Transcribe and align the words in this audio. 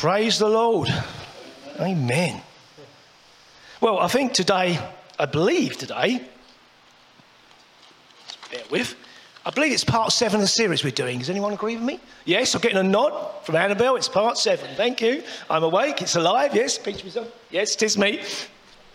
Praise 0.00 0.38
the 0.38 0.48
Lord. 0.48 0.88
Amen. 1.78 2.40
Well, 3.82 3.98
I 3.98 4.08
think 4.08 4.32
today, 4.32 4.78
I 5.18 5.26
believe 5.26 5.76
today, 5.76 6.26
bear 8.50 8.62
with, 8.70 8.94
I 9.44 9.50
believe 9.50 9.72
it's 9.72 9.84
part 9.84 10.10
seven 10.12 10.36
of 10.36 10.40
the 10.40 10.48
series 10.48 10.82
we're 10.82 10.90
doing. 10.90 11.18
Does 11.18 11.28
anyone 11.28 11.52
agree 11.52 11.74
with 11.74 11.84
me? 11.84 12.00
Yes, 12.24 12.54
I'm 12.54 12.62
getting 12.62 12.78
a 12.78 12.82
nod 12.82 13.44
from 13.44 13.56
Annabelle. 13.56 13.96
It's 13.96 14.08
part 14.08 14.38
seven. 14.38 14.74
Thank 14.74 15.02
you. 15.02 15.22
I'm 15.50 15.64
awake. 15.64 16.00
It's 16.00 16.16
alive. 16.16 16.54
Yes, 16.54 16.78
pinch 16.78 17.04
myself. 17.04 17.30
Yes, 17.50 17.74
it 17.74 17.82
is 17.82 17.98
me. 17.98 18.22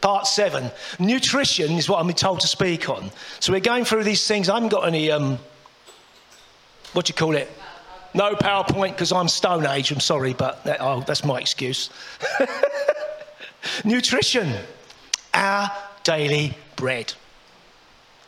Part 0.02 0.26
seven. 0.26 0.72
Nutrition 0.98 1.74
is 1.74 1.88
what 1.88 2.00
I'm 2.00 2.12
told 2.14 2.40
to 2.40 2.48
speak 2.48 2.90
on. 2.90 3.12
So 3.40 3.54
we're 3.54 3.60
going 3.60 3.86
through 3.86 4.06
these 4.06 4.28
things. 4.28 4.50
I 4.50 4.56
haven't 4.56 4.70
got 4.70 4.88
any, 4.88 5.12
um, 5.12 5.38
what 6.94 7.06
do 7.06 7.12
you 7.12 7.16
call 7.16 7.36
it? 7.36 7.48
No 8.16 8.34
PowerPoint 8.34 8.92
because 8.92 9.12
I'm 9.12 9.28
Stone 9.28 9.66
Age. 9.66 9.92
I'm 9.92 10.00
sorry, 10.00 10.34
but 10.34 10.64
that, 10.64 10.78
oh, 10.80 11.04
that's 11.06 11.26
my 11.26 11.38
excuse. 11.38 11.90
Nutrition, 13.84 14.54
our 15.34 15.70
daily 16.06 16.58
bread. 16.78 17.14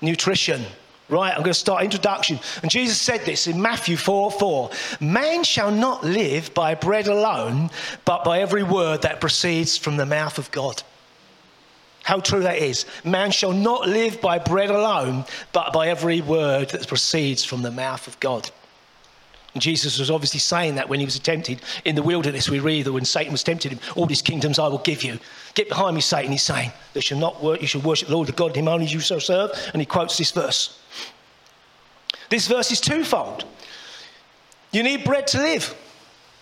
Nutrition. 0.02 0.66
Right, 1.08 1.31
I'm 1.31 1.38
going 1.38 1.52
to 1.52 1.53
start 1.53 1.84
introduction. 1.85 2.38
And 2.61 2.70
Jesus 2.70 2.99
said 2.99 3.21
this 3.21 3.47
in 3.47 3.61
Matthew 3.61 3.95
4 3.95 4.30
4. 4.30 4.71
Man 4.99 5.45
shall 5.45 5.71
not 5.71 6.03
live 6.03 6.53
by 6.53 6.75
bread 6.75 7.08
alone, 7.08 7.69
but 8.03 8.25
by 8.25 8.41
every 8.41 8.63
word 8.63 9.03
that 9.03 9.22
proceeds 9.22 9.77
from 9.77 9.95
the 9.95 10.05
mouth 10.05 10.38
of 10.38 10.52
God. 10.52 10.83
How 12.03 12.19
true 12.19 12.41
that 12.41 12.58
is. 12.58 12.85
Man 13.05 13.31
shall 13.31 13.53
not 13.53 13.88
live 13.88 14.19
by 14.19 14.38
bread 14.38 14.69
alone, 14.69 15.23
but 15.53 15.72
by 15.72 15.88
every 15.88 16.19
word 16.19 16.72
that 16.72 16.89
proceeds 16.89 17.45
from 17.45 17.61
the 17.61 17.72
mouth 17.72 18.05
of 18.09 18.19
God. 18.19 18.52
And 19.57 19.61
Jesus 19.63 19.97
was 19.97 20.11
obviously 20.11 20.39
saying 20.39 20.75
that 20.75 20.88
when 20.88 20.99
he 20.99 21.05
was 21.05 21.17
tempted 21.17 21.63
in 21.84 21.95
the 21.95 22.03
wilderness. 22.03 22.47
We 22.47 22.59
read 22.59 22.85
that 22.85 22.93
when 22.93 23.05
Satan 23.05 23.31
was 23.31 23.41
tempted 23.41 23.71
him, 23.71 23.80
all 23.95 24.05
these 24.05 24.21
kingdoms 24.21 24.59
I 24.59 24.67
will 24.67 24.77
give 24.77 25.02
you. 25.02 25.17
Get 25.55 25.67
behind 25.67 25.95
me, 25.95 26.02
Satan, 26.02 26.31
he's 26.31 26.44
saying. 26.44 26.72
That 26.94 27.02
shall 27.02 27.17
not 27.17 27.44
work, 27.44 27.59
you 27.59 27.66
shall 27.66 27.81
worship 27.81 28.08
the 28.08 28.13
Lord 28.13 28.28
the 28.28 28.33
God, 28.33 28.55
him 28.55 28.67
only 28.67 28.85
you 28.85 29.00
shall 29.00 29.19
serve. 29.19 29.50
And 29.73 29.81
he 29.81 29.88
quotes 29.88 30.16
this 30.16 30.30
verse. 30.30 30.80
This 32.30 32.47
verse 32.47 32.72
is 32.72 32.80
twofold. 32.80 33.45
You 34.72 34.83
need 34.83 35.03
bread 35.03 35.25
to 35.30 35.39
live. 35.39 35.75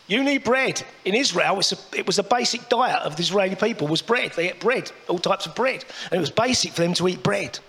You 0.08 0.22
need 0.22 0.44
bread. 0.44 0.84
In 1.06 1.16
Israel, 1.16 1.62
it 1.94 2.06
was 2.06 2.20
a 2.20 2.24
basic 2.24 2.68
diet 2.68 3.02
of 3.04 3.16
the 3.16 3.22
Israeli 3.22 3.56
people 3.56 3.88
was 3.88 4.02
bread. 4.02 4.34
They 4.36 4.50
ate 4.50 4.60
bread, 4.60 4.92
all 5.08 5.20
types 5.20 5.46
of 5.46 5.56
bread. 5.56 5.86
And 6.12 6.18
it 6.18 6.20
was 6.20 6.32
basic 6.32 6.74
for 6.74 6.82
them 6.82 6.94
to 6.96 7.08
eat 7.08 7.24
bread 7.24 7.60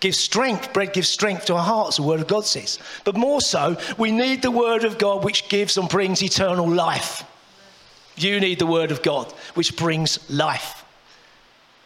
gives 0.00 0.18
strength. 0.18 0.72
Bread 0.72 0.92
gives 0.92 1.08
strength 1.08 1.46
to 1.46 1.54
our 1.54 1.64
hearts, 1.64 1.96
the 1.96 2.02
Word 2.02 2.20
of 2.20 2.26
God 2.26 2.44
says. 2.44 2.78
But 3.04 3.16
more 3.16 3.40
so, 3.40 3.76
we 3.96 4.10
need 4.10 4.42
the 4.42 4.50
Word 4.50 4.84
of 4.84 4.98
God 4.98 5.24
which 5.24 5.48
gives 5.48 5.76
and 5.76 5.88
brings 5.88 6.22
eternal 6.22 6.68
life. 6.68 7.24
You 8.16 8.40
need 8.40 8.58
the 8.58 8.66
Word 8.66 8.90
of 8.90 9.02
God 9.02 9.32
which 9.54 9.76
brings 9.76 10.28
life. 10.30 10.84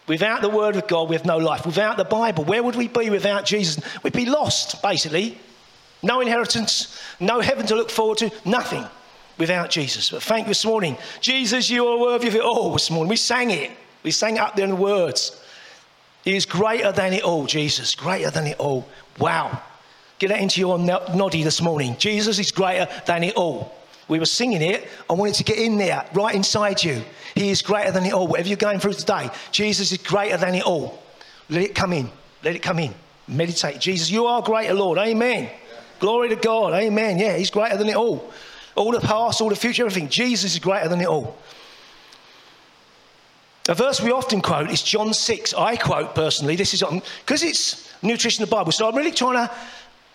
Without 0.09 0.43
the 0.43 0.49
Word 0.49 0.77
of 0.77 0.87
God, 0.89 1.09
we 1.09 1.17
have 1.17 1.25
no 1.25 1.39
life. 1.39 1.65
Without 1.65 1.97
the 1.97 2.05
Bible, 2.05 2.45
where 2.45 2.63
would 2.63 2.77
we 2.77 2.89
be 2.89 3.09
without 3.09 3.45
Jesus? 3.45 3.83
We'd 4.03 4.13
be 4.13 4.27
lost, 4.27 4.83
basically. 4.83 5.39
No 6.03 6.21
inheritance, 6.21 7.01
no 7.21 7.41
heaven 7.41 7.67
to 7.67 7.77
look 7.77 7.91
forward 7.91 8.19
to, 8.19 8.31
nothing 8.45 8.85
without 9.39 9.71
Jesus. 9.71 10.11
But 10.11 10.23
thank 10.23 10.47
you 10.47 10.51
this 10.51 10.65
morning. 10.65 10.97
Jesus, 11.21 11.71
you 11.71 11.87
are 11.87 11.99
worthy 11.99 12.29
of 12.29 12.35
it 12.35 12.43
all 12.43 12.73
this 12.73 12.91
morning. 12.91 13.09
We 13.09 13.17
sang 13.17 13.51
it. 13.51 13.71
We 14.03 14.11
sang 14.11 14.37
it 14.37 14.41
up 14.41 14.57
there 14.57 14.65
in 14.65 14.71
the 14.71 14.77
words. 14.77 15.41
He 16.25 16.37
is 16.37 16.47
greater 16.47 16.93
than 16.93 17.13
it 17.13 17.25
all, 17.25 17.47
Jesus, 17.47 17.95
greater 17.95 18.31
than 18.31 18.47
it 18.47 18.59
all. 18.59 18.89
Wow. 19.19 19.61
Get 20.19 20.29
that 20.29 20.41
into 20.41 20.61
your 20.61 20.79
noddy 20.79 21.43
this 21.43 21.61
morning. 21.61 21.97
Jesus 21.99 22.39
is 22.39 22.53
greater 22.53 22.89
than 23.07 23.25
it 23.25 23.35
all. 23.35 23.75
We 24.09 24.19
were 24.19 24.27
singing 24.27 24.63
it. 24.63 24.89
I 25.09 25.15
wanted 25.15 25.35
to 25.37 25.45
get 25.45 25.59
in 25.59 25.79
there, 25.79 26.07
right 26.13 26.35
inside 26.35 26.83
you. 26.83 27.03
He 27.35 27.51
is 27.51 27.63
greater 27.63 27.91
than 27.91 28.05
it 28.05 28.13
all. 28.13 28.29
Whatever 28.29 28.49
you're 28.49 28.57
going 28.57 28.79
through 28.79 28.93
today, 28.93 29.31
Jesus 29.51 29.91
is 29.91 29.99
greater 29.99 30.37
than 30.37 30.55
it 30.55 30.65
all. 30.65 31.03
Let 31.49 31.63
it 31.63 31.75
come 31.75 31.93
in. 31.93 32.11
Let 32.45 32.55
it 32.55 32.63
come 32.63 32.79
in. 32.79 32.95
Meditate. 33.27 33.81
Jesus, 33.81 34.11
you 34.11 34.27
are 34.27 34.43
greater, 34.43 34.75
Lord. 34.75 34.99
Amen. 34.99 35.51
Glory 35.99 36.29
to 36.29 36.37
God. 36.37 36.75
Amen. 36.75 37.19
Yeah, 37.19 37.37
He's 37.37 37.51
greater 37.51 37.77
than 37.77 37.89
it 37.89 37.97
all. 37.97 38.33
All 38.75 38.93
the 38.93 39.01
past, 39.01 39.41
all 39.41 39.49
the 39.49 39.57
future, 39.57 39.87
everything. 39.87 40.09
Jesus 40.09 40.53
is 40.53 40.59
greater 40.59 40.89
than 40.89 41.01
it 41.01 41.07
all. 41.07 41.37
A 43.69 43.75
verse 43.75 44.01
we 44.01 44.11
often 44.11 44.41
quote 44.41 44.71
is 44.71 44.83
John 44.83 45.15
6. 45.15 45.55
I 45.55 45.77
quote 45.77 46.15
personally, 46.15 46.57
this 46.57 46.75
is 46.75 46.83
on 46.83 47.01
because 47.21 47.43
it's 47.43 47.89
nutrition 48.03 48.43
of 48.43 48.51
the 48.51 48.57
Bible. 48.57 48.73
So 48.73 48.89
I'm 48.89 48.97
really 48.97 49.13
trying 49.13 49.47
to, 49.47 49.55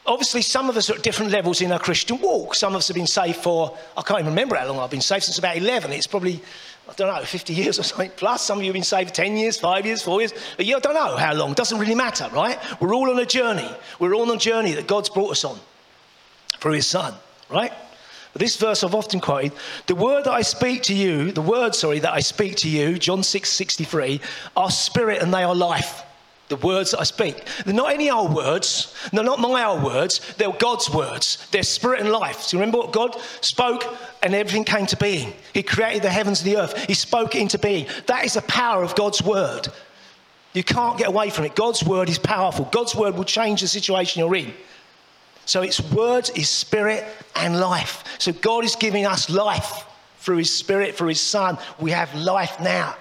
obviously, 0.06 0.42
some 0.42 0.70
of 0.70 0.76
us 0.76 0.90
are 0.90 0.96
at 0.96 1.04
different 1.04 1.32
levels 1.32 1.62
in 1.62 1.72
our 1.72 1.80
Christian 1.80 2.20
walk. 2.20 2.56
Some 2.56 2.74
of 2.74 2.80
us 2.80 2.90
have 2.90 2.96
been 2.96 3.08
saved 3.08 3.38
for, 3.38 3.78
I 3.96 4.02
can't 4.02 4.20
even 4.20 4.34
remember 4.34 4.58
how 4.58 4.68
long 4.68 4.80
I've 4.80 4.92
been 4.92 5.00
saved, 5.00 5.24
since 5.24 5.40
about 5.40 5.56
11. 5.56 5.94
It's 5.94 6.08
probably, 6.08 6.42
I 6.90 6.94
don't 6.96 7.08
know, 7.08 7.24
50 7.24 7.54
years 7.54 7.80
or 7.80 7.84
something 7.84 8.12
plus. 8.18 8.42
Some 8.42 8.58
of 8.58 8.64
you 8.66 8.70
have 8.70 8.74
been 8.74 8.84
saved 8.84 9.16
10 9.16 9.38
years, 9.38 9.58
5 9.58 9.86
years, 9.86 10.02
4 10.02 10.20
years. 10.20 10.34
But 10.58 10.66
yeah, 10.66 10.76
I 10.76 10.80
don't 10.80 10.96
know 10.96 11.16
how 11.16 11.34
long. 11.34 11.52
It 11.52 11.58
doesn't 11.58 11.80
really 11.80 11.96
matter, 11.96 12.30
right? 12.34 12.60
We're 12.82 12.94
all 12.94 13.10
on 13.10 13.18
a 13.18 13.26
journey. 13.26 13.70
We're 13.98 14.14
all 14.14 14.30
on 14.30 14.36
a 14.36 14.40
journey 14.40 14.74
that 14.74 14.88
God's 14.88 15.10
brought 15.10 15.32
us 15.32 15.46
on 15.46 15.58
through 16.60 16.74
His 16.74 16.88
Son, 16.88 17.14
right? 17.50 17.72
This 18.34 18.58
verse 18.58 18.84
I've 18.84 18.96
often 18.96 19.20
quoted 19.20 19.54
the 19.88 19.96
word 19.96 20.26
that 20.26 20.34
I 20.34 20.42
speak 20.42 20.84
to 20.84 20.94
you, 20.94 21.32
the 21.32 21.42
word, 21.42 21.74
sorry, 21.74 22.00
that 22.00 22.14
I 22.14 22.20
speak 22.20 22.56
to 22.58 22.70
you, 22.70 22.98
John 22.98 23.24
6 23.24 23.50
63, 23.50 24.22
are 24.56 24.70
spirit 24.70 25.22
and 25.22 25.34
they 25.34 25.44
are 25.44 25.56
life. 25.56 26.04
The 26.50 26.56
words 26.56 26.92
that 26.92 27.02
I 27.02 27.04
speak. 27.04 27.44
They're 27.66 27.74
not 27.74 27.92
any 27.92 28.10
old 28.10 28.34
words. 28.34 28.96
They're 29.12 29.22
not 29.22 29.40
my 29.40 29.66
old 29.66 29.84
words. 29.84 30.22
They're 30.38 30.54
God's 30.54 30.90
words. 30.90 31.46
They're 31.52 31.62
spirit 31.62 32.00
and 32.00 32.10
life. 32.10 32.40
So 32.40 32.56
you 32.56 32.62
remember 32.62 32.78
what 32.78 32.94
God 32.94 33.20
spoke 33.42 33.84
and 34.24 34.34
everything 34.34 34.64
came 34.64 34.86
to 34.86 34.96
being. 34.96 35.34
He 35.54 35.62
created 35.62 36.04
the 36.04 36.10
heavens 36.10 36.42
and 36.42 36.50
the 36.50 36.62
earth. 36.62 36.86
He 36.86 36.94
spoke 36.94 37.36
it 37.36 37.42
into 37.42 37.60
being. 37.60 37.88
That 38.06 38.24
is 38.24 38.36
the 38.36 38.42
power 38.44 38.82
of 38.82 38.96
God's 38.96 39.22
word. 39.22 39.68
You 40.54 40.64
can't 40.64 40.98
get 40.98 41.10
away 41.10 41.30
from 41.32 41.44
it. 41.44 41.54
God's 41.54 41.84
word 41.84 42.10
is 42.10 42.18
powerful. 42.18 42.70
God's 42.72 42.96
word 42.96 43.16
will 43.16 43.26
change 43.26 43.60
the 43.60 43.68
situation 43.68 44.22
you're 44.22 44.36
in. 44.36 44.54
So 45.48 45.62
its 45.62 45.80
words 45.80 46.30
is 46.32 46.50
spirit 46.50 47.06
and 47.36 47.58
life. 47.60 48.04
So 48.20 48.34
God 48.34 48.66
is 48.66 48.76
giving 48.76 49.06
us 49.06 49.30
life 49.30 49.86
through 50.20 50.38
his 50.38 50.54
spirit, 50.54 50.96
through 50.96 51.08
his 51.08 51.22
son. 51.22 51.58
We 51.80 51.92
have 51.92 52.14
life 52.14 52.60
now. 52.60 52.96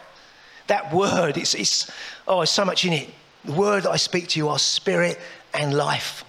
That 0.69 0.95
word, 0.95 1.37
it's, 1.37 1.55
it's 1.55 1.91
oh, 2.27 2.39
there's 2.39 2.51
so 2.51 2.65
much 2.65 2.85
in 2.85 2.93
it. 2.93 3.11
The 3.45 3.53
word 3.53 3.83
that 3.83 3.91
I 3.91 3.97
speak 3.97 4.29
to 4.29 4.39
you 4.39 4.49
are 4.49 4.61
spirit 4.61 5.21
and 5.55 5.75
life. 5.75 6.25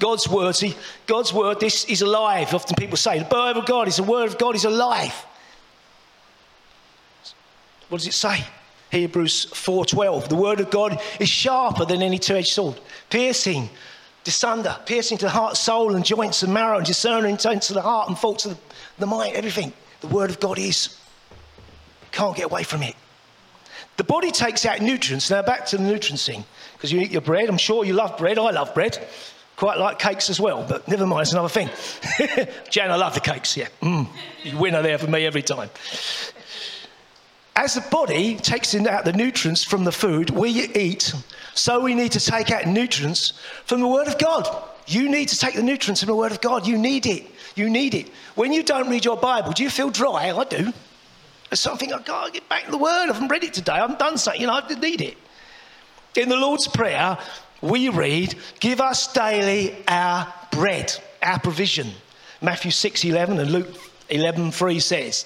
God's 0.00 0.28
word, 0.28 0.56
see, 0.56 0.74
God's 1.06 1.32
word, 1.32 1.60
this 1.60 1.84
is 1.84 2.02
alive. 2.02 2.52
Often 2.52 2.74
people 2.74 2.96
say, 2.96 3.20
the 3.20 3.24
Bible 3.24 3.60
of 3.60 3.66
God 3.66 3.86
is 3.86 3.96
the 3.96 4.02
word 4.02 4.26
of 4.26 4.38
God 4.38 4.56
is 4.56 4.64
alive. 4.64 5.14
What 7.88 7.98
does 7.98 8.08
it 8.08 8.14
say? 8.14 8.44
Hebrews 8.90 9.46
4:12. 9.46 10.28
The 10.28 10.34
word 10.34 10.58
of 10.58 10.70
God 10.70 11.00
is 11.20 11.28
sharper 11.28 11.84
than 11.84 12.02
any 12.02 12.18
two-edged 12.18 12.52
sword, 12.52 12.80
piercing 13.10 13.70
Disunder, 14.26 14.84
piercing 14.86 15.18
to 15.18 15.26
the 15.26 15.30
heart, 15.30 15.56
soul, 15.56 15.94
and 15.94 16.04
joints 16.04 16.42
and 16.42 16.52
marrow, 16.52 16.78
and 16.78 16.84
discerning 16.84 17.34
of 17.34 17.68
the 17.68 17.80
heart 17.80 18.08
and 18.08 18.18
thoughts 18.18 18.44
of 18.44 18.56
the, 18.56 18.58
the 18.98 19.06
mind, 19.06 19.36
everything. 19.36 19.72
The 20.00 20.08
Word 20.08 20.30
of 20.30 20.40
God 20.40 20.58
is. 20.58 20.98
Can't 22.10 22.34
get 22.34 22.46
away 22.46 22.64
from 22.64 22.82
it. 22.82 22.96
The 23.98 24.02
body 24.02 24.32
takes 24.32 24.66
out 24.66 24.80
nutrients. 24.80 25.30
Now, 25.30 25.42
back 25.42 25.64
to 25.66 25.76
the 25.76 25.84
nutrients 25.84 26.26
thing, 26.26 26.44
because 26.72 26.90
you 26.90 27.00
eat 27.00 27.12
your 27.12 27.20
bread. 27.20 27.48
I'm 27.48 27.56
sure 27.56 27.84
you 27.84 27.92
love 27.92 28.18
bread. 28.18 28.36
I 28.36 28.50
love 28.50 28.74
bread. 28.74 28.98
Quite 29.54 29.78
like 29.78 30.00
cakes 30.00 30.28
as 30.28 30.40
well, 30.40 30.66
but 30.68 30.88
never 30.88 31.06
mind, 31.06 31.22
it's 31.22 31.32
another 31.32 31.48
thing. 31.48 31.70
Jan, 32.68 32.90
I 32.90 32.96
love 32.96 33.14
the 33.14 33.20
cakes, 33.20 33.56
yeah. 33.56 33.68
Mm, 33.80 34.08
winner 34.58 34.82
there 34.82 34.98
for 34.98 35.06
me 35.06 35.24
every 35.24 35.42
time. 35.42 35.70
As 37.54 37.74
the 37.74 37.80
body 37.92 38.34
takes 38.34 38.74
in 38.74 38.88
out 38.88 39.04
the 39.04 39.12
nutrients 39.12 39.62
from 39.62 39.84
the 39.84 39.92
food 39.92 40.30
we 40.30 40.50
eat, 40.74 41.14
so 41.56 41.80
we 41.80 41.94
need 41.94 42.12
to 42.12 42.20
take 42.20 42.50
out 42.50 42.66
nutrients 42.66 43.32
from 43.64 43.80
the 43.80 43.88
Word 43.88 44.08
of 44.08 44.18
God. 44.18 44.46
You 44.86 45.08
need 45.08 45.28
to 45.30 45.38
take 45.38 45.54
the 45.54 45.62
nutrients 45.62 46.02
from 46.02 46.08
the 46.08 46.14
Word 46.14 46.30
of 46.30 46.40
God. 46.40 46.66
You 46.66 46.78
need 46.78 47.06
it. 47.06 47.26
You 47.54 47.70
need 47.70 47.94
it. 47.94 48.10
When 48.34 48.52
you 48.52 48.62
don't 48.62 48.90
read 48.90 49.04
your 49.04 49.16
Bible, 49.16 49.52
do 49.52 49.62
you 49.62 49.70
feel 49.70 49.90
dry? 49.90 50.30
I 50.30 50.44
do. 50.44 50.72
There's 51.48 51.60
something 51.60 51.92
I 51.92 52.02
gotta 52.02 52.30
get 52.30 52.48
back 52.48 52.66
to 52.66 52.70
the 52.70 52.78
Word. 52.78 52.90
I 52.90 53.06
haven't 53.06 53.28
read 53.28 53.42
it 53.42 53.54
today. 53.54 53.72
I 53.72 53.78
haven't 53.78 53.98
done 53.98 54.18
something. 54.18 54.40
You 54.40 54.48
know, 54.48 54.52
I 54.52 54.74
need 54.74 55.00
it. 55.00 55.16
In 56.14 56.28
the 56.28 56.36
Lord's 56.36 56.68
Prayer, 56.68 57.18
we 57.62 57.88
read, 57.88 58.34
"Give 58.60 58.80
us 58.80 59.06
daily 59.12 59.76
our 59.88 60.32
bread, 60.50 60.92
our 61.22 61.38
provision." 61.38 61.94
Matthew 62.42 62.70
6:11 62.70 63.38
and 63.38 63.50
Luke 63.50 63.74
11:3 64.10 64.78
says. 64.78 65.24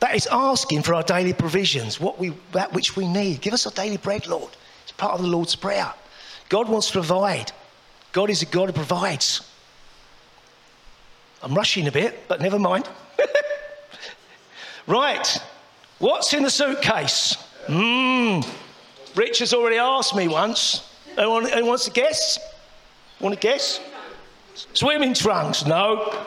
That 0.00 0.14
is 0.14 0.26
asking 0.30 0.82
for 0.82 0.94
our 0.94 1.02
daily 1.02 1.32
provisions, 1.32 2.00
what 2.00 2.18
we, 2.18 2.32
that 2.52 2.72
which 2.72 2.96
we 2.96 3.06
need. 3.06 3.42
Give 3.42 3.52
us 3.52 3.66
our 3.66 3.72
daily 3.72 3.98
bread, 3.98 4.26
Lord. 4.26 4.50
It's 4.82 4.92
part 4.92 5.14
of 5.14 5.22
the 5.22 5.28
Lord's 5.28 5.54
Prayer. 5.54 5.92
God 6.48 6.68
wants 6.68 6.88
to 6.88 6.94
provide. 6.94 7.52
God 8.12 8.30
is 8.30 8.42
a 8.42 8.46
God 8.46 8.70
who 8.70 8.72
provides. 8.72 9.42
I'm 11.42 11.54
rushing 11.54 11.86
a 11.86 11.92
bit, 11.92 12.26
but 12.28 12.40
never 12.40 12.58
mind. 12.58 12.88
right. 14.86 15.38
What's 15.98 16.32
in 16.32 16.42
the 16.42 16.50
suitcase? 16.50 17.36
Mmm. 17.66 18.46
Rich 19.14 19.38
has 19.40 19.52
already 19.52 19.76
asked 19.76 20.14
me 20.16 20.28
once. 20.28 20.90
Anyone, 21.16 21.46
anyone 21.46 21.68
wants 21.68 21.84
to 21.84 21.90
guess? 21.90 22.38
Want 23.20 23.34
to 23.34 23.40
guess? 23.40 23.80
Swimming 24.72 25.14
trunks? 25.14 25.66
No. 25.66 26.24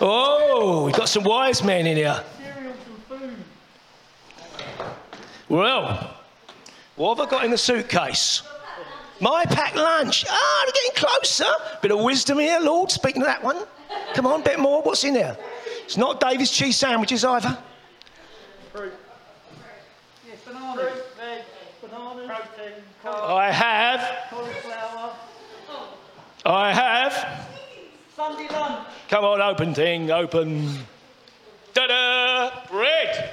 Oh, 0.00 0.84
we've 0.86 0.94
got 0.94 1.08
some 1.08 1.24
wise 1.24 1.62
men 1.62 1.86
in 1.86 1.96
here. 1.96 2.24
Well, 5.48 6.16
what 6.96 7.18
have 7.18 7.26
I 7.26 7.30
got 7.30 7.44
in 7.44 7.50
the 7.50 7.58
suitcase? 7.58 8.42
My 9.20 9.44
packed 9.44 9.76
lunch. 9.76 10.24
Ah, 10.28 10.32
oh, 10.32 10.62
they're 10.64 10.72
getting 10.72 11.08
closer. 11.08 11.52
Bit 11.82 11.90
of 11.90 12.00
wisdom 12.00 12.38
here, 12.38 12.58
Lord, 12.60 12.90
speaking 12.90 13.20
of 13.20 13.26
that 13.26 13.42
one. 13.42 13.58
Come 14.14 14.26
on, 14.26 14.42
bit 14.42 14.58
more. 14.58 14.80
What's 14.82 15.04
in 15.04 15.14
there? 15.14 15.36
It's 15.84 15.98
not 15.98 16.20
David's 16.20 16.50
cheese 16.50 16.76
sandwiches 16.76 17.24
either. 17.24 17.58
Fruit. 18.72 18.92
Yes, 20.26 20.38
bananas. 20.46 20.92
Fruit, 20.92 21.04
veg, 21.18 21.44
bananas, 21.82 22.26
protein, 22.26 22.72
I 23.04 23.50
have. 23.50 24.30
cauliflower. 24.30 25.12
I 26.46 26.72
have. 26.72 27.48
Sunday 28.16 28.48
lunch. 28.48 28.88
Come 29.10 29.24
on, 29.24 29.40
open 29.40 29.74
thing, 29.74 30.12
open. 30.12 30.72
Ta 31.74 31.88
da! 31.88 32.64
Bread! 32.70 33.30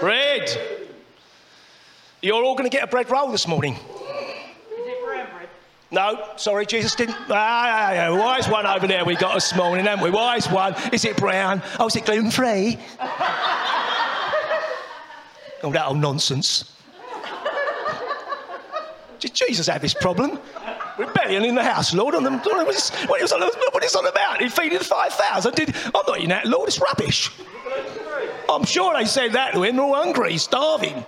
Bread! 0.00 0.58
You're 2.22 2.42
all 2.42 2.54
going 2.54 2.64
to 2.64 2.74
get 2.74 2.82
a 2.82 2.86
bread 2.86 3.10
roll 3.10 3.30
this 3.30 3.46
morning. 3.46 3.74
Is 3.74 3.80
it 4.72 5.04
bread? 5.04 5.28
No, 5.90 6.30
sorry, 6.36 6.64
Jesus 6.64 6.94
didn't. 6.94 7.18
Ah, 7.28 7.92
yeah, 7.92 8.08
yeah, 8.08 8.18
wise 8.18 8.48
one 8.48 8.64
over 8.64 8.86
there 8.86 9.04
we 9.04 9.16
got 9.16 9.34
this 9.34 9.54
morning, 9.54 9.84
haven't 9.84 10.02
we? 10.02 10.08
Wise 10.08 10.50
one. 10.50 10.74
Is 10.94 11.04
it 11.04 11.18
brown? 11.18 11.60
Oh, 11.78 11.88
is 11.88 11.96
it 11.96 12.06
gluten 12.06 12.30
free? 12.30 12.78
oh, 15.62 15.70
that 15.72 15.88
old 15.88 15.98
nonsense. 15.98 16.72
Did 19.20 19.34
Jesus 19.34 19.66
have 19.66 19.82
this 19.82 19.92
problem? 19.92 20.40
Rebellion 20.98 21.44
in 21.44 21.54
the 21.54 21.62
house, 21.62 21.94
Lord. 21.94 22.14
On 22.14 22.22
the, 22.22 22.30
what, 22.30 22.74
is, 22.74 22.90
what, 23.06 23.22
is 23.84 23.94
on, 23.94 24.06
about? 24.06 24.40
He 24.40 24.48
feeding 24.48 24.78
5,000. 24.78 25.54
Did, 25.54 25.76
I'm 25.86 25.92
not 26.06 26.16
eating 26.16 26.30
that, 26.30 26.46
Lord. 26.46 26.68
It's 26.68 26.80
rubbish. 26.80 27.30
I'm 28.48 28.64
sure 28.64 28.96
they 28.96 29.04
said 29.04 29.32
that 29.32 29.54
to 29.54 29.62
him. 29.62 29.76
They're 29.76 29.84
all 29.84 29.94
hungry, 29.94 30.38
starving. 30.38 31.04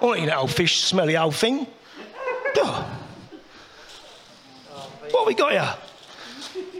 Not 0.00 0.16
eating 0.16 0.26
that 0.26 0.38
old 0.38 0.50
fish, 0.50 0.80
smelly 0.80 1.16
old 1.16 1.34
thing. 1.34 1.66
Oh. 2.58 2.98
What 5.10 5.26
we 5.26 5.34
got 5.34 5.52
here? 5.52 5.74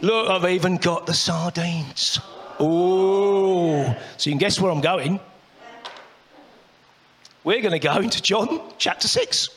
Look, 0.01 0.29
I've 0.29 0.49
even 0.49 0.77
got 0.77 1.05
the 1.05 1.13
sardines. 1.13 2.19
Oh, 2.59 3.95
so 4.17 4.29
you 4.29 4.33
can 4.33 4.37
guess 4.37 4.59
where 4.59 4.71
I'm 4.71 4.81
going. 4.81 5.19
We're 7.43 7.61
going 7.61 7.71
to 7.71 7.79
go 7.79 7.97
into 7.97 8.21
John 8.21 8.61
chapter 8.77 9.07
6. 9.07 9.49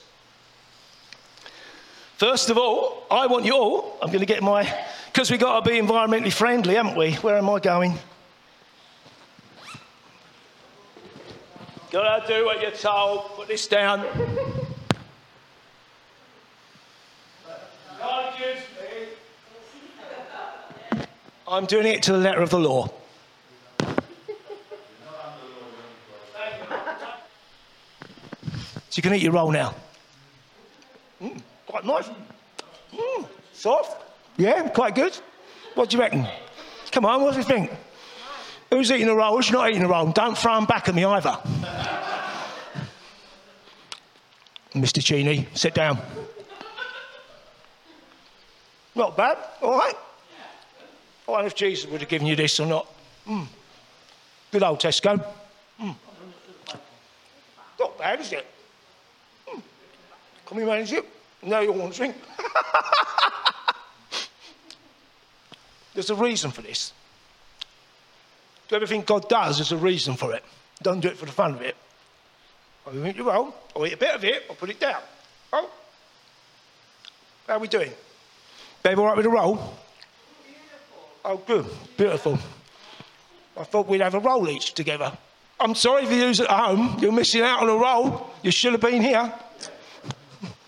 First 2.17 2.49
of 2.49 2.57
all, 2.57 3.07
I 3.11 3.27
want 3.27 3.45
you 3.45 3.53
all, 3.53 3.99
I'm 4.01 4.09
going 4.09 4.21
to 4.21 4.27
get 4.27 4.43
my, 4.43 4.73
because 5.13 5.31
we've 5.31 5.39
got 5.39 5.63
to 5.63 5.71
be 5.71 5.77
environmentally 5.77 6.33
friendly, 6.33 6.75
haven't 6.75 6.97
we? 6.97 7.13
Where 7.17 7.37
am 7.37 7.51
I 7.51 7.61
going? 7.61 7.99
Gotta 11.91 12.27
do 12.27 12.47
what 12.47 12.63
you're 12.63 12.71
told. 12.71 13.27
Put 13.37 13.49
this 13.49 13.67
down. 13.69 14.05
I'm 21.49 21.67
doing 21.67 21.87
it 21.87 22.03
to 22.05 22.13
the 22.13 22.19
letter 22.19 22.41
of 22.41 22.51
the 22.51 22.59
law. 22.59 22.91
So 28.91 28.97
you 28.97 29.03
can 29.03 29.15
eat 29.15 29.23
your 29.23 29.33
roll 29.33 29.53
now. 29.53 29.75
Mm, 31.23 31.41
quite 31.67 31.85
nice. 31.85 32.09
Mm, 32.93 33.29
soft. 33.53 34.03
Yeah, 34.37 34.69
quite 34.69 34.95
good. 34.95 35.17
What 35.75 35.91
do 35.91 35.97
you 35.97 36.03
reckon? 36.03 36.27
Come 36.93 37.05
on, 37.05 37.23
what 37.23 37.33
do 37.33 37.39
you 37.39 37.45
think? 37.45 37.71
Who's 38.71 38.91
eating 38.91 39.09
a 39.09 39.15
roll? 39.15 39.37
Who's 39.37 39.51
not 39.51 39.71
eating 39.71 39.83
a 39.83 39.89
roll? 39.89 40.11
Don't 40.13 40.37
throw 40.37 40.55
them 40.57 40.65
back 40.65 40.89
at 40.89 40.95
me 40.95 41.05
either. 41.05 41.39
Mr. 44.75 45.03
Cheney, 45.03 45.47
sit 45.55 45.75
down. 45.75 45.99
Not 48.95 49.17
bad, 49.17 49.39
all 49.63 49.79
right. 49.79 49.95
I 51.27 51.31
wonder 51.31 51.47
if 51.47 51.55
Jesus 51.55 51.91
would 51.91 52.01
have 52.01 52.09
given 52.09 52.27
you 52.27 52.37
this 52.37 52.59
or 52.61 52.67
not. 52.67 52.87
Mm. 53.27 53.47
Good 54.53 54.63
old 54.63 54.81
Tesco. 54.81 55.25
Mm. 55.81 55.95
Not 57.79 57.99
bad, 57.99 58.21
is 58.21 58.33
it? 58.33 58.47
Mm. 59.49 59.63
Can 60.47 60.57
we 60.57 60.65
manage 60.65 60.93
it? 60.93 61.05
No, 61.47 61.61
you 61.61 61.73
want 61.73 61.93
to 61.93 61.99
drink? 61.99 62.17
There's 65.95 66.11
a 66.11 66.17
reason 66.17 66.51
for 66.51 66.61
this. 66.61 66.93
Do 68.69 68.75
everything 68.75 69.03
God 69.03 69.29
does, 69.29 69.59
there's 69.59 69.71
a 69.71 69.77
reason 69.77 70.17
for 70.17 70.35
it. 70.35 70.45
Don't 70.83 70.99
do 70.99 71.09
it 71.09 71.17
for 71.17 71.25
the 71.25 71.33
fun 71.33 71.55
of 71.55 71.63
it. 71.63 71.77
I 72.85 72.91
think 72.91 73.17
you 73.17 73.25
will. 73.25 73.55
I'll 73.75 73.87
eat 73.87 73.93
a 73.93 73.97
bit 73.97 74.15
of 74.15 74.25
it, 74.25 74.43
I'll 74.51 74.57
put 74.57 74.71
it 74.71 74.81
down. 74.81 75.01
Oh. 75.53 75.71
How 77.47 77.55
are 77.55 77.61
we 77.61 77.69
doing? 77.69 77.93
Babe, 78.83 78.99
all 78.99 79.07
right 79.07 79.17
with 79.17 79.27
a 79.27 79.31
roll? 79.31 79.75
Oh, 81.25 81.37
good. 81.47 81.67
Beautiful. 81.97 82.39
I 83.57 83.63
thought 83.63 83.87
we'd 83.87 84.01
have 84.01 84.15
a 84.15 84.21
roll 84.21 84.49
each 84.49 84.75
together. 84.75 85.17
I'm 85.61 85.77
sorry 85.77 86.07
for 86.07 86.13
you 86.13 86.29
at 86.29 86.39
home. 86.41 86.99
You're 87.01 87.13
missing 87.13 87.43
out 87.43 87.63
on 87.63 87.71
a 87.71 87.77
roll. 87.77 88.31
You 88.43 88.51
should 88.51 88.73
have 88.73 88.81
been 88.81 89.01
here. 89.01 89.33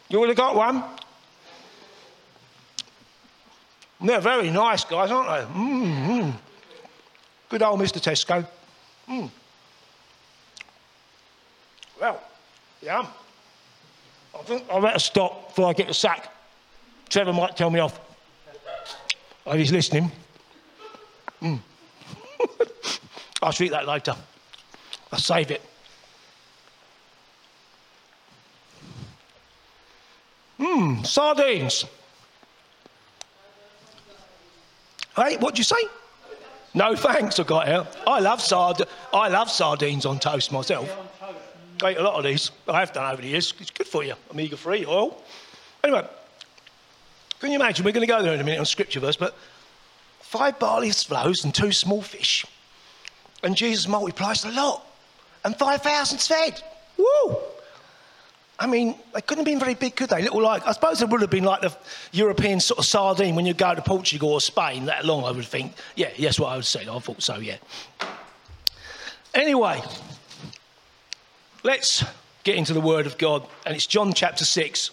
You 0.09 0.21
would 0.21 0.29
have 0.29 0.37
got 0.37 0.55
one. 0.55 0.83
They're 4.01 4.21
very 4.21 4.51
nice 4.51 4.85
guys, 4.85 5.11
aren't 5.11 5.29
they? 5.29 5.59
Mm-hmm. 5.59 6.31
Good 7.49 7.63
old 7.63 7.81
Mr. 7.81 8.01
Tesco. 8.01 8.47
Mm. 9.09 9.31
Well, 12.01 12.23
yeah. 12.81 13.07
I 14.39 14.43
think 14.43 14.65
I 14.71 14.81
better 14.81 14.99
stop 14.99 15.49
before 15.49 15.69
I 15.69 15.73
get 15.73 15.89
the 15.89 15.95
sack. 15.95 16.33
Trevor 17.09 17.33
might 17.33 17.57
tell 17.57 17.71
me 17.71 17.81
off. 17.81 17.99
Oh, 19.47 19.57
he's 19.57 19.73
listening. 19.73 20.13
Mm. 21.43 21.59
I'll 23.43 23.53
treat 23.53 23.71
that 23.71 23.87
later. 23.87 24.15
I'll 25.11 25.19
save 25.19 25.51
it. 25.51 25.63
Mmm, 30.59 31.07
sardines. 31.07 31.85
Hey, 35.17 35.37
what'd 35.37 35.59
you 35.59 35.65
say? 35.65 35.77
No 36.75 36.95
thanks, 36.95 37.39
I 37.41 37.43
got 37.45 37.67
here. 37.67 37.87
I 38.07 38.21
love, 38.21 38.41
sard- 38.41 38.83
I 39.13 39.29
love 39.29 39.51
sardines 39.51 40.07
on 40.07 40.19
toast 40.19 40.53
myself. 40.53 40.89
I 41.83 41.93
eat 41.93 41.97
a 41.97 42.03
lot 42.03 42.15
of 42.15 42.25
these. 42.25 42.51
I 42.69 42.81
have 42.81 42.93
done 42.93 43.13
over 43.13 43.23
the 43.23 43.29
years. 43.29 43.55
It's 43.61 43.71
good 43.71 43.87
for 43.87 44.03
you. 44.05 44.15
Omega 44.31 44.57
3 44.57 44.85
oil. 44.87 45.23
Anyway, 45.85 46.07
can 47.41 47.51
you 47.51 47.57
imagine? 47.57 47.85
We're 47.85 47.93
going 47.93 48.07
to 48.07 48.13
go 48.13 48.23
there 48.23 48.35
in 48.35 48.41
a 48.41 48.45
minute 48.45 48.59
on 48.59 48.67
scripture 48.67 49.01
verse, 49.01 49.17
but 49.17 49.37
five 50.21 50.59
barley 50.59 50.93
loaves 51.11 51.45
and 51.45 51.55
two 51.55 51.73
small 51.73 52.03
fish. 52.03 52.45
And 53.43 53.57
Jesus 53.57 53.87
multiplies 53.87 54.45
a 54.45 54.51
lot. 54.51 54.85
And 55.45 55.55
5,000's 55.57 56.27
fed. 56.27 56.63
Woo! 56.97 57.37
I 58.61 58.67
mean, 58.67 58.97
they 59.15 59.21
couldn't 59.21 59.45
have 59.45 59.53
been 59.53 59.61
very 59.61 59.75
big, 59.75 59.95
could 59.95 60.11
they? 60.11 60.23
Little 60.23 60.43
like, 60.43 60.67
I 60.67 60.73
suppose 60.73 61.01
it 61.01 61.09
would 61.09 61.21
have 61.21 61.31
been 61.31 61.45
like 61.45 61.61
the 61.61 61.77
European 62.11 62.59
sort 62.59 62.79
of 62.79 62.87
sardine 62.87 63.37
when 63.37 63.47
you 63.47 63.55
go 63.55 63.73
to 63.73 63.83
Portugal 63.83 64.33
or 64.33 64.41
Spain, 64.41 64.87
that 64.87 65.05
long, 65.05 65.25
I 65.25 65.31
would 65.31 65.45
think. 65.45 65.75
Yeah, 65.95 66.11
yes, 66.17 66.41
what 66.41 66.49
I 66.49 66.57
would 66.57 66.65
say. 66.65 66.89
I 66.89 66.99
thought 66.99 67.23
so, 67.23 67.37
yeah. 67.37 67.59
Anyway, 69.33 69.81
let's 71.63 72.05
get 72.43 72.57
into 72.57 72.73
the 72.73 72.81
Word 72.81 73.07
of 73.07 73.17
God, 73.17 73.47
and 73.65 73.77
it's 73.77 73.87
John 73.87 74.13
chapter 74.13 74.45
6. 74.45 74.91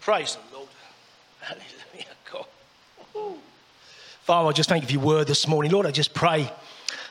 Praise 0.00 0.36
the 0.50 0.56
Lord. 0.56 0.68
Hallelujah. 1.40 2.15
Father, 4.26 4.48
I 4.48 4.52
just 4.52 4.68
thank 4.68 4.82
you 4.82 4.88
for 4.88 4.92
your 4.94 5.02
word 5.02 5.28
this 5.28 5.46
morning. 5.46 5.70
Lord, 5.70 5.86
I 5.86 5.92
just 5.92 6.12
pray, 6.12 6.52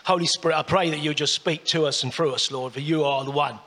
Holy 0.04 0.28
Spirit, 0.28 0.58
I 0.58 0.64
pray 0.64 0.90
that 0.90 1.00
you 1.00 1.14
just 1.14 1.34
speak 1.34 1.64
to 1.68 1.86
us 1.86 2.04
and 2.04 2.14
through 2.14 2.34
us, 2.34 2.52
Lord, 2.52 2.74
for 2.74 2.82
you 2.82 3.06
are 3.06 3.24
the 3.24 3.32
one 3.32 3.58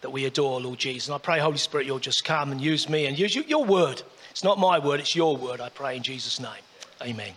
that 0.00 0.08
we 0.08 0.24
adore, 0.24 0.58
Lord 0.58 0.78
Jesus. 0.78 1.06
And 1.06 1.14
I 1.14 1.18
pray, 1.18 1.38
Holy 1.38 1.58
Spirit, 1.58 1.86
you'll 1.86 1.98
just 1.98 2.24
come 2.24 2.50
and 2.50 2.62
use 2.62 2.88
me 2.88 3.04
and 3.04 3.18
use 3.18 3.36
your 3.36 3.62
word. 3.62 4.00
It's 4.30 4.42
not 4.42 4.58
my 4.58 4.78
word, 4.78 5.00
it's 5.00 5.14
your 5.14 5.36
word. 5.36 5.60
I 5.60 5.68
pray 5.68 5.98
in 5.98 6.02
Jesus' 6.02 6.40
name. 6.40 6.62
Amen. 7.02 7.34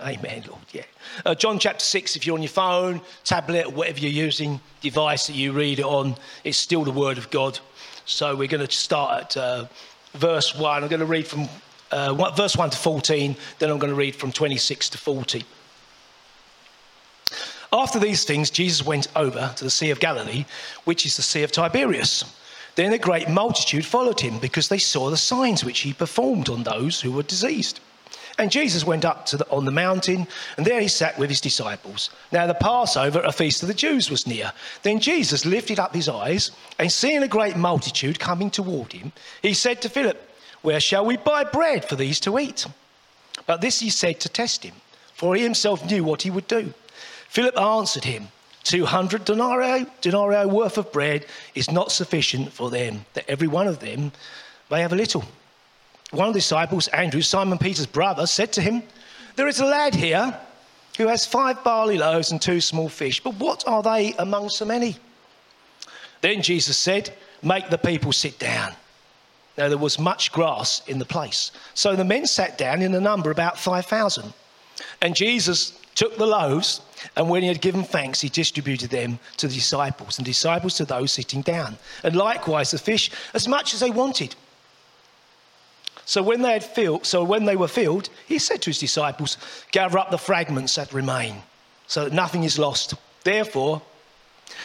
Amen, 0.00 0.44
Lord. 0.48 0.62
Yeah. 0.72 0.84
Uh, 1.26 1.34
John 1.34 1.58
chapter 1.58 1.84
6, 1.84 2.16
if 2.16 2.26
you're 2.26 2.36
on 2.36 2.42
your 2.42 2.48
phone, 2.48 3.02
tablet, 3.24 3.70
whatever 3.70 3.98
you're 3.98 4.10
using, 4.10 4.58
device 4.80 5.26
that 5.26 5.36
you 5.36 5.52
read 5.52 5.80
it 5.80 5.84
on, 5.84 6.16
it's 6.44 6.56
still 6.56 6.84
the 6.84 6.92
word 6.92 7.18
of 7.18 7.28
God. 7.28 7.58
So 8.06 8.34
we're 8.34 8.48
going 8.48 8.66
to 8.66 8.74
start 8.74 9.22
at 9.22 9.36
uh, 9.36 9.66
verse 10.14 10.54
1. 10.54 10.82
I'm 10.82 10.88
going 10.88 11.00
to 11.00 11.04
read 11.04 11.26
from 11.26 11.46
uh, 11.90 12.32
verse 12.32 12.56
1 12.56 12.70
to 12.70 12.76
14, 12.76 13.36
then 13.58 13.70
I'm 13.70 13.78
going 13.78 13.92
to 13.92 13.96
read 13.96 14.16
from 14.16 14.32
26 14.32 14.90
to 14.90 14.98
40. 14.98 15.44
After 17.72 17.98
these 17.98 18.24
things, 18.24 18.50
Jesus 18.50 18.84
went 18.84 19.08
over 19.14 19.52
to 19.56 19.64
the 19.64 19.70
Sea 19.70 19.90
of 19.90 20.00
Galilee, 20.00 20.46
which 20.84 21.04
is 21.04 21.16
the 21.16 21.22
Sea 21.22 21.42
of 21.42 21.52
Tiberias. 21.52 22.24
Then 22.76 22.92
a 22.92 22.98
great 22.98 23.28
multitude 23.28 23.84
followed 23.84 24.20
him 24.20 24.38
because 24.38 24.68
they 24.68 24.78
saw 24.78 25.10
the 25.10 25.16
signs 25.16 25.64
which 25.64 25.80
he 25.80 25.92
performed 25.92 26.48
on 26.48 26.62
those 26.62 27.00
who 27.00 27.12
were 27.12 27.24
diseased. 27.24 27.80
And 28.38 28.52
Jesus 28.52 28.84
went 28.84 29.04
up 29.04 29.26
to 29.26 29.36
the, 29.36 29.50
on 29.50 29.64
the 29.64 29.72
mountain, 29.72 30.28
and 30.56 30.64
there 30.64 30.80
he 30.80 30.86
sat 30.86 31.18
with 31.18 31.28
his 31.28 31.40
disciples. 31.40 32.10
Now 32.30 32.46
the 32.46 32.54
Passover, 32.54 33.20
a 33.20 33.32
feast 33.32 33.62
of 33.62 33.68
the 33.68 33.74
Jews, 33.74 34.10
was 34.10 34.28
near. 34.28 34.52
Then 34.84 35.00
Jesus 35.00 35.44
lifted 35.44 35.80
up 35.80 35.92
his 35.92 36.08
eyes, 36.08 36.52
and 36.78 36.90
seeing 36.90 37.24
a 37.24 37.28
great 37.28 37.56
multitude 37.56 38.20
coming 38.20 38.48
toward 38.48 38.92
him, 38.92 39.10
he 39.42 39.54
said 39.54 39.82
to 39.82 39.88
Philip, 39.88 40.27
Where 40.62 40.80
shall 40.80 41.04
we 41.04 41.16
buy 41.16 41.44
bread 41.44 41.88
for 41.88 41.96
these 41.96 42.20
to 42.20 42.38
eat? 42.38 42.66
But 43.46 43.60
this 43.60 43.80
he 43.80 43.90
said 43.90 44.20
to 44.20 44.28
test 44.28 44.64
him, 44.64 44.74
for 45.14 45.34
he 45.34 45.42
himself 45.42 45.88
knew 45.88 46.04
what 46.04 46.22
he 46.22 46.30
would 46.30 46.48
do. 46.48 46.72
Philip 47.28 47.58
answered 47.58 48.04
him, 48.04 48.28
200 48.64 49.24
denarii, 49.24 49.86
denarii 50.00 50.46
worth 50.46 50.76
of 50.76 50.92
bread 50.92 51.24
is 51.54 51.70
not 51.70 51.92
sufficient 51.92 52.52
for 52.52 52.70
them, 52.70 53.04
that 53.14 53.28
every 53.28 53.48
one 53.48 53.66
of 53.66 53.78
them 53.80 54.12
may 54.70 54.80
have 54.82 54.92
a 54.92 54.96
little. 54.96 55.24
One 56.10 56.28
of 56.28 56.34
the 56.34 56.40
disciples, 56.40 56.88
Andrew, 56.88 57.22
Simon 57.22 57.58
Peter's 57.58 57.86
brother, 57.86 58.26
said 58.26 58.52
to 58.54 58.60
him, 58.60 58.82
There 59.36 59.48
is 59.48 59.60
a 59.60 59.66
lad 59.66 59.94
here 59.94 60.38
who 60.96 61.06
has 61.06 61.24
five 61.24 61.62
barley 61.62 61.96
loaves 61.96 62.32
and 62.32 62.42
two 62.42 62.60
small 62.60 62.88
fish, 62.88 63.22
but 63.22 63.34
what 63.34 63.66
are 63.66 63.82
they 63.82 64.12
among 64.18 64.50
so 64.50 64.64
many? 64.64 64.96
Then 66.20 66.42
Jesus 66.42 66.76
said, 66.76 67.12
Make 67.42 67.70
the 67.70 67.78
people 67.78 68.12
sit 68.12 68.38
down. 68.38 68.72
Now 69.58 69.68
there 69.68 69.76
was 69.76 69.98
much 69.98 70.30
grass 70.30 70.82
in 70.86 71.00
the 71.00 71.04
place. 71.04 71.50
So 71.74 71.96
the 71.96 72.04
men 72.04 72.26
sat 72.26 72.56
down 72.56 72.80
in 72.80 72.94
a 72.94 73.00
number 73.00 73.32
about 73.32 73.58
5,000. 73.58 74.32
And 75.02 75.16
Jesus 75.16 75.72
took 75.96 76.16
the 76.16 76.26
loaves, 76.26 76.80
and 77.16 77.28
when 77.28 77.42
he 77.42 77.48
had 77.48 77.60
given 77.60 77.82
thanks, 77.82 78.20
he 78.20 78.28
distributed 78.28 78.90
them 78.90 79.18
to 79.38 79.48
the 79.48 79.54
disciples, 79.54 80.16
and 80.16 80.24
disciples 80.24 80.76
to 80.76 80.84
those 80.84 81.10
sitting 81.10 81.42
down, 81.42 81.76
and 82.04 82.14
likewise 82.14 82.70
the 82.70 82.78
fish, 82.78 83.10
as 83.34 83.48
much 83.48 83.74
as 83.74 83.80
they 83.80 83.90
wanted. 83.90 84.36
So 86.04 86.22
when 86.22 86.42
they 86.42 86.52
had 86.52 86.64
filled, 86.64 87.04
so 87.04 87.24
when 87.24 87.44
they 87.44 87.56
were 87.56 87.66
filled, 87.66 88.10
he 88.28 88.38
said 88.38 88.62
to 88.62 88.70
his 88.70 88.78
disciples, 88.78 89.36
"Gather 89.72 89.98
up 89.98 90.12
the 90.12 90.18
fragments 90.18 90.76
that 90.76 90.92
remain, 90.92 91.42
so 91.88 92.04
that 92.04 92.12
nothing 92.12 92.44
is 92.44 92.60
lost." 92.60 92.94
Therefore, 93.24 93.82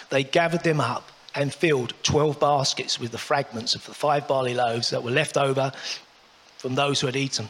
they 0.09 0.23
gathered 0.23 0.63
them 0.63 0.79
up 0.79 1.12
and 1.35 1.53
filled 1.53 1.93
twelve 2.03 2.39
baskets 2.39 2.99
with 2.99 3.11
the 3.11 3.17
fragments 3.17 3.75
of 3.75 3.85
the 3.85 3.93
five 3.93 4.27
barley 4.27 4.53
loaves 4.53 4.89
that 4.91 5.03
were 5.03 5.11
left 5.11 5.37
over 5.37 5.71
from 6.57 6.75
those 6.75 7.01
who 7.01 7.07
had 7.07 7.15
eaten. 7.15 7.47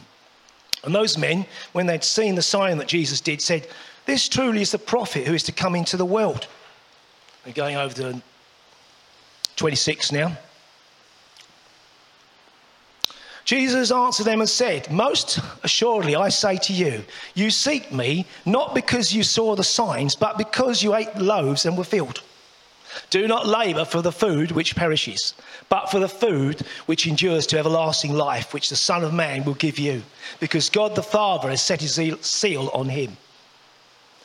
And 0.83 0.93
those 0.93 1.17
men, 1.17 1.45
when 1.71 1.85
they'd 1.85 2.03
seen 2.03 2.35
the 2.35 2.41
sign 2.41 2.77
that 2.77 2.87
Jesus 2.87 3.21
did, 3.21 3.41
said, 3.41 3.67
This 4.05 4.27
truly 4.27 4.61
is 4.61 4.71
the 4.71 4.79
prophet 4.79 5.27
who 5.27 5.33
is 5.33 5.43
to 5.43 5.51
come 5.51 5.75
into 5.75 5.97
the 5.97 6.05
world. 6.05 6.47
We're 7.45 7.53
going 7.53 7.75
over 7.75 7.93
to 7.95 8.21
26 9.55 10.11
now. 10.11 10.37
Jesus 13.45 13.91
answered 13.91 14.25
them 14.25 14.39
and 14.39 14.49
said, 14.49 14.89
Most 14.89 15.39
assuredly, 15.63 16.15
I 16.15 16.29
say 16.29 16.57
to 16.57 16.73
you, 16.73 17.03
you 17.33 17.49
seek 17.49 17.91
me 17.91 18.25
not 18.45 18.73
because 18.73 19.13
you 19.13 19.23
saw 19.23 19.55
the 19.55 19.63
signs, 19.63 20.15
but 20.15 20.37
because 20.37 20.81
you 20.81 20.95
ate 20.95 21.15
loaves 21.17 21.65
and 21.65 21.77
were 21.77 21.83
filled. 21.83 22.21
Do 23.09 23.27
not 23.27 23.47
labour 23.47 23.85
for 23.85 24.01
the 24.01 24.11
food 24.11 24.51
which 24.51 24.75
perishes, 24.75 25.33
but 25.69 25.89
for 25.89 25.99
the 25.99 26.09
food 26.09 26.61
which 26.85 27.07
endures 27.07 27.47
to 27.47 27.59
everlasting 27.59 28.13
life, 28.13 28.53
which 28.53 28.69
the 28.69 28.75
Son 28.75 29.03
of 29.03 29.13
Man 29.13 29.43
will 29.43 29.53
give 29.53 29.79
you, 29.79 30.03
because 30.39 30.69
God 30.69 30.95
the 30.95 31.03
Father 31.03 31.49
has 31.49 31.61
set 31.61 31.81
his 31.81 31.99
seal 32.21 32.69
on 32.73 32.89
him. 32.89 33.17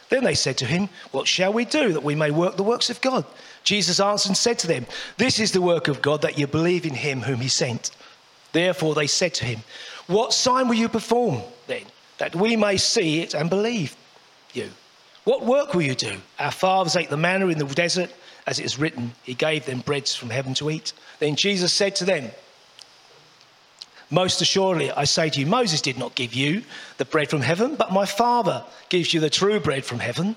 Then 0.09 0.25
they 0.25 0.35
said 0.35 0.57
to 0.59 0.65
him, 0.67 0.89
What 1.11 1.29
shall 1.29 1.53
we 1.53 1.65
do 1.65 1.93
that 1.93 2.03
we 2.03 2.15
may 2.15 2.31
work 2.31 2.57
the 2.57 2.63
works 2.63 2.91
of 2.91 3.01
God? 3.01 3.25
Jesus 3.63 4.01
answered 4.01 4.31
and 4.31 4.37
said 4.37 4.59
to 4.61 4.67
them, 4.67 4.87
This 5.19 5.39
is 5.39 5.53
the 5.53 5.61
work 5.61 5.89
of 5.89 6.01
God, 6.01 6.23
that 6.23 6.39
you 6.39 6.47
believe 6.47 6.87
in 6.87 6.95
him 6.95 7.21
whom 7.21 7.41
he 7.41 7.49
sent. 7.49 7.91
Therefore 8.53 8.95
they 8.95 9.07
said 9.07 9.35
to 9.35 9.45
him, 9.45 9.61
What 10.07 10.33
sign 10.33 10.69
will 10.69 10.77
you 10.77 10.89
perform 10.89 11.43
then, 11.67 11.83
that 12.19 12.35
we 12.35 12.57
may 12.57 12.79
see 12.79 13.21
it 13.21 13.35
and 13.35 13.51
believe 13.51 13.95
you? 14.55 14.71
What 15.25 15.45
work 15.45 15.75
will 15.75 15.83
you 15.83 15.95
do? 15.95 16.17
Our 16.39 16.51
fathers 16.51 16.97
ate 16.97 17.11
the 17.11 17.19
manna 17.19 17.49
in 17.49 17.59
the 17.59 17.67
desert 17.67 18.11
as 18.49 18.59
it 18.59 18.65
is 18.65 18.79
written, 18.79 19.13
He 19.23 19.35
gave 19.35 19.67
them 19.67 19.81
breads 19.81 20.15
from 20.15 20.31
heaven 20.31 20.55
to 20.55 20.71
eat. 20.71 20.95
Then 21.19 21.37
Jesus 21.37 21.71
said 21.71 21.95
to 21.97 22.07
them, 22.07 22.31
Most 24.11 24.41
assuredly, 24.41 24.91
I 24.91 25.05
say 25.05 25.29
to 25.29 25.41
you, 25.41 25.47
Moses 25.47 25.83
did 25.83 25.99
not 25.99 26.15
give 26.15 26.33
you 26.33 26.63
the 26.97 27.05
bread 27.05 27.29
from 27.29 27.43
heaven, 27.43 27.77
but 27.77 27.93
my 27.93 28.07
Father 28.07 28.65
gives 28.89 29.13
you 29.13 29.21
the 29.21 29.29
true 29.29 29.61
bread 29.61 29.85
from 29.85 29.99
heaven. 29.99 30.35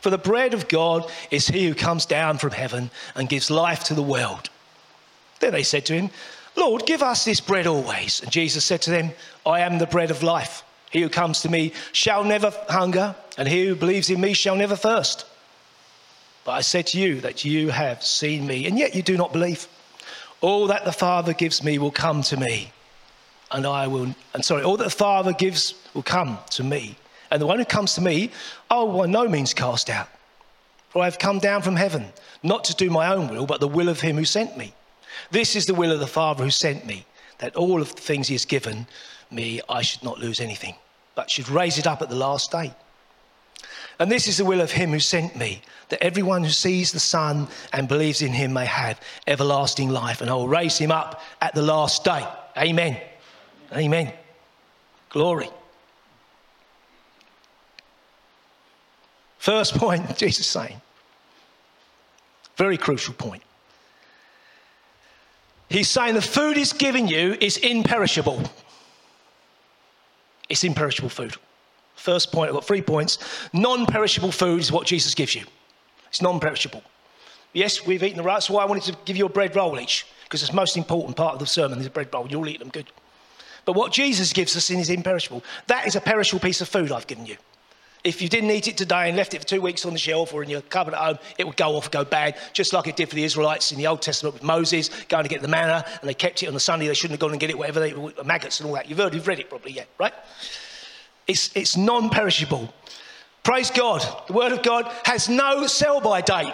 For 0.00 0.08
the 0.08 0.16
bread 0.16 0.54
of 0.54 0.68
God 0.68 1.10
is 1.30 1.48
he 1.48 1.68
who 1.68 1.74
comes 1.74 2.06
down 2.06 2.38
from 2.38 2.52
heaven 2.52 2.90
and 3.14 3.28
gives 3.28 3.50
life 3.50 3.84
to 3.84 3.94
the 3.94 4.02
world. 4.02 4.48
Then 5.40 5.52
they 5.52 5.62
said 5.62 5.84
to 5.86 5.92
him, 5.92 6.08
Lord, 6.56 6.86
give 6.86 7.02
us 7.02 7.26
this 7.26 7.42
bread 7.42 7.66
always. 7.66 8.22
And 8.22 8.32
Jesus 8.32 8.64
said 8.64 8.80
to 8.82 8.90
them, 8.90 9.10
I 9.44 9.60
am 9.60 9.76
the 9.76 9.86
bread 9.86 10.10
of 10.10 10.22
life. 10.22 10.64
He 10.90 11.02
who 11.02 11.10
comes 11.10 11.42
to 11.42 11.50
me 11.50 11.74
shall 11.92 12.24
never 12.24 12.54
hunger, 12.70 13.14
and 13.36 13.46
he 13.46 13.66
who 13.66 13.74
believes 13.74 14.08
in 14.08 14.18
me 14.18 14.32
shall 14.32 14.56
never 14.56 14.76
thirst. 14.76 15.26
But 16.50 16.56
I 16.56 16.62
said 16.62 16.88
to 16.88 16.98
you 16.98 17.20
that 17.20 17.44
you 17.44 17.68
have 17.68 18.04
seen 18.04 18.44
me, 18.44 18.66
and 18.66 18.76
yet 18.76 18.92
you 18.92 19.02
do 19.02 19.16
not 19.16 19.32
believe. 19.32 19.68
All 20.40 20.66
that 20.66 20.84
the 20.84 20.90
Father 20.90 21.32
gives 21.32 21.62
me 21.62 21.78
will 21.78 21.92
come 21.92 22.22
to 22.22 22.36
me, 22.36 22.72
and 23.52 23.64
I 23.64 23.86
will, 23.86 24.12
and 24.34 24.44
sorry, 24.44 24.64
all 24.64 24.76
that 24.76 24.82
the 24.82 24.90
Father 24.90 25.32
gives 25.32 25.76
will 25.94 26.02
come 26.02 26.38
to 26.50 26.64
me. 26.64 26.96
And 27.30 27.40
the 27.40 27.46
one 27.46 27.60
who 27.60 27.64
comes 27.64 27.94
to 27.94 28.00
me, 28.00 28.32
oh, 28.68 28.80
I 28.80 28.92
will 28.92 28.98
by 29.02 29.06
no 29.06 29.28
means 29.28 29.54
cast 29.54 29.90
out. 29.90 30.08
For 30.88 31.02
I 31.02 31.04
have 31.04 31.20
come 31.20 31.38
down 31.38 31.62
from 31.62 31.76
heaven, 31.76 32.06
not 32.42 32.64
to 32.64 32.74
do 32.74 32.90
my 32.90 33.14
own 33.14 33.28
will, 33.28 33.46
but 33.46 33.60
the 33.60 33.68
will 33.68 33.88
of 33.88 34.00
him 34.00 34.16
who 34.16 34.24
sent 34.24 34.56
me. 34.56 34.74
This 35.30 35.54
is 35.54 35.66
the 35.66 35.74
will 35.74 35.92
of 35.92 36.00
the 36.00 36.08
Father 36.08 36.42
who 36.42 36.50
sent 36.50 36.84
me, 36.84 37.06
that 37.38 37.54
all 37.54 37.80
of 37.80 37.94
the 37.94 38.02
things 38.02 38.26
he 38.26 38.34
has 38.34 38.44
given 38.44 38.88
me, 39.30 39.60
I 39.68 39.82
should 39.82 40.02
not 40.02 40.18
lose 40.18 40.40
anything, 40.40 40.74
but 41.14 41.30
should 41.30 41.48
raise 41.48 41.78
it 41.78 41.86
up 41.86 42.02
at 42.02 42.08
the 42.08 42.16
last 42.16 42.50
day. 42.50 42.74
And 44.00 44.10
this 44.10 44.26
is 44.26 44.38
the 44.38 44.46
will 44.46 44.62
of 44.62 44.72
him 44.72 44.90
who 44.90 44.98
sent 44.98 45.36
me, 45.36 45.60
that 45.90 46.02
everyone 46.02 46.42
who 46.42 46.50
sees 46.50 46.90
the 46.90 46.98
Son 46.98 47.46
and 47.70 47.86
believes 47.86 48.22
in 48.22 48.32
him 48.32 48.54
may 48.54 48.64
have 48.64 48.98
everlasting 49.26 49.90
life, 49.90 50.22
and 50.22 50.30
I 50.30 50.34
will 50.34 50.48
raise 50.48 50.78
him 50.78 50.90
up 50.90 51.20
at 51.42 51.54
the 51.54 51.60
last 51.60 52.02
day. 52.02 52.26
Amen. 52.56 52.98
Amen. 53.76 54.10
Glory. 55.10 55.50
First 59.38 59.74
point, 59.76 60.16
Jesus 60.16 60.46
saying, 60.46 60.80
very 62.56 62.78
crucial 62.78 63.12
point. 63.12 63.42
He's 65.68 65.90
saying 65.90 66.14
the 66.14 66.22
food 66.22 66.56
he's 66.56 66.72
giving 66.72 67.06
you 67.06 67.36
is 67.38 67.58
imperishable. 67.58 68.42
It's 70.48 70.64
imperishable 70.64 71.10
food. 71.10 71.36
First 72.00 72.32
point, 72.32 72.48
I've 72.48 72.54
got 72.54 72.64
three 72.64 72.80
points. 72.80 73.18
Non 73.52 73.84
perishable 73.84 74.32
food 74.32 74.60
is 74.60 74.72
what 74.72 74.86
Jesus 74.86 75.14
gives 75.14 75.34
you, 75.34 75.44
it's 76.08 76.22
non 76.22 76.40
perishable. 76.40 76.82
Yes, 77.52 77.84
we've 77.84 78.02
eaten 78.02 78.16
the 78.16 78.22
right. 78.22 78.34
That's 78.34 78.48
why 78.48 78.62
I 78.62 78.66
wanted 78.66 78.84
to 78.84 78.96
give 79.04 79.16
you 79.16 79.26
a 79.26 79.28
bread 79.28 79.54
roll 79.54 79.78
each, 79.78 80.06
because 80.24 80.40
it's 80.40 80.50
the 80.50 80.56
most 80.56 80.76
important 80.76 81.16
part 81.16 81.34
of 81.34 81.40
the 81.40 81.46
sermon 81.46 81.78
is 81.78 81.86
a 81.86 81.90
bread 81.90 82.08
roll. 82.12 82.26
You'll 82.28 82.48
eat 82.48 82.60
them 82.60 82.70
good. 82.70 82.90
But 83.66 83.74
what 83.74 83.92
Jesus 83.92 84.32
gives 84.32 84.56
us 84.56 84.70
in 84.70 84.78
is 84.78 84.88
imperishable. 84.88 85.44
That 85.66 85.86
is 85.86 85.94
a 85.94 86.00
perishable 86.00 86.40
piece 86.40 86.62
of 86.62 86.68
food 86.68 86.90
I've 86.90 87.06
given 87.06 87.26
you. 87.26 87.36
If 88.02 88.22
you 88.22 88.30
didn't 88.30 88.50
eat 88.50 88.66
it 88.66 88.78
today 88.78 89.08
and 89.08 89.16
left 89.16 89.34
it 89.34 89.42
for 89.42 89.46
two 89.46 89.60
weeks 89.60 89.84
on 89.84 89.92
the 89.92 89.98
shelf 89.98 90.32
or 90.32 90.42
in 90.42 90.48
your 90.48 90.62
cupboard 90.62 90.94
at 90.94 91.00
home, 91.00 91.18
it 91.36 91.46
would 91.46 91.58
go 91.58 91.76
off, 91.76 91.90
go 91.90 92.02
bad, 92.02 92.38
just 92.54 92.72
like 92.72 92.86
it 92.86 92.96
did 92.96 93.10
for 93.10 93.14
the 93.14 93.24
Israelites 93.24 93.72
in 93.72 93.78
the 93.78 93.86
Old 93.86 94.00
Testament 94.00 94.32
with 94.32 94.42
Moses 94.42 94.88
going 95.08 95.24
to 95.24 95.28
get 95.28 95.42
the 95.42 95.48
manna 95.48 95.84
and 96.00 96.08
they 96.08 96.14
kept 96.14 96.42
it 96.42 96.46
on 96.46 96.54
the 96.54 96.60
Sunday. 96.60 96.86
They 96.86 96.94
shouldn't 96.94 97.12
have 97.12 97.20
gone 97.20 97.32
and 97.32 97.40
get 97.40 97.50
it, 97.50 97.58
whatever 97.58 97.80
they 97.80 97.92
maggots 98.24 98.60
and 98.60 98.68
all 98.68 98.74
that. 98.76 98.88
You've 98.88 98.96
heard, 98.96 99.12
you've 99.12 99.26
read 99.26 99.38
it 99.38 99.50
probably, 99.50 99.72
yeah, 99.72 99.84
right? 99.98 100.14
It's, 101.30 101.54
it's 101.54 101.76
non 101.76 102.10
perishable. 102.10 102.74
Praise 103.44 103.70
God. 103.70 104.04
The 104.26 104.32
Word 104.32 104.50
of 104.50 104.64
God 104.64 104.90
has 105.04 105.28
no 105.28 105.68
sell 105.68 106.00
by 106.00 106.22
date. 106.22 106.52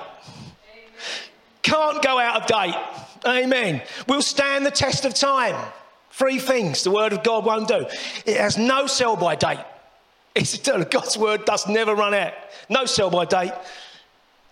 Can't 1.63 2.03
go 2.03 2.19
out 2.19 2.43
of 2.43 2.47
date. 2.47 2.75
Amen. 3.27 3.81
We'll 4.07 4.21
stand 4.21 4.67
the 4.67 4.71
test 4.71 5.07
of 5.07 5.15
time. 5.15 5.57
Three 6.11 6.39
things 6.39 6.83
the 6.83 6.91
Word 6.91 7.15
of 7.15 7.23
God 7.23 7.47
won't 7.47 7.69
do. 7.69 7.87
It 8.27 8.37
has 8.37 8.59
no 8.59 8.87
sell 8.87 9.17
by 9.17 9.35
date. 9.35 9.65
It's 10.35 10.53
eternal. 10.53 10.87
God's 10.91 11.17
Word 11.17 11.47
does 11.47 11.67
never 11.67 11.95
run 11.95 12.13
out. 12.13 12.35
No 12.69 12.85
sell 12.85 13.09
by 13.09 13.25
date. 13.25 13.53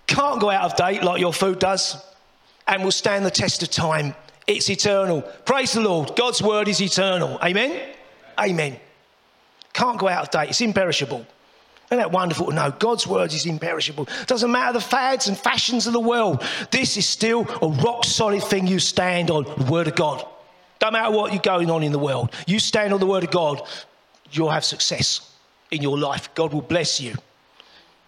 Can't 0.07 0.41
go 0.41 0.49
out 0.49 0.65
of 0.65 0.77
date 0.77 1.03
like 1.03 1.21
your 1.21 1.35
food 1.35 1.59
does. 1.59 2.03
And 2.67 2.83
will 2.83 2.93
stand 2.93 3.27
the 3.27 3.31
test 3.31 3.63
of 3.63 3.69
time. 3.69 4.15
It's 4.47 4.71
eternal. 4.71 5.21
Praise 5.45 5.75
the 5.75 5.83
Lord. 5.83 6.17
God's 6.17 6.43
Word 6.43 6.67
is 6.67 6.81
eternal. 6.81 7.39
Amen. 7.43 7.91
Amen. 8.41 8.81
Can't 9.75 9.99
go 9.99 10.09
out 10.09 10.25
of 10.25 10.31
date. 10.31 10.49
It's 10.49 10.61
imperishable. 10.61 11.27
Isn't 11.89 11.99
that 11.99 12.13
wonderful 12.13 12.47
to 12.47 12.55
know? 12.55 12.71
God's 12.71 13.07
word 13.07 13.33
is 13.33 13.45
imperishable. 13.45 14.09
Doesn't 14.27 14.51
matter 14.51 14.73
the 14.73 14.81
fads 14.81 15.29
and 15.29 15.37
fashions 15.37 15.87
of 15.87 15.93
the 15.93 16.01
world. 16.01 16.43
This 16.71 16.97
is 16.97 17.07
still 17.07 17.47
a 17.61 17.69
rock 17.69 18.05
solid 18.05 18.43
thing 18.43 18.67
you 18.67 18.79
stand 18.79 19.31
on, 19.31 19.45
the 19.45 19.71
word 19.71 19.89
of 19.89 19.95
God. 19.95 20.27
Don't 20.79 20.95
matter 20.95 21.11
what 21.11 21.33
you're 21.33 21.43
going 21.43 21.71
on 21.71 21.83
in 21.83 21.93
the 21.93 21.99
world. 21.99 22.33
You 22.47 22.59
stand 22.59 22.93
on 22.95 23.01
the 23.01 23.07
word 23.07 23.25
of 23.25 23.31
God, 23.31 23.63
you'll 24.33 24.51
have 24.51 24.65
success 24.65 25.31
in 25.71 25.83
your 25.83 25.99
life. 25.99 26.35
God 26.35 26.53
will 26.53 26.63
bless 26.63 27.01
you. 27.01 27.15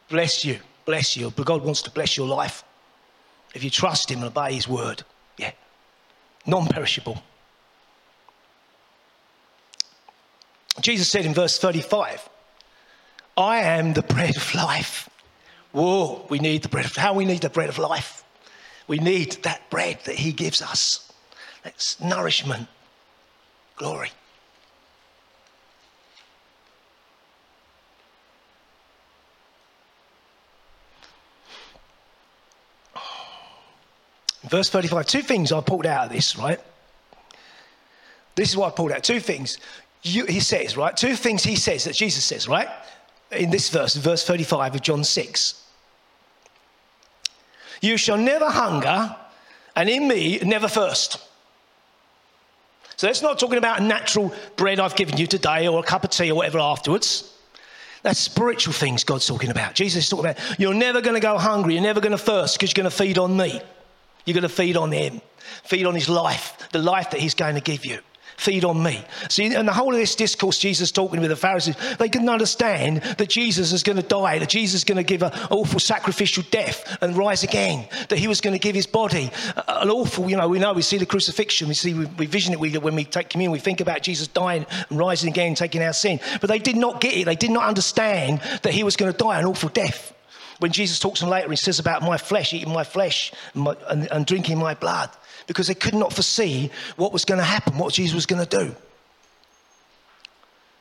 Bless 0.08 0.44
you. 0.44 0.58
Bless 0.85 1.16
you. 1.16 1.30
But 1.30 1.46
God 1.46 1.62
wants 1.64 1.82
to 1.82 1.90
bless 1.90 2.16
your 2.16 2.28
life. 2.28 2.64
If 3.54 3.62
you 3.64 3.70
trust 3.70 4.11
him 4.11 4.18
and 4.18 4.26
obey 4.26 4.54
his 4.54 4.68
word. 4.68 5.02
Yeah. 5.37 5.52
non 6.46 6.66
perishable. 6.66 7.23
Jesus 10.80 11.09
said 11.09 11.25
in 11.25 11.35
verse 11.35 11.59
35, 11.59 12.28
I 13.37 13.59
am 13.59 13.92
the 13.92 14.02
bread 14.02 14.37
of 14.37 14.54
life. 14.54 15.09
Whoa, 15.73 16.25
we 16.28 16.38
need 16.38 16.62
the 16.62 16.68
bread 16.68 16.87
of 16.87 16.97
how 16.97 17.14
we 17.14 17.25
need 17.25 17.42
the 17.42 17.50
bread 17.50 17.68
of 17.68 17.78
life. 17.78 18.25
We 18.87 18.99
need 18.99 19.33
that 19.42 19.68
bread 19.68 19.99
that 20.04 20.14
he 20.14 20.33
gives 20.33 20.62
us. 20.62 21.12
That's 21.62 22.00
nourishment. 22.00 22.68
Glory. 23.76 24.11
Verse 34.49 34.71
35, 34.71 35.06
two 35.06 35.23
things 35.23 35.50
I 35.50 35.61
pulled 35.61 35.87
out 35.87 36.06
of 36.06 36.12
this, 36.12 36.37
right? 36.38 36.61
This 38.37 38.50
is 38.50 38.56
what 38.56 38.73
I 38.73 38.76
pulled 38.76 38.92
out. 38.92 39.02
Two 39.02 39.18
things. 39.18 39.59
You, 40.06 40.25
he 40.26 40.40
says, 40.40 40.76
right? 40.76 40.96
Two 40.96 41.16
things 41.16 41.42
he 41.42 41.56
says 41.56 41.84
that 41.84 41.94
Jesus 41.94 42.25
says, 42.25 42.48
right? 42.48 42.68
In 43.32 43.50
this 43.50 43.68
verse, 43.70 43.94
verse 43.96 44.25
35 44.25 44.76
of 44.76 44.82
John 44.82 45.02
6. 45.02 45.62
You 47.80 47.96
shall 47.96 48.16
never 48.16 48.48
hunger, 48.48 49.16
and 49.75 49.88
in 49.88 50.06
me, 50.06 50.38
never 50.42 50.68
thirst. 50.68 51.18
So 52.96 53.08
that's 53.08 53.20
not 53.20 53.38
talking 53.38 53.58
about 53.58 53.82
natural 53.82 54.32
bread 54.56 54.80
I've 54.80 54.94
given 54.94 55.18
you 55.18 55.26
today 55.26 55.66
or 55.66 55.80
a 55.80 55.82
cup 55.82 56.04
of 56.04 56.10
tea 56.10 56.30
or 56.30 56.36
whatever 56.36 56.60
afterwards. 56.60 57.34
That's 58.02 58.20
spiritual 58.20 58.72
things 58.72 59.02
God's 59.02 59.26
talking 59.26 59.50
about. 59.50 59.75
Jesus 59.75 60.04
is 60.04 60.08
talking 60.08 60.26
about 60.26 60.38
you're 60.60 60.72
never 60.72 61.00
going 61.00 61.14
to 61.14 61.20
go 61.20 61.36
hungry, 61.36 61.75
you're 61.75 61.82
never 61.82 62.00
going 62.00 62.12
to 62.12 62.18
thirst 62.18 62.54
because 62.54 62.70
you're 62.70 62.82
going 62.82 62.90
to 62.90 62.96
feed 62.96 63.18
on 63.18 63.36
me. 63.36 63.60
You're 64.25 64.34
going 64.34 64.42
to 64.42 64.48
feed 64.48 64.76
on 64.76 64.92
him, 64.92 65.20
feed 65.64 65.84
on 65.84 65.94
his 65.94 66.08
life, 66.08 66.68
the 66.70 66.78
life 66.78 67.10
that 67.10 67.20
he's 67.20 67.34
going 67.34 67.56
to 67.56 67.60
give 67.60 67.84
you. 67.84 67.98
Feed 68.37 68.64
on 68.64 68.83
me. 68.83 69.02
See, 69.31 69.55
and 69.55 69.66
the 69.66 69.73
whole 69.73 69.95
of 69.95 69.99
this 69.99 70.14
discourse, 70.14 70.59
Jesus 70.59 70.93
talking 70.93 71.21
with 71.21 71.31
the 71.31 71.37
Pharisees, 71.37 71.75
they 71.99 72.09
couldn't 72.09 72.28
understand 72.28 73.02
that 73.16 73.31
Jesus 73.31 73.73
is 73.73 73.83
going 73.83 73.97
to 73.97 74.02
die, 74.02 74.38
that 74.38 74.50
Jesus 74.50 74.75
is 74.75 74.85
going 74.85 74.97
to 74.97 75.02
give 75.02 75.23
an 75.23 75.33
awful 75.50 75.81
sacrificial 75.81 76.45
death 76.50 76.99
and 77.00 77.16
rise 77.16 77.43
again, 77.45 77.88
that 78.09 78.19
he 78.19 78.28
was 78.28 78.43
going 78.43 78.52
to 78.52 78.59
give 78.59 78.75
his 78.75 78.87
body 78.87 79.31
an 79.69 79.88
awful, 79.88 80.28
you 80.28 80.37
know, 80.37 80.49
we 80.49 80.59
know, 80.59 80.75
we 80.75 80.83
see 80.83 80.99
the 80.99 81.07
crucifixion, 81.07 81.66
we 81.69 81.75
see, 81.75 81.95
we, 81.95 82.05
we 82.19 82.26
vision 82.26 82.52
it 82.52 82.61
we, 82.61 82.76
when 82.76 82.95
we 82.95 83.05
take 83.05 83.31
communion, 83.31 83.52
we 83.52 83.59
think 83.59 83.81
about 83.81 84.02
Jesus 84.02 84.28
dying 84.28 84.66
and 84.90 84.99
rising 84.99 85.31
again, 85.31 85.55
taking 85.55 85.83
our 85.83 85.95
sin. 85.95 86.21
But 86.40 86.49
they 86.49 86.59
did 86.59 86.76
not 86.76 87.00
get 87.00 87.14
it, 87.14 87.25
they 87.25 87.37
did 87.37 87.50
not 87.50 87.64
understand 87.64 88.40
that 88.62 88.73
he 88.73 88.83
was 88.83 88.97
going 88.97 89.11
to 89.11 89.16
die 89.16 89.38
an 89.38 89.47
awful 89.47 89.71
death. 89.71 90.12
When 90.59 90.73
Jesus 90.73 90.99
talks 90.99 91.21
to 91.21 91.26
them 91.26 91.33
later, 91.33 91.50
he 91.50 91.57
says 91.57 91.78
about 91.78 92.02
my 92.02 92.16
flesh, 92.16 92.55
eating 92.55 92.73
my 92.73 92.85
flesh 92.85 93.33
and, 93.55 93.64
my, 93.64 93.76
and, 93.88 94.11
and 94.11 94.26
drinking 94.26 94.59
my 94.59 94.75
blood, 94.75 95.11
because 95.46 95.68
they 95.68 95.74
could 95.74 95.94
not 95.94 96.12
foresee 96.12 96.70
what 96.96 97.12
was 97.12 97.24
going 97.24 97.38
to 97.38 97.44
happen, 97.44 97.78
what 97.78 97.92
Jesus 97.92 98.14
was 98.14 98.26
going 98.26 98.44
to 98.44 98.58
do. 98.58 98.74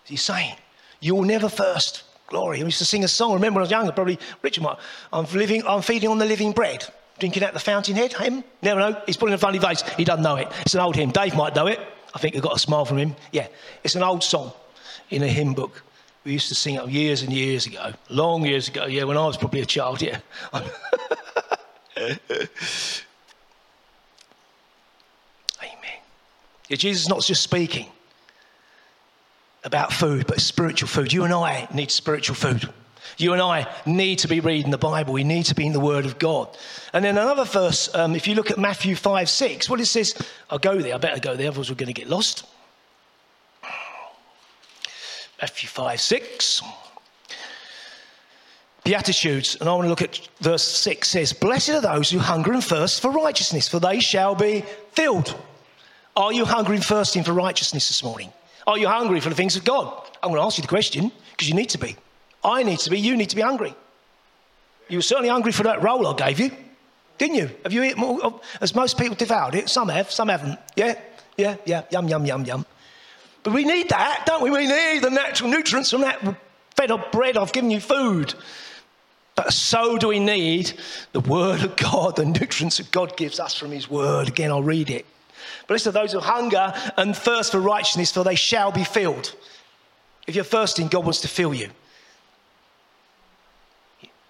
He's 0.06 0.22
saying, 0.22 0.56
You 1.00 1.16
will 1.16 1.24
never 1.24 1.50
thirst. 1.50 2.04
Glory. 2.28 2.60
I 2.60 2.66
used 2.66 2.80
to 2.80 2.86
sing 2.86 3.04
a 3.04 3.08
song. 3.08 3.32
I 3.32 3.34
Remember 3.36 3.58
when 3.58 3.62
I 3.62 3.66
was 3.66 3.72
younger, 3.72 3.92
probably 3.92 4.18
Richard 4.42 4.64
might. 4.64 4.78
I'm, 5.14 5.26
living, 5.26 5.62
I'm 5.68 5.82
feeding 5.84 6.10
on 6.10 6.18
the 6.18 6.26
living 6.26 6.54
bread. 6.54 6.86
Drinking 7.20 7.44
at 7.44 7.54
the 7.54 7.60
fountainhead. 7.60 8.14
Him? 8.14 8.44
Never 8.62 8.80
know. 8.80 9.02
He's 9.06 9.16
putting 9.16 9.36
a 9.36 9.38
funny 9.38 9.60
face. 9.60 9.84
He 9.96 10.04
doesn't 10.04 10.24
know 10.24 10.36
it. 10.36 10.52
It's 10.62 10.74
an 10.74 10.82
old 10.82 10.96
hymn. 10.96 11.12
Dave 11.12 11.36
might 11.36 11.56
know 11.56 11.68
it. 11.68 11.80
I 12.14 12.20
think 12.20 12.36
I 12.36 12.40
got 12.40 12.56
a 12.56 12.60
smile 12.60 12.86
from 12.86 12.98
him. 12.98 13.16
Yeah. 13.32 13.48
It's 13.84 13.96
an 13.96 14.04
old 14.04 14.24
song 14.24 14.52
in 15.10 15.22
a 15.22 15.28
hymn 15.28 15.54
book. 15.54 15.84
We 16.24 16.32
used 16.32 16.50
to 16.50 16.56
sing 16.56 16.76
it 16.76 16.90
years 16.90 17.22
and 17.22 17.32
years 17.32 17.68
ago, 17.68 17.94
long 18.10 18.46
years 18.46 18.68
ago. 18.68 18.86
Yeah, 18.86 19.04
when 19.04 19.18
I 19.18 19.28
was 19.28 19.38
probably 19.38 19.62
a 19.62 19.66
child. 19.66 20.02
Yeah. 20.02 20.20
Amen. 21.98 22.26
Yeah, 25.62 26.55
Jesus 26.70 27.04
is 27.04 27.10
not 27.10 27.22
just 27.22 27.44
speaking 27.44 27.88
about 29.64 29.92
food, 29.92 30.28
but 30.28 30.42
spiritual 30.42 30.88
food. 30.88 31.12
You 31.12 31.24
and 31.24 31.34
I 31.34 31.68
need 31.74 31.92
spiritual 31.92 32.36
food. 32.36 32.70
You 33.18 33.34
and 33.34 33.42
I 33.42 33.68
need 33.86 34.20
to 34.20 34.28
be 34.28 34.40
reading 34.40 34.72
the 34.72 34.78
Bible. 34.78 35.14
We 35.14 35.24
need 35.24 35.44
to 35.46 35.56
be 35.56 35.66
in 35.66 35.74
the 35.74 35.80
Word 35.80 36.06
of 36.06 36.20
God. 36.20 36.56
And 36.94 37.06
then 37.06 37.18
another 37.18 37.46
verse, 37.46 37.94
um, 37.96 38.16
if 38.16 38.28
you 38.28 38.36
look 38.36 38.52
at 38.52 38.58
Matthew 38.58 38.96
5 38.96 39.30
6, 39.30 39.70
what 39.70 39.80
it 39.80 39.86
says, 39.86 40.16
I'll 40.50 40.60
go 40.60 40.80
there, 40.80 40.96
I 40.96 40.98
better 40.98 41.20
go 41.20 41.36
there, 41.36 41.50
otherwise 41.50 41.70
we're 41.70 41.76
going 41.76 41.88
to 41.88 41.94
get 41.94 42.10
lost. 42.10 42.46
Matthew 45.42 45.70
5 45.70 46.00
6. 46.00 46.62
Beatitudes, 48.84 49.58
and 49.60 49.68
I 49.68 49.74
want 49.74 49.86
to 49.86 49.90
look 49.90 50.04
at 50.04 50.28
verse 50.42 50.64
6 50.64 51.10
says, 51.10 51.34
Blessed 51.34 51.70
are 51.72 51.82
those 51.82 52.12
who 52.12 52.20
hunger 52.20 52.54
and 52.54 52.64
thirst 52.64 53.02
for 53.02 53.10
righteousness, 53.10 53.68
for 53.68 53.80
they 53.80 54.00
shall 54.00 54.36
be 54.36 54.64
filled. 54.92 55.36
Are 56.16 56.32
you 56.32 56.46
hungry 56.46 56.76
and 56.76 56.86
thirsting 56.86 57.24
for 57.24 57.34
righteousness 57.34 57.88
this 57.88 58.04
morning? 58.04 58.32
Are 58.68 58.78
you 58.78 58.88
hungry 58.88 59.20
for 59.20 59.30
the 59.30 59.36
things 59.36 59.56
of 59.56 59.64
God? 59.64 60.08
I'm 60.24 60.30
going 60.30 60.42
to 60.42 60.46
ask 60.46 60.58
you 60.58 60.62
the 60.62 60.68
question 60.68 61.12
because 61.32 61.50
you 61.50 61.56
need 61.56 61.70
to 61.70 61.78
be. 61.78 61.96
I 62.44 62.64
need 62.64 62.80
to 62.80 62.90
be. 62.90 63.00
You 63.00 63.18
need 63.18 63.30
to 63.30 63.36
be 63.36 63.42
hungry. 63.42 63.76
You 64.88 64.98
were 64.98 65.04
certainly 65.04 65.30
hungry 65.30 65.52
for 65.52 65.64
that 65.64 65.82
roll 65.82 66.08
I 66.08 66.16
gave 66.16 66.40
you, 66.40 66.52
didn't 67.18 67.36
you? 67.36 67.50
Have 67.64 67.74
you 67.74 67.84
eaten 67.84 68.00
more? 68.00 68.40
As 68.62 68.76
most 68.76 68.98
people 68.98 69.16
devoured 69.16 69.56
it. 69.56 69.70
Some 69.70 69.90
have, 69.90 70.12
some 70.12 70.30
haven't. 70.30 70.60
Yeah, 70.76 71.00
yeah, 71.38 71.58
yeah. 71.66 71.84
Yum, 71.92 72.08
yum, 72.08 72.26
yum, 72.26 72.46
yum. 72.46 72.66
But 73.44 73.54
we 73.54 73.64
need 73.64 73.90
that, 73.90 74.24
don't 74.26 74.42
we? 74.42 74.50
We 74.50 74.68
need 74.68 75.00
the 75.00 75.10
natural 75.10 75.50
nutrients 75.50 75.92
from 75.92 76.02
that 76.02 76.20
fed 76.76 76.92
up 76.92 77.12
bread 77.12 77.38
I've 77.38 77.54
given 77.54 77.72
you 77.72 77.80
food. 77.80 78.34
But 79.36 79.52
so 79.52 79.98
do 79.98 80.08
we 80.08 80.20
need 80.20 80.74
the 81.12 81.20
Word 81.20 81.62
of 81.64 81.76
God, 81.76 82.16
the 82.16 82.26
nutrients 82.26 82.78
that 82.78 82.90
God 82.92 83.18
gives 83.18 83.40
us 83.40 83.54
from 83.54 83.72
His 83.72 83.90
Word. 83.90 84.30
Again, 84.30 84.50
I'll 84.50 84.64
read 84.64 84.90
it. 84.90 85.06
Blessed 85.68 85.88
are 85.88 85.92
those 85.92 86.12
who 86.12 86.20
hunger 86.20 86.74
and 86.98 87.16
thirst 87.16 87.52
for 87.52 87.60
righteousness, 87.60 88.12
for 88.12 88.24
they 88.24 88.36
shall 88.36 88.72
be 88.72 88.84
filled. 88.84 89.36
If 90.28 90.36
you're 90.36 90.44
thirsting, 90.44 90.88
God 90.88 91.04
wants 91.04 91.22
to 91.22 91.28
fill 91.28 91.54
you. 91.54 91.70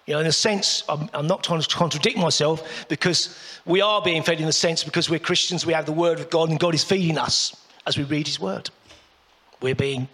You 0.06 0.14
know, 0.14 0.20
in 0.20 0.26
a 0.26 0.32
sense, 0.32 0.84
I'm, 0.88 1.10
I'm, 1.12 1.26
not 1.26 1.42
trying 1.42 1.60
to 1.60 1.76
contradict 1.76 2.16
myself 2.16 2.86
because 2.88 3.36
we 3.64 3.80
are 3.80 4.00
being 4.00 4.22
fed 4.22 4.40
in 4.40 4.46
a 4.46 4.52
sense 4.52 4.84
because 4.84 5.10
we're 5.10 5.18
Christians, 5.18 5.66
we 5.66 5.72
have 5.72 5.84
the 5.84 5.92
Word 5.92 6.20
of 6.20 6.30
God, 6.30 6.48
and 6.48 6.60
God 6.60 6.74
is 6.74 6.84
feeding 6.84 7.18
us 7.18 7.56
as 7.86 7.98
we 7.98 8.04
read 8.04 8.28
His 8.28 8.38
Word. 8.38 8.70
We're 9.60 9.74
being, 9.74 10.06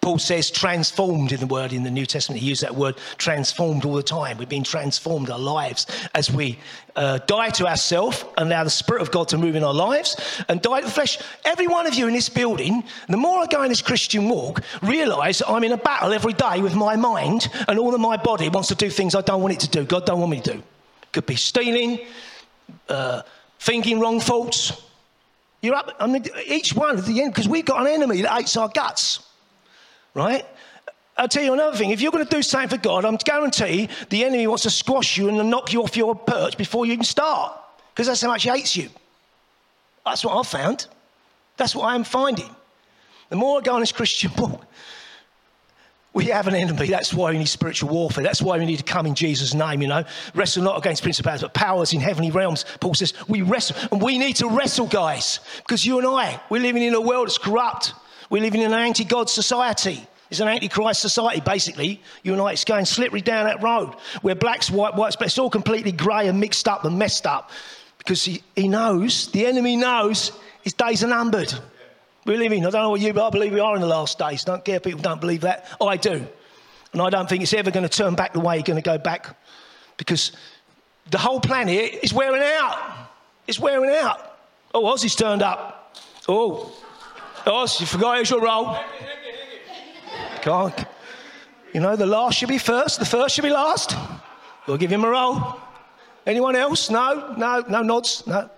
Paul 0.00 0.18
says, 0.18 0.50
transformed 0.50 1.32
in 1.32 1.40
the 1.40 1.46
word 1.46 1.72
in 1.72 1.82
the 1.82 1.90
New 1.90 2.06
Testament. 2.06 2.40
He 2.40 2.48
used 2.48 2.62
that 2.62 2.74
word 2.74 2.96
transformed 3.16 3.84
all 3.84 3.94
the 3.94 4.02
time. 4.02 4.38
We've 4.38 4.48
been 4.48 4.64
transformed, 4.64 5.28
our 5.28 5.38
lives, 5.38 5.86
as 6.14 6.30
we 6.30 6.58
uh, 6.96 7.18
die 7.26 7.50
to 7.50 7.66
ourselves 7.66 8.24
and 8.36 8.48
allow 8.48 8.64
the 8.64 8.70
Spirit 8.70 9.02
of 9.02 9.10
God 9.10 9.28
to 9.28 9.38
move 9.38 9.56
in 9.56 9.64
our 9.64 9.74
lives 9.74 10.16
and 10.48 10.62
die 10.62 10.80
to 10.80 10.86
the 10.86 10.92
flesh. 10.92 11.18
Every 11.44 11.66
one 11.66 11.86
of 11.86 11.94
you 11.94 12.06
in 12.06 12.14
this 12.14 12.28
building, 12.28 12.84
the 13.08 13.16
more 13.16 13.40
I 13.40 13.46
go 13.46 13.62
in 13.62 13.68
this 13.68 13.82
Christian 13.82 14.28
walk, 14.28 14.62
realize 14.82 15.42
I'm 15.46 15.64
in 15.64 15.72
a 15.72 15.76
battle 15.76 16.12
every 16.12 16.32
day 16.32 16.60
with 16.60 16.74
my 16.74 16.96
mind 16.96 17.48
and 17.66 17.78
all 17.78 17.94
of 17.94 18.00
my 18.00 18.16
body 18.16 18.48
wants 18.48 18.68
to 18.68 18.76
do 18.76 18.90
things 18.90 19.14
I 19.14 19.20
don't 19.20 19.42
want 19.42 19.54
it 19.54 19.60
to 19.60 19.68
do. 19.68 19.84
God 19.84 20.06
don't 20.06 20.20
want 20.20 20.30
me 20.30 20.40
to 20.40 20.54
do. 20.54 20.62
Could 21.12 21.26
be 21.26 21.36
stealing, 21.36 22.00
uh, 22.88 23.22
thinking 23.58 23.98
wrong 24.00 24.20
thoughts, 24.20 24.72
you're 25.60 25.74
up, 25.74 25.94
I 25.98 26.06
mean, 26.06 26.24
each 26.46 26.72
one 26.72 26.98
at 26.98 27.04
the 27.04 27.20
end, 27.20 27.34
because 27.34 27.48
we've 27.48 27.64
got 27.64 27.80
an 27.80 27.88
enemy 27.88 28.22
that 28.22 28.32
hates 28.32 28.56
our 28.56 28.68
guts, 28.68 29.27
right? 30.18 30.44
I'll 31.16 31.28
tell 31.28 31.42
you 31.42 31.52
another 31.52 31.76
thing. 31.76 31.90
If 31.90 32.00
you're 32.00 32.12
going 32.12 32.24
to 32.24 32.30
do 32.30 32.42
something 32.42 32.68
for 32.68 32.82
God, 32.82 33.04
I'm 33.04 33.16
guarantee 33.16 33.88
the 34.08 34.24
enemy 34.24 34.46
wants 34.46 34.64
to 34.64 34.70
squash 34.70 35.16
you 35.16 35.28
and 35.28 35.50
knock 35.50 35.72
you 35.72 35.82
off 35.82 35.96
your 35.96 36.14
perch 36.14 36.56
before 36.56 36.86
you 36.86 36.92
even 36.92 37.04
start, 37.04 37.58
because 37.92 38.06
that's 38.06 38.20
how 38.20 38.28
much 38.28 38.44
he 38.44 38.50
hates 38.50 38.76
you. 38.76 38.88
That's 40.04 40.24
what 40.24 40.36
I've 40.36 40.46
found. 40.46 40.86
That's 41.56 41.74
what 41.74 41.84
I 41.84 41.94
am 41.96 42.04
finding. 42.04 42.48
The 43.30 43.36
more 43.36 43.58
I 43.58 43.62
go 43.62 43.74
on 43.74 43.80
this 43.80 43.92
Christian 43.92 44.30
walk, 44.38 44.64
we 46.14 46.26
have 46.26 46.46
an 46.46 46.54
enemy. 46.54 46.86
That's 46.88 47.12
why 47.12 47.32
we 47.32 47.38
need 47.38 47.48
spiritual 47.48 47.90
warfare. 47.90 48.24
That's 48.24 48.40
why 48.40 48.58
we 48.58 48.64
need 48.64 48.78
to 48.78 48.84
come 48.84 49.04
in 49.04 49.14
Jesus' 49.14 49.54
name, 49.54 49.82
you 49.82 49.88
know. 49.88 50.04
Wrestle 50.34 50.62
not 50.62 50.78
against 50.78 51.02
principalities, 51.02 51.42
but 51.42 51.52
powers 51.52 51.92
in 51.92 52.00
heavenly 52.00 52.30
realms. 52.30 52.64
Paul 52.80 52.94
says 52.94 53.12
we 53.28 53.42
wrestle. 53.42 53.76
And 53.92 54.00
we 54.00 54.18
need 54.18 54.36
to 54.36 54.48
wrestle, 54.48 54.86
guys, 54.86 55.40
because 55.58 55.84
you 55.84 55.98
and 55.98 56.06
I, 56.06 56.40
we're 56.48 56.62
living 56.62 56.82
in 56.82 56.94
a 56.94 57.00
world 57.00 57.26
that's 57.26 57.38
corrupt. 57.38 57.92
We're 58.30 58.42
living 58.42 58.60
in 58.62 58.72
an 58.72 58.78
anti 58.78 59.04
God 59.04 59.30
society. 59.30 60.06
It's 60.30 60.40
an 60.40 60.48
anti-Christ 60.48 61.00
society, 61.00 61.40
basically. 61.40 62.02
You 62.22 62.34
and 62.34 62.42
I, 62.42 62.52
it's 62.52 62.64
going 62.64 62.84
slippery 62.84 63.22
down 63.22 63.46
that 63.46 63.62
road 63.62 63.94
where 64.20 64.34
blacks, 64.34 64.70
white, 64.70 64.94
whites, 64.94 65.16
but 65.16 65.28
it's 65.28 65.38
all 65.38 65.48
completely 65.48 65.90
grey 65.90 66.28
and 66.28 66.38
mixed 66.38 66.68
up 66.68 66.84
and 66.84 66.98
messed 66.98 67.26
up 67.26 67.50
because 67.96 68.24
he, 68.24 68.42
he 68.54 68.68
knows, 68.68 69.30
the 69.32 69.46
enemy 69.46 69.76
knows 69.76 70.32
his 70.62 70.74
days 70.74 71.02
are 71.02 71.08
numbered. 71.08 71.52
We're 72.26 72.36
living, 72.36 72.66
I 72.66 72.70
don't 72.70 72.82
know 72.82 72.90
what 72.90 73.00
you, 73.00 73.14
but 73.14 73.26
I 73.26 73.30
believe 73.30 73.54
we 73.54 73.60
are 73.60 73.74
in 73.74 73.80
the 73.80 73.86
last 73.86 74.18
days. 74.18 74.44
Don't 74.44 74.62
care 74.62 74.80
people 74.80 75.00
don't 75.00 75.20
believe 75.20 75.42
that. 75.42 75.66
I 75.80 75.96
do. 75.96 76.26
And 76.92 77.02
I 77.02 77.08
don't 77.08 77.28
think 77.28 77.42
it's 77.42 77.54
ever 77.54 77.70
going 77.70 77.88
to 77.88 77.96
turn 77.96 78.14
back 78.14 78.34
the 78.34 78.40
way 78.40 78.56
you're 78.56 78.64
going 78.64 78.80
to 78.80 78.82
go 78.82 78.98
back 78.98 79.34
because 79.96 80.32
the 81.10 81.18
whole 81.18 81.40
planet 81.40 82.00
is 82.02 82.12
wearing 82.12 82.42
out. 82.42 83.08
It's 83.46 83.58
wearing 83.58 83.90
out. 83.90 84.38
Oh, 84.74 84.84
Ozzy's 84.84 85.14
turned 85.14 85.42
up. 85.42 85.96
Oh, 86.28 86.70
Oz, 87.46 87.80
you 87.80 87.86
forgot 87.86 88.20
it's 88.20 88.30
your 88.30 88.40
role. 88.40 88.76
Can't. 90.42 90.84
You 91.72 91.80
know, 91.80 91.96
the 91.96 92.06
last 92.06 92.38
should 92.38 92.48
be 92.48 92.58
first, 92.58 92.98
the 92.98 93.06
first 93.06 93.34
should 93.34 93.44
be 93.44 93.50
last. 93.50 93.94
We'll 94.66 94.76
give 94.76 94.90
him 94.90 95.04
a 95.04 95.10
roll. 95.10 95.58
Anyone 96.26 96.56
else? 96.56 96.90
No, 96.90 97.34
no, 97.36 97.64
no 97.68 97.82
nods, 97.82 98.26
no. 98.26 98.50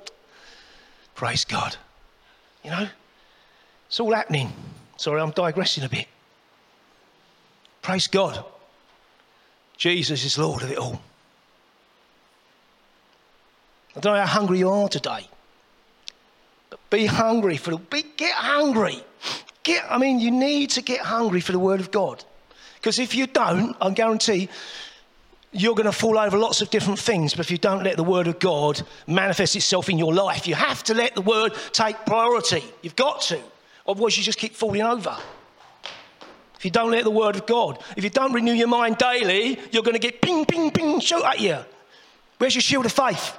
Praise 1.14 1.44
God. 1.44 1.76
You 2.64 2.70
know? 2.70 2.88
It's 3.86 4.00
all 4.00 4.12
happening. 4.12 4.52
Sorry, 4.96 5.20
I'm 5.20 5.30
digressing 5.30 5.84
a 5.84 5.88
bit. 5.88 6.06
Praise 7.82 8.06
God. 8.06 8.44
Jesus 9.76 10.24
is 10.24 10.36
Lord 10.36 10.62
of 10.62 10.70
it 10.70 10.78
all. 10.78 11.00
I 13.96 14.00
don't 14.00 14.14
know 14.14 14.20
how 14.20 14.26
hungry 14.26 14.58
you 14.58 14.68
are 14.68 14.88
today, 14.88 15.28
be 16.90 17.06
hungry 17.06 17.56
for 17.56 17.70
the. 17.70 17.78
Be, 17.78 18.04
get 18.16 18.34
hungry. 18.34 19.02
Get. 19.62 19.84
I 19.88 19.98
mean, 19.98 20.18
you 20.18 20.30
need 20.30 20.70
to 20.70 20.82
get 20.82 21.00
hungry 21.00 21.40
for 21.40 21.52
the 21.52 21.58
Word 21.58 21.80
of 21.80 21.90
God, 21.90 22.24
because 22.74 22.98
if 22.98 23.14
you 23.14 23.26
don't, 23.26 23.76
I 23.80 23.90
guarantee 23.90 24.48
you're 25.52 25.74
going 25.74 25.86
to 25.86 25.92
fall 25.92 26.16
over 26.16 26.38
lots 26.38 26.62
of 26.62 26.70
different 26.70 26.98
things. 26.98 27.34
But 27.34 27.46
if 27.46 27.50
you 27.50 27.58
don't 27.58 27.82
let 27.82 27.96
the 27.96 28.04
Word 28.04 28.28
of 28.28 28.38
God 28.38 28.82
manifest 29.06 29.56
itself 29.56 29.88
in 29.88 29.98
your 29.98 30.14
life, 30.14 30.46
you 30.46 30.54
have 30.54 30.84
to 30.84 30.94
let 30.94 31.14
the 31.14 31.22
Word 31.22 31.54
take 31.72 31.96
priority. 32.06 32.62
You've 32.82 32.96
got 32.96 33.20
to, 33.22 33.40
otherwise 33.86 34.16
you 34.16 34.22
just 34.22 34.38
keep 34.38 34.54
falling 34.54 34.82
over. 34.82 35.16
If 36.56 36.64
you 36.64 36.70
don't 36.70 36.90
let 36.90 37.04
the 37.04 37.10
Word 37.10 37.36
of 37.36 37.46
God, 37.46 37.82
if 37.96 38.04
you 38.04 38.10
don't 38.10 38.32
renew 38.32 38.52
your 38.52 38.68
mind 38.68 38.98
daily, 38.98 39.58
you're 39.72 39.82
going 39.82 39.94
to 39.94 39.98
get 39.98 40.20
ping, 40.20 40.44
ping, 40.44 40.70
ping, 40.70 41.00
shoot 41.00 41.24
at 41.24 41.40
you. 41.40 41.58
Where's 42.38 42.54
your 42.54 42.62
shield 42.62 42.86
of 42.86 42.92
faith? 42.92 43.36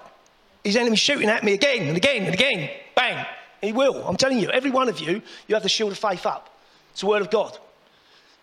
His 0.64 0.76
enemy 0.76 0.96
shooting 0.98 1.30
at 1.30 1.44
me 1.44 1.54
again 1.54 1.88
and 1.88 1.96
again 1.96 2.24
and 2.24 2.34
again. 2.34 2.70
Bang. 2.96 3.26
He 3.62 3.74
will. 3.74 4.04
I'm 4.08 4.18
telling 4.18 4.40
you, 4.40 4.50
every 4.50 4.72
one 4.72 4.90
of 4.90 5.00
you, 5.00 5.22
you 5.48 5.56
have 5.56 5.64
the 5.64 5.70
shield 5.70 5.92
of 5.92 5.98
faith 5.98 6.26
up. 6.26 6.50
It's 6.92 7.02
the 7.02 7.08
word 7.08 7.22
of 7.22 7.30
God. 7.30 7.58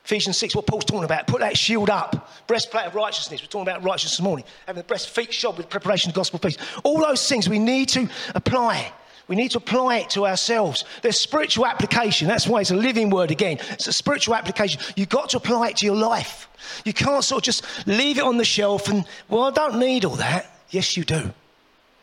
Ephesians 0.04 0.38
6, 0.38 0.56
what 0.56 0.66
Paul's 0.66 0.86
talking 0.86 1.04
about. 1.04 1.26
Put 1.26 1.40
that 1.40 1.58
shield 1.58 1.90
up. 1.90 2.30
Breastplate 2.46 2.86
of 2.86 2.94
righteousness. 2.94 3.42
We're 3.42 3.48
talking 3.48 3.68
about 3.68 3.82
righteousness 3.82 4.16
this 4.16 4.24
morning. 4.24 4.46
Having 4.66 4.82
the 4.82 4.86
breast 4.86 5.10
feet 5.10 5.34
shod 5.34 5.58
with 5.58 5.68
preparation 5.68 6.08
of 6.10 6.14
gospel 6.14 6.38
peace. 6.38 6.56
All 6.82 6.98
those 6.98 7.28
things 7.28 7.46
we 7.46 7.58
need 7.58 7.90
to 7.90 8.08
apply. 8.34 8.90
We 9.26 9.36
need 9.36 9.50
to 9.50 9.58
apply 9.58 9.98
it 9.98 10.10
to 10.10 10.26
ourselves. 10.26 10.84
There's 11.02 11.18
spiritual 11.18 11.66
application. 11.66 12.26
That's 12.26 12.46
why 12.46 12.62
it's 12.62 12.70
a 12.70 12.76
living 12.76 13.10
word 13.10 13.30
again. 13.30 13.58
It's 13.72 13.86
a 13.86 13.92
spiritual 13.92 14.34
application. 14.34 14.80
You've 14.96 15.10
got 15.10 15.28
to 15.30 15.36
apply 15.36 15.68
it 15.68 15.76
to 15.78 15.84
your 15.84 15.96
life. 15.96 16.48
You 16.86 16.94
can't 16.94 17.22
sort 17.22 17.40
of 17.40 17.44
just 17.44 17.86
leave 17.86 18.16
it 18.16 18.24
on 18.24 18.38
the 18.38 18.46
shelf 18.46 18.88
and, 18.88 19.04
well, 19.28 19.42
I 19.42 19.50
don't 19.50 19.78
need 19.78 20.06
all 20.06 20.16
that. 20.16 20.50
Yes, 20.70 20.96
you 20.96 21.04
do. 21.04 21.34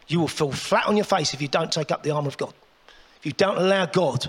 You 0.08 0.20
will 0.20 0.28
fall 0.28 0.52
flat 0.52 0.86
on 0.86 0.96
your 0.96 1.06
face 1.06 1.34
if 1.34 1.42
you 1.42 1.48
don't 1.48 1.72
take 1.72 1.90
up 1.90 2.04
the 2.04 2.12
armor 2.12 2.28
of 2.28 2.38
God. 2.38 2.54
You 3.26 3.32
don't 3.32 3.58
allow 3.58 3.88
God 3.88 4.28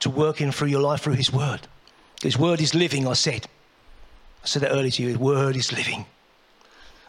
to 0.00 0.10
work 0.10 0.42
in 0.42 0.52
through 0.52 0.68
your 0.68 0.82
life 0.82 1.00
through 1.00 1.14
His 1.14 1.32
Word. 1.32 1.66
His 2.22 2.38
Word 2.38 2.60
is 2.60 2.74
living, 2.74 3.08
I 3.08 3.14
said. 3.14 3.46
I 4.44 4.46
said 4.46 4.60
that 4.62 4.72
earlier 4.72 4.90
to 4.90 5.02
you. 5.02 5.08
His 5.08 5.18
Word 5.18 5.56
is 5.56 5.72
living. 5.72 6.04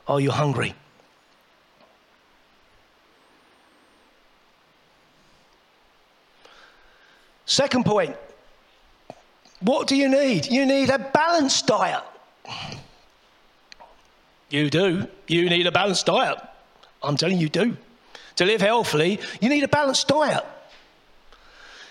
Are 0.08 0.22
you 0.22 0.32
hungry? 0.32 0.74
Second 7.46 7.86
point. 7.86 8.15
What 9.60 9.88
do 9.88 9.98
you 9.98 10.08
need? 10.08 10.46
You 10.46 10.65
need 10.65 10.89
a 10.89 10.98
balanced 10.98 11.67
diet. 11.67 12.04
You 14.50 14.70
do. 14.70 15.08
You 15.28 15.50
need 15.50 15.67
a 15.67 15.72
balanced 15.74 16.06
diet. 16.06 16.38
I'm 17.04 17.17
telling 17.17 17.38
you, 17.38 17.50
do. 17.50 17.76
To 18.38 18.46
live 18.46 18.62
healthily, 18.62 19.20
you 19.41 19.50
need 19.50 19.63
a 19.63 19.67
balanced 19.67 20.08
diet. 20.08 20.46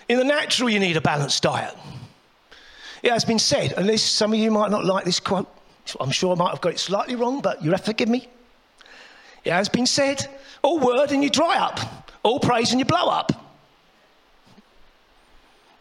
In 0.09 0.17
the 0.17 0.23
natural, 0.23 0.69
you 0.69 0.79
need 0.79 0.97
a 0.97 1.01
balanced 1.01 1.43
diet. 1.43 1.75
It 3.03 3.11
has 3.11 3.25
been 3.25 3.39
said, 3.39 3.73
and 3.73 3.87
this, 3.87 4.03
some 4.03 4.33
of 4.33 4.39
you 4.39 4.51
might 4.51 4.71
not 4.71 4.85
like 4.85 5.05
this 5.05 5.19
quote. 5.19 5.47
I'm 5.99 6.11
sure 6.11 6.35
I 6.35 6.37
might 6.37 6.49
have 6.49 6.61
got 6.61 6.73
it 6.73 6.79
slightly 6.79 7.15
wrong, 7.15 7.41
but 7.41 7.63
you 7.63 7.71
have 7.71 7.81
to 7.81 7.85
forgive 7.87 8.09
me. 8.09 8.27
It 9.43 9.51
has 9.51 9.69
been 9.69 9.85
said, 9.85 10.27
all 10.61 10.79
word 10.79 11.11
and 11.11 11.23
you 11.23 11.29
dry 11.29 11.57
up, 11.57 12.11
all 12.23 12.39
praise 12.39 12.71
and 12.71 12.79
you 12.79 12.85
blow 12.85 13.07
up. 13.07 13.31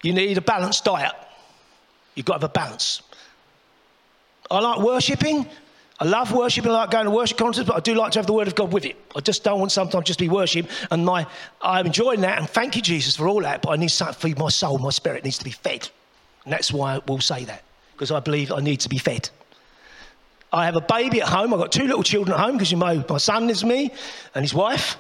You 0.03 0.15
need 0.15 0.39
a 0.39 0.41
balanced 0.41 0.85
diet. 0.85 1.13
You've 2.15 2.25
got 2.27 2.35
to 2.35 2.41
have 2.41 2.51
a 2.51 2.53
balance. 2.53 3.03
I 4.51 4.61
like 4.61 4.81
worshipping, 4.81 5.47
I 6.01 6.07
love 6.07 6.33
worship. 6.33 6.65
and 6.65 6.73
I 6.73 6.79
like 6.79 6.91
going 6.91 7.05
to 7.05 7.11
worship 7.11 7.37
concerts, 7.37 7.69
but 7.69 7.77
I 7.77 7.81
do 7.81 7.95
like 7.95 8.13
to 8.13 8.19
have 8.19 8.27
the 8.27 8.33
Word 8.33 8.49
of 8.49 8.55
God 8.55 8.73
with 8.73 8.87
it. 8.87 8.97
I 9.15 9.21
just 9.21 9.45
don't 9.45 9.61
want 9.61 9.71
sometimes 9.71 10.07
just 10.07 10.19
be 10.19 10.31
worship. 10.31 10.67
And 10.91 11.05
my, 11.05 11.27
I'm 11.61 11.87
enjoying 11.87 12.23
that, 12.23 12.39
and 12.39 12.49
thank 12.49 12.75
you, 12.75 12.81
Jesus, 12.81 13.17
for 13.17 13.29
all 13.29 13.43
that. 13.43 13.61
But 13.61 13.71
I 13.71 13.77
need 13.77 13.91
something 13.91 14.15
to 14.15 14.21
feed 14.21 14.39
my 14.39 14.49
soul. 14.49 14.79
My 14.79 14.91
spirit 14.91 15.25
needs 15.25 15.37
to 15.39 15.45
be 15.45 15.51
fed, 15.51 15.89
and 16.45 16.53
that's 16.53 16.73
why 16.73 16.97
I 16.97 17.01
will 17.07 17.21
say 17.21 17.45
that 17.45 17.63
because 17.93 18.11
I 18.11 18.21
believe 18.21 18.51
I 18.51 18.61
need 18.61 18.81
to 18.81 18.89
be 18.89 18.97
fed. 18.97 19.29
I 20.53 20.65
have 20.65 20.75
a 20.75 20.81
baby 20.81 21.21
at 21.21 21.29
home. 21.29 21.53
I've 21.53 21.61
got 21.61 21.71
two 21.71 21.85
little 21.85 22.03
children 22.03 22.35
at 22.35 22.43
home 22.43 22.55
because 22.55 22.73
you 22.73 22.79
know 22.79 23.05
my 23.09 23.19
son 23.19 23.51
is 23.51 23.63
me 23.63 23.93
and 24.35 24.43
his 24.43 24.55
wife. 24.55 24.97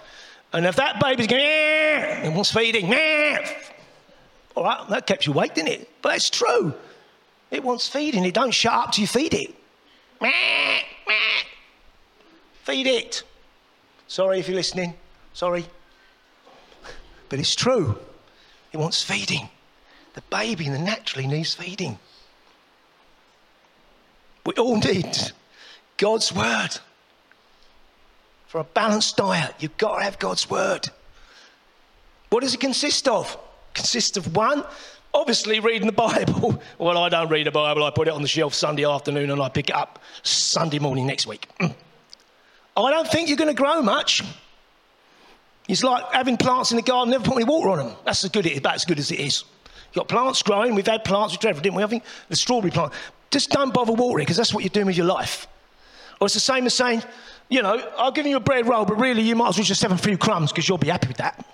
And 0.52 0.66
if 0.66 0.76
that 0.76 1.00
baby's 1.00 1.26
going, 1.26 1.40
and 1.40 2.34
wants 2.34 2.52
feeding, 2.52 2.92
all 4.54 4.64
right, 4.64 4.86
that 4.90 5.06
kept 5.06 5.26
you 5.26 5.32
awake, 5.32 5.54
didn't 5.54 5.70
it? 5.70 5.90
But 6.02 6.16
it's 6.16 6.28
true. 6.28 6.74
It 7.50 7.64
wants 7.64 7.88
feeding. 7.88 8.24
It 8.24 8.34
don't 8.34 8.52
shut 8.52 8.72
up 8.72 8.92
till 8.92 9.02
you 9.02 9.08
feed 9.08 9.32
it. 9.32 9.54
Feed 12.70 12.86
it. 12.86 13.24
Sorry 14.06 14.38
if 14.38 14.46
you're 14.46 14.54
listening. 14.54 14.94
Sorry. 15.32 15.66
But 17.28 17.40
it's 17.40 17.56
true. 17.56 17.98
It 18.72 18.76
wants 18.76 19.02
feeding. 19.02 19.48
The 20.14 20.22
baby 20.30 20.68
naturally 20.68 21.26
needs 21.26 21.52
feeding. 21.52 21.98
We 24.46 24.52
all 24.52 24.76
need 24.76 25.18
God's 25.96 26.32
word. 26.32 26.78
For 28.46 28.60
a 28.60 28.64
balanced 28.64 29.16
diet, 29.16 29.52
you've 29.58 29.76
got 29.76 29.98
to 29.98 30.04
have 30.04 30.20
God's 30.20 30.48
word. 30.48 30.88
What 32.28 32.42
does 32.42 32.54
it 32.54 32.60
consist 32.60 33.08
of? 33.08 33.36
Consists 33.74 34.16
of 34.16 34.36
one, 34.36 34.64
obviously 35.12 35.58
reading 35.58 35.86
the 35.86 35.92
Bible. 35.92 36.62
Well, 36.78 36.98
I 36.98 37.08
don't 37.08 37.30
read 37.30 37.48
the 37.48 37.50
Bible. 37.50 37.82
I 37.82 37.90
put 37.90 38.06
it 38.06 38.14
on 38.14 38.22
the 38.22 38.28
shelf 38.28 38.54
Sunday 38.54 38.84
afternoon 38.84 39.32
and 39.32 39.42
I 39.42 39.48
pick 39.48 39.70
it 39.70 39.74
up 39.74 39.98
Sunday 40.22 40.78
morning 40.78 41.06
next 41.08 41.26
week. 41.26 41.48
Mm. 41.60 41.74
Oh, 42.80 42.86
I 42.86 42.92
don't 42.92 43.06
think 43.06 43.28
you're 43.28 43.36
going 43.36 43.54
to 43.54 43.62
grow 43.62 43.82
much. 43.82 44.22
It's 45.68 45.84
like 45.84 46.02
having 46.14 46.38
plants 46.38 46.70
in 46.70 46.76
the 46.76 46.82
garden, 46.82 47.10
never 47.10 47.22
put 47.22 47.34
any 47.34 47.44
water 47.44 47.68
on 47.68 47.76
them. 47.76 47.96
That's 48.06 48.24
as 48.24 48.30
good, 48.30 48.46
about 48.56 48.74
as 48.74 48.86
good 48.86 48.98
as 48.98 49.10
it 49.10 49.20
is. 49.20 49.44
You've 49.88 49.96
got 49.96 50.08
plants 50.08 50.42
growing. 50.42 50.74
We've 50.74 50.86
had 50.86 51.04
plants 51.04 51.34
with 51.34 51.42
Trevor, 51.42 51.60
didn't 51.60 51.76
we? 51.76 51.82
I 51.82 51.86
think 51.88 52.04
the 52.30 52.36
strawberry 52.36 52.70
plant. 52.70 52.94
Just 53.30 53.50
don't 53.50 53.74
bother 53.74 53.92
watering 53.92 54.24
because 54.24 54.38
that's 54.38 54.54
what 54.54 54.64
you're 54.64 54.70
doing 54.70 54.86
with 54.86 54.96
your 54.96 55.04
life. 55.04 55.46
Or 56.22 56.24
it's 56.24 56.32
the 56.32 56.40
same 56.40 56.64
as 56.64 56.72
saying, 56.72 57.02
you 57.50 57.60
know, 57.60 57.86
I'll 57.98 58.12
give 58.12 58.24
you 58.24 58.38
a 58.38 58.40
bread 58.40 58.66
roll, 58.66 58.86
but 58.86 58.98
really 58.98 59.20
you 59.20 59.36
might 59.36 59.50
as 59.50 59.58
well 59.58 59.64
just 59.64 59.82
have 59.82 59.92
a 59.92 59.98
few 59.98 60.16
crumbs 60.16 60.50
because 60.50 60.66
you'll 60.66 60.78
be 60.78 60.88
happy 60.88 61.08
with 61.08 61.18
that. 61.18 61.44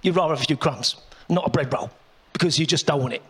You'd 0.00 0.16
rather 0.16 0.32
have 0.32 0.42
a 0.42 0.46
few 0.46 0.56
crumbs, 0.56 0.96
not 1.28 1.46
a 1.46 1.50
bread 1.50 1.70
roll 1.70 1.90
because 2.32 2.58
you 2.58 2.64
just 2.64 2.86
don't 2.86 3.02
want 3.02 3.12
it. 3.12 3.22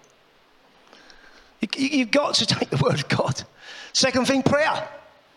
You, 1.76 1.98
have 1.98 2.12
got 2.12 2.34
to 2.36 2.46
take 2.58 2.70
the 2.70 2.76
word 2.76 3.00
of 3.00 3.08
God. 3.08 3.42
Second 3.92 4.28
thing, 4.28 4.44
prayer 4.44 4.88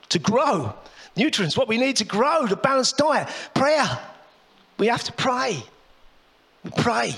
to 0.09 0.19
grow. 0.19 0.75
Nutrients, 1.17 1.57
what 1.57 1.67
we 1.67 1.77
need 1.77 1.97
to 1.97 2.05
grow, 2.05 2.45
the 2.45 2.55
balanced 2.55 2.97
diet. 2.97 3.27
Prayer. 3.53 3.99
We 4.77 4.87
have 4.87 5.03
to 5.05 5.11
pray. 5.11 5.63
We 6.63 6.71
pray. 6.77 7.15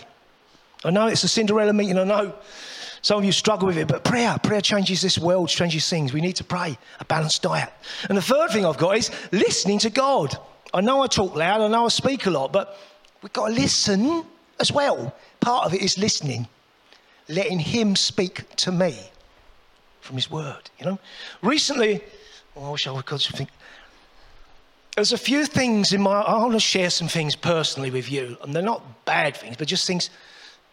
I 0.83 0.91
know 0.91 1.07
it's 1.07 1.23
a 1.23 1.27
Cinderella 1.27 1.73
meeting. 1.73 1.97
I 1.97 2.05
know 2.05 2.33
some 3.01 3.19
of 3.19 3.25
you 3.25 3.31
struggle 3.31 3.67
with 3.67 3.77
it, 3.77 3.87
but 3.87 4.03
prayer, 4.03 4.37
prayer 4.41 4.61
changes 4.61 5.01
this 5.01 5.17
world, 5.17 5.49
changes 5.49 5.89
things. 5.89 6.13
We 6.13 6.21
need 6.21 6.37
to 6.37 6.43
pray, 6.43 6.77
a 6.99 7.05
balanced 7.05 7.41
diet. 7.41 7.69
And 8.07 8.17
the 8.17 8.21
third 8.21 8.51
thing 8.51 8.65
I've 8.65 8.77
got 8.77 8.97
is 8.97 9.11
listening 9.31 9.79
to 9.79 9.89
God. 9.89 10.37
I 10.73 10.81
know 10.81 11.01
I 11.01 11.07
talk 11.07 11.35
loud, 11.35 11.61
I 11.61 11.67
know 11.67 11.85
I 11.85 11.89
speak 11.89 12.25
a 12.25 12.29
lot, 12.29 12.51
but 12.51 12.77
we've 13.21 13.33
got 13.33 13.47
to 13.47 13.53
listen 13.53 14.23
as 14.59 14.71
well. 14.71 15.15
Part 15.39 15.65
of 15.65 15.73
it 15.73 15.81
is 15.81 15.97
listening, 15.97 16.47
letting 17.27 17.59
Him 17.59 17.95
speak 17.95 18.55
to 18.57 18.71
me 18.71 18.97
from 20.01 20.15
His 20.15 20.29
Word. 20.29 20.69
You 20.79 20.85
know, 20.85 20.99
recently, 21.41 22.01
oh, 22.55 22.65
I 22.65 22.71
wish 22.71 22.87
I 22.87 23.01
could 23.01 23.21
think. 23.21 23.49
There's 24.99 25.13
a 25.13 25.17
few 25.17 25.45
things 25.45 25.93
in 25.93 26.01
my. 26.01 26.19
I 26.19 26.39
want 26.39 26.51
to 26.51 26.59
share 26.59 26.89
some 26.89 27.07
things 27.07 27.33
personally 27.33 27.89
with 27.89 28.11
you, 28.11 28.35
and 28.43 28.53
they're 28.53 28.61
not 28.61 29.05
bad 29.05 29.37
things, 29.37 29.55
but 29.55 29.65
just 29.65 29.87
things. 29.87 30.09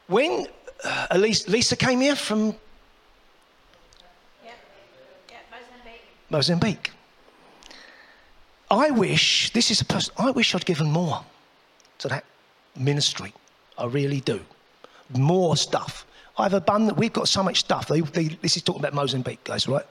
When 0.08 0.48
uh, 0.82 1.06
Elisa, 1.12 1.48
Lisa 1.48 1.76
came 1.76 2.00
here 2.00 2.16
from 2.16 2.46
yeah. 4.44 4.50
Yeah, 5.30 5.36
Mozambique. 5.48 6.02
Mozambique. 6.28 6.90
I 8.68 8.90
wish 8.90 9.52
this 9.52 9.70
is 9.70 9.80
a 9.80 9.84
person. 9.84 10.12
I 10.18 10.32
wish 10.32 10.56
I'd 10.56 10.66
given 10.66 10.90
more 10.90 11.24
to 11.98 12.08
that 12.08 12.24
ministry. 12.74 13.32
I 13.78 13.86
really 13.86 14.22
do 14.22 14.40
more 15.14 15.56
stuff. 15.56 16.04
I've 16.36 16.54
abundant, 16.54 16.98
we've 16.98 17.12
got 17.12 17.28
so 17.28 17.44
much 17.44 17.60
stuff. 17.60 17.86
They, 17.86 18.00
they, 18.00 18.24
this 18.42 18.56
is 18.56 18.64
talking 18.64 18.80
about 18.80 18.92
Mozambique, 18.92 19.44
guys, 19.44 19.68
right? 19.68 19.86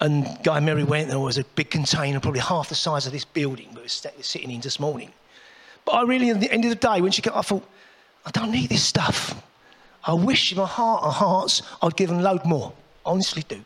And 0.00 0.38
Guy 0.42 0.60
Mary 0.60 0.84
went, 0.84 1.08
there 1.08 1.18
was 1.18 1.36
a 1.36 1.44
big 1.44 1.70
container, 1.70 2.20
probably 2.20 2.40
half 2.40 2.68
the 2.70 2.74
size 2.74 3.06
of 3.06 3.12
this 3.12 3.24
building 3.24 3.68
we 3.74 3.82
were 3.82 3.88
sitting 3.88 4.50
in 4.50 4.60
this 4.60 4.80
morning. 4.80 5.10
But 5.84 5.92
I 5.92 6.02
really, 6.02 6.30
at 6.30 6.40
the 6.40 6.50
end 6.50 6.64
of 6.64 6.70
the 6.70 6.76
day, 6.76 7.00
when 7.00 7.12
she 7.12 7.22
came, 7.22 7.34
I 7.34 7.42
thought, 7.42 7.66
I 8.24 8.30
don't 8.30 8.50
need 8.50 8.70
this 8.70 8.82
stuff. 8.82 9.42
I 10.04 10.14
wish 10.14 10.52
in 10.52 10.58
my 10.58 10.66
heart 10.66 11.04
of 11.04 11.12
hearts 11.14 11.62
I'd 11.82 11.96
given 11.96 12.22
load 12.22 12.44
more. 12.44 12.72
honestly 13.04 13.42
do. 13.46 13.62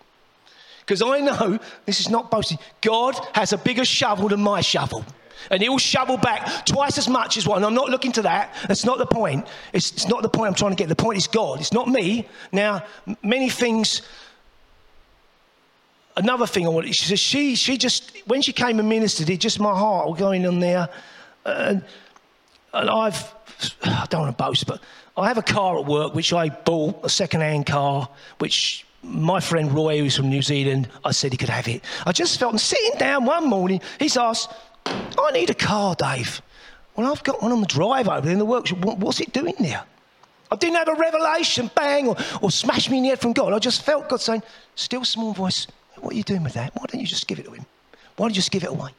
Because 0.81 1.03
I 1.03 1.21
know, 1.21 1.59
this 1.87 2.01
is 2.01 2.11
not 2.11 2.31
boasting, 2.31 2.59
God 2.81 3.15
has 3.35 3.53
a 3.53 3.59
bigger 3.59 3.85
shovel 3.85 4.29
than 4.29 4.41
my 4.41 4.61
shovel. 4.61 5.05
And 5.51 5.63
he'll 5.63 5.79
shovel 5.79 6.17
back 6.17 6.65
twice 6.65 6.99
as 6.99 7.09
much 7.09 7.37
as 7.37 7.47
what. 7.47 7.57
And 7.57 7.67
I'm 7.67 7.75
not 7.75 7.91
looking 7.91 8.13
to 8.13 8.23
that. 8.23 8.55
That's 8.67 8.85
not 8.85 8.99
the 8.99 9.07
point. 9.07 9.47
It's, 9.73 9.93
it's 9.93 10.09
not 10.09 10.23
the 10.23 10.29
point 10.29 10.49
I'm 10.49 10.55
trying 10.55 10.71
to 10.71 10.77
get. 10.77 10.89
The 10.89 10.97
point 10.97 11.19
is 11.19 11.27
God. 11.27 11.61
It's 11.61 11.73
not 11.73 11.89
me. 11.89 12.29
Now, 12.53 12.85
many 13.23 13.51
things. 13.51 14.03
Another 16.17 16.47
thing 16.47 16.65
I 16.67 16.69
wanted, 16.71 16.95
she 16.95 17.07
says, 17.07 17.19
she, 17.19 17.57
she 17.57 17.77
just, 17.77 18.17
when 18.27 18.41
she 18.41 18.53
came 18.53 18.79
and 18.79 18.89
ministered, 18.89 19.29
it 19.31 19.41
just 19.41 19.59
my 19.59 19.77
heart 19.77 20.09
was 20.09 20.19
going 20.19 20.47
on 20.47 20.61
there. 20.61 20.89
And, 21.45 21.85
and 22.73 22.89
I've, 22.91 23.35
I 23.83 24.07
don't 24.09 24.23
want 24.23 24.39
to 24.39 24.45
boast, 24.45 24.67
but 24.67 24.81
I 25.17 25.27
have 25.29 25.39
a 25.39 25.43
car 25.43 25.79
at 25.79 25.87
work 25.87 26.15
which 26.15 26.33
I 26.33 26.49
bought, 26.51 27.05
a 27.05 27.09
second 27.09 27.41
hand 27.41 27.67
car, 27.67 28.09
which 28.39 28.87
my 29.03 29.41
friend 29.41 29.73
Roy, 29.73 29.99
who's 29.99 30.17
from 30.17 30.29
New 30.29 30.41
Zealand, 30.43 30.89
I 31.05 31.11
said 31.11 31.33
he 31.33 31.37
could 31.37 31.49
have 31.49 31.67
it. 31.69 31.83
I 32.07 32.13
just 32.13 32.39
felt, 32.39 32.53
I'm 32.53 32.59
sitting 32.59 32.99
down 32.99 33.25
one 33.25 33.49
morning, 33.49 33.81
he's 33.99 34.17
asked, 34.17 34.53
I 34.87 35.31
need 35.33 35.51
a 35.51 35.55
car, 35.55 35.95
Dave. 35.97 36.41
Well, 36.97 37.11
I've 37.11 37.25
got 37.25 37.43
one 37.43 37.51
on 37.51 37.61
the 37.61 37.67
drive 37.67 38.09
over 38.09 38.31
in 38.31 38.39
the 38.39 38.45
workshop. 38.45 38.79
What- 38.79 38.99
What's 38.99 39.21
it 39.21 39.33
doing 39.33 39.55
there? 39.59 39.83
I 40.53 40.57
didn't 40.57 40.77
have 40.77 40.89
a 40.89 40.95
revelation, 40.95 41.71
bang, 41.75 42.07
or, 42.07 42.17
or 42.41 42.51
smash 42.53 42.89
me 42.89 42.99
in 42.99 43.03
the 43.03 43.09
head 43.09 43.21
from 43.21 43.33
God. 43.33 43.53
I 43.53 43.59
just 43.59 43.83
felt 43.83 44.09
God 44.09 44.21
saying, 44.21 44.43
still 44.77 45.05
small 45.05 45.33
voice, 45.33 45.67
what 46.01 46.13
are 46.13 46.17
you 46.17 46.23
doing 46.23 46.43
with 46.43 46.55
that? 46.55 46.75
Why 46.75 46.85
don't 46.87 47.01
you 47.01 47.07
just 47.07 47.27
give 47.27 47.39
it 47.39 47.45
to 47.47 47.53
him? 47.53 47.67
Why 48.17 48.25
don't 48.25 48.31
you 48.31 48.37
just 48.37 48.51
give 48.51 48.65
it 48.65 48.71
away? 48.71 48.91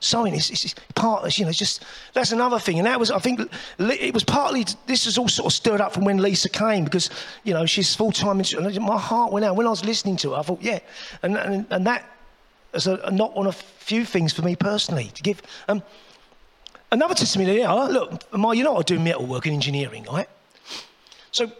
Sowing 0.00 0.34
is, 0.34 0.50
is, 0.50 0.64
is 0.66 0.74
part, 0.94 1.38
you 1.38 1.46
know, 1.46 1.52
just, 1.52 1.84
that's 2.12 2.30
another 2.30 2.58
thing. 2.58 2.78
And 2.78 2.86
that 2.86 3.00
was, 3.00 3.10
I 3.10 3.18
think, 3.18 3.40
it 3.78 4.12
was 4.12 4.24
partly, 4.24 4.66
this 4.86 5.06
was 5.06 5.16
all 5.16 5.28
sort 5.28 5.46
of 5.46 5.52
stirred 5.52 5.80
up 5.80 5.94
from 5.94 6.04
when 6.04 6.18
Lisa 6.18 6.50
came 6.50 6.84
because, 6.84 7.08
you 7.44 7.54
know, 7.54 7.64
she's 7.64 7.94
full 7.94 8.12
time. 8.12 8.42
My 8.80 8.98
heart 8.98 9.32
went 9.32 9.44
out. 9.44 9.56
When 9.56 9.66
I 9.66 9.70
was 9.70 9.84
listening 9.84 10.16
to 10.18 10.30
her, 10.32 10.36
I 10.36 10.42
thought, 10.42 10.60
yeah. 10.60 10.80
And, 11.22 11.36
and, 11.36 11.66
and 11.70 11.86
that 11.86 12.04
is 12.74 12.86
a, 12.86 12.96
a 12.96 13.10
knock 13.10 13.32
on 13.36 13.46
a 13.46 13.52
few 13.52 14.04
things 14.04 14.34
for 14.34 14.42
me 14.42 14.54
personally 14.54 15.10
to 15.14 15.22
give. 15.22 15.40
Um, 15.66 15.82
another 16.92 17.14
testimony, 17.14 17.58
yeah, 17.58 17.72
look, 17.72 18.32
my, 18.32 18.52
you 18.52 18.64
know, 18.64 18.76
I 18.76 18.82
do 18.82 18.98
metal 19.00 19.24
work 19.24 19.46
in 19.46 19.54
engineering, 19.54 20.06
right? 20.12 20.28
So 21.30 21.50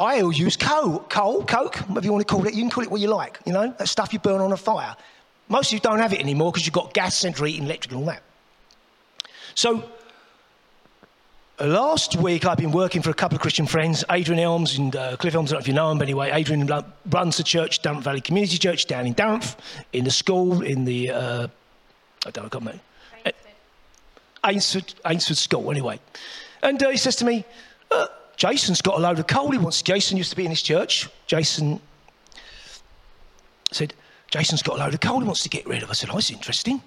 I 0.00 0.22
will 0.22 0.32
use 0.32 0.56
coal, 0.56 1.00
coal, 1.10 1.44
coke, 1.44 1.76
whatever 1.76 2.06
you 2.06 2.12
want 2.12 2.26
to 2.26 2.34
call 2.34 2.46
it. 2.46 2.54
You 2.54 2.62
can 2.62 2.70
call 2.70 2.82
it 2.82 2.90
what 2.90 3.02
you 3.02 3.08
like, 3.08 3.38
you 3.44 3.52
know, 3.52 3.74
that 3.78 3.86
stuff 3.86 4.14
you 4.14 4.18
burn 4.18 4.40
on 4.40 4.50
a 4.50 4.56
fire. 4.56 4.96
Most 5.48 5.68
of 5.68 5.74
you 5.74 5.80
don't 5.80 5.98
have 5.98 6.14
it 6.14 6.20
anymore 6.20 6.50
because 6.50 6.64
you've 6.64 6.72
got 6.72 6.94
gas, 6.94 7.14
central 7.14 7.46
heating, 7.46 7.64
electric, 7.64 7.92
and 7.92 8.00
all 8.00 8.06
that. 8.06 8.22
So 9.54 9.84
last 11.60 12.16
week 12.16 12.46
I've 12.46 12.56
been 12.56 12.72
working 12.72 13.02
for 13.02 13.10
a 13.10 13.14
couple 13.14 13.36
of 13.36 13.42
Christian 13.42 13.66
friends, 13.66 14.02
Adrian 14.10 14.40
Elms 14.40 14.78
and 14.78 14.96
uh, 14.96 15.18
Cliff 15.18 15.34
Elms. 15.34 15.52
I 15.52 15.56
don't 15.56 15.58
know 15.58 15.64
if 15.64 15.68
you 15.68 15.74
know 15.74 15.90
him, 15.90 15.98
but 15.98 16.04
anyway, 16.04 16.30
Adrian 16.30 16.66
runs 17.10 17.36
the 17.36 17.42
church, 17.42 17.82
Dartmouth 17.82 18.04
Valley 18.04 18.22
Community 18.22 18.56
Church, 18.56 18.86
down 18.86 19.06
in 19.06 19.12
Dartmouth, 19.12 19.54
in 19.92 20.04
the 20.04 20.10
school, 20.10 20.62
in 20.62 20.86
the 20.86 21.10
uh, 21.10 21.48
I 22.26 22.30
don't 22.30 22.44
know, 22.44 22.46
I 22.46 22.48
can't 22.48 22.54
remember. 22.64 22.80
Ainsford, 24.44 24.94
Ainsford 25.04 25.36
School, 25.36 25.70
anyway. 25.70 26.00
And 26.62 26.82
uh, 26.82 26.88
he 26.88 26.96
says 26.96 27.16
to 27.16 27.26
me, 27.26 27.44
uh, 27.90 28.06
Jason's 28.40 28.80
got 28.80 28.96
a 28.96 29.02
load 29.02 29.18
of 29.18 29.26
coal 29.26 29.50
he 29.50 29.58
wants. 29.58 29.82
Jason 29.82 30.16
used 30.16 30.30
to 30.30 30.36
be 30.36 30.46
in 30.46 30.50
his 30.50 30.62
church. 30.62 31.10
Jason 31.26 31.78
said, 33.70 33.92
Jason's 34.30 34.62
got 34.62 34.76
a 34.76 34.78
load 34.78 34.94
of 34.94 35.00
coal 35.00 35.20
he 35.20 35.26
wants 35.26 35.42
to 35.42 35.50
get 35.50 35.66
rid 35.66 35.82
of. 35.82 35.90
I 35.90 35.92
said, 35.92 36.08
oh, 36.08 36.14
that's 36.14 36.30
interesting. 36.30 36.80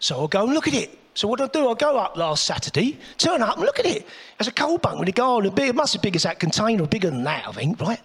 So 0.00 0.18
I'll 0.18 0.28
go 0.28 0.44
and 0.44 0.52
look 0.52 0.68
at 0.68 0.74
it. 0.74 0.98
So 1.14 1.28
what 1.28 1.40
I 1.40 1.46
do, 1.46 1.66
I 1.66 1.72
go 1.72 1.96
up 1.96 2.18
last 2.18 2.44
Saturday, 2.44 2.98
turn 3.16 3.40
up 3.40 3.56
and 3.56 3.64
look 3.64 3.78
at 3.78 3.86
it. 3.86 4.06
There's 4.36 4.48
a 4.48 4.52
coal 4.52 4.76
bunk 4.76 4.98
with 4.98 5.08
a 5.08 5.12
garden, 5.12 5.50
it 5.56 5.74
must 5.74 5.94
be 5.94 6.08
big 6.08 6.16
as 6.16 6.24
that 6.24 6.38
container, 6.38 6.86
bigger 6.86 7.08
than 7.08 7.24
that, 7.24 7.48
I 7.48 7.52
think, 7.52 7.80
right? 7.80 8.00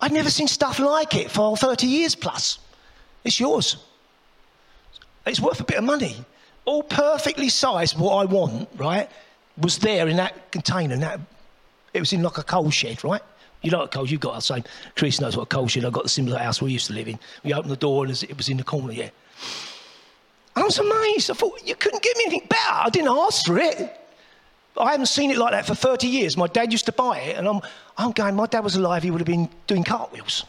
I'd 0.00 0.10
never 0.10 0.30
seen 0.30 0.48
stuff 0.48 0.80
like 0.80 1.14
it 1.14 1.30
for 1.30 1.56
30 1.56 1.86
years 1.86 2.16
plus. 2.16 2.58
It's 3.22 3.38
yours. 3.38 3.76
It's 5.26 5.38
worth 5.38 5.60
a 5.60 5.64
bit 5.64 5.76
of 5.76 5.84
money. 5.84 6.24
All 6.64 6.82
perfectly 6.82 7.50
sized, 7.50 7.96
what 7.96 8.16
I 8.16 8.24
want, 8.24 8.68
right, 8.76 9.08
was 9.60 9.78
there 9.78 10.08
in 10.08 10.16
that 10.16 10.50
container. 10.52 10.94
And 10.94 11.02
that, 11.02 11.20
it 11.94 12.00
was 12.00 12.12
in 12.12 12.22
like 12.22 12.38
a 12.38 12.42
coal 12.42 12.70
shed, 12.70 13.02
right? 13.04 13.22
You 13.62 13.70
know 13.70 13.80
what 13.80 13.92
coal 13.92 14.08
you've 14.08 14.20
got 14.20 14.34
the 14.34 14.40
same. 14.40 14.64
Chris 14.96 15.20
knows 15.20 15.36
what 15.36 15.48
coal 15.48 15.68
shed. 15.68 15.84
I've 15.84 15.92
got 15.92 16.04
the 16.04 16.08
similar 16.08 16.38
house 16.38 16.62
we 16.62 16.72
used 16.72 16.86
to 16.86 16.94
live 16.94 17.08
in. 17.08 17.18
We 17.44 17.52
opened 17.52 17.70
the 17.70 17.76
door 17.76 18.04
and 18.04 18.22
it 18.22 18.36
was 18.36 18.48
in 18.48 18.56
the 18.56 18.64
corner, 18.64 18.92
yeah. 18.92 19.10
I 20.56 20.62
was 20.62 20.78
amazed. 20.78 21.30
I 21.30 21.34
thought, 21.34 21.66
you 21.66 21.74
couldn't 21.74 22.02
give 22.02 22.16
me 22.16 22.24
anything 22.26 22.46
better. 22.48 22.72
I 22.72 22.90
didn't 22.90 23.16
ask 23.16 23.46
for 23.46 23.58
it. 23.58 23.96
I 24.76 24.92
haven't 24.92 25.06
seen 25.06 25.30
it 25.30 25.38
like 25.38 25.52
that 25.52 25.66
for 25.66 25.74
30 25.74 26.06
years. 26.06 26.36
My 26.36 26.46
dad 26.46 26.72
used 26.72 26.86
to 26.86 26.92
buy 26.92 27.18
it, 27.18 27.36
and 27.36 27.46
I'm, 27.46 27.60
I'm 27.98 28.12
going, 28.12 28.34
my 28.34 28.46
dad 28.46 28.64
was 28.64 28.76
alive, 28.76 29.02
he 29.02 29.10
would 29.10 29.20
have 29.20 29.26
been 29.26 29.48
doing 29.66 29.84
cartwheels. 29.84 30.44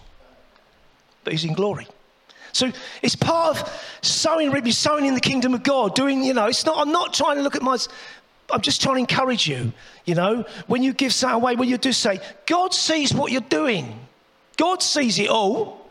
But 1.24 1.34
he's 1.34 1.44
in 1.44 1.54
glory. 1.54 1.88
So 2.54 2.72
it's 3.02 3.16
part 3.16 3.58
of 3.58 3.84
sowing, 4.02 4.52
really 4.52 4.72
sowing 4.72 5.06
in 5.06 5.14
the 5.14 5.22
kingdom 5.22 5.54
of 5.54 5.64
God. 5.64 5.96
Doing, 5.96 6.24
you 6.24 6.34
know, 6.34 6.48
it's 6.48 6.66
not. 6.66 6.78
I'm 6.78 6.92
not 6.92 7.14
trying 7.14 7.38
to 7.38 7.44
look 7.44 7.56
at 7.56 7.62
my. 7.62 7.78
I'm 8.54 8.62
just 8.62 8.82
trying 8.82 8.96
to 8.96 9.00
encourage 9.00 9.48
you. 9.48 9.74
You 10.06 10.16
know, 10.16 10.46
when 10.68 10.84
you 10.84 10.94
give 10.94 11.14
something 11.14 11.42
away, 11.42 11.56
when 11.56 11.70
you 11.70 11.78
do 11.78 11.92
say, 11.92 12.20
God 12.46 12.74
sees 12.74 13.14
what 13.14 13.32
you're 13.32 13.42
doing. 13.42 14.00
God 14.58 14.82
sees 14.82 15.20
it 15.20 15.30
all. 15.30 15.82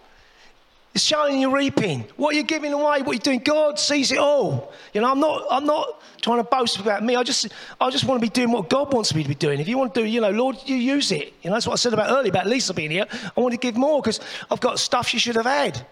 It's 0.94 1.04
showing 1.04 1.40
you're 1.40 1.54
reaping. 1.54 2.04
What 2.16 2.34
you're 2.34 2.42
giving 2.44 2.72
away, 2.72 3.02
what 3.02 3.12
you're 3.12 3.18
doing, 3.18 3.38
God 3.40 3.78
sees 3.78 4.10
it 4.10 4.18
all. 4.18 4.72
You 4.92 5.00
know, 5.00 5.10
I'm 5.10 5.20
not. 5.20 5.46
I'm 5.48 5.64
not 5.64 6.02
trying 6.20 6.38
to 6.38 6.44
boast 6.44 6.78
about 6.80 7.04
me. 7.04 7.16
I 7.16 7.22
just, 7.22 7.48
I 7.80 7.88
just 7.90 8.04
want 8.04 8.20
to 8.20 8.24
be 8.24 8.30
doing 8.30 8.50
what 8.50 8.68
God 8.68 8.92
wants 8.92 9.14
me 9.14 9.22
to 9.22 9.28
be 9.28 9.34
doing. 9.34 9.60
If 9.60 9.68
you 9.68 9.78
want 9.78 9.94
to 9.94 10.02
do, 10.02 10.06
you 10.06 10.20
know, 10.20 10.30
Lord, 10.30 10.56
you 10.66 10.76
use 10.76 11.12
it. 11.12 11.32
You 11.42 11.50
know, 11.50 11.56
that's 11.56 11.66
what 11.66 11.74
I 11.74 11.76
said 11.76 11.94
about 11.94 12.10
earlier 12.10 12.30
about 12.30 12.46
Lisa 12.46 12.74
being 12.74 12.90
here. 12.90 13.06
I 13.10 13.40
want 13.40 13.52
to 13.52 13.58
give 13.58 13.76
more 13.76 14.02
because 14.02 14.20
I've 14.50 14.60
got 14.60 14.78
stuff 14.78 15.08
she 15.08 15.18
should 15.18 15.36
have 15.36 15.46
had. 15.46 15.86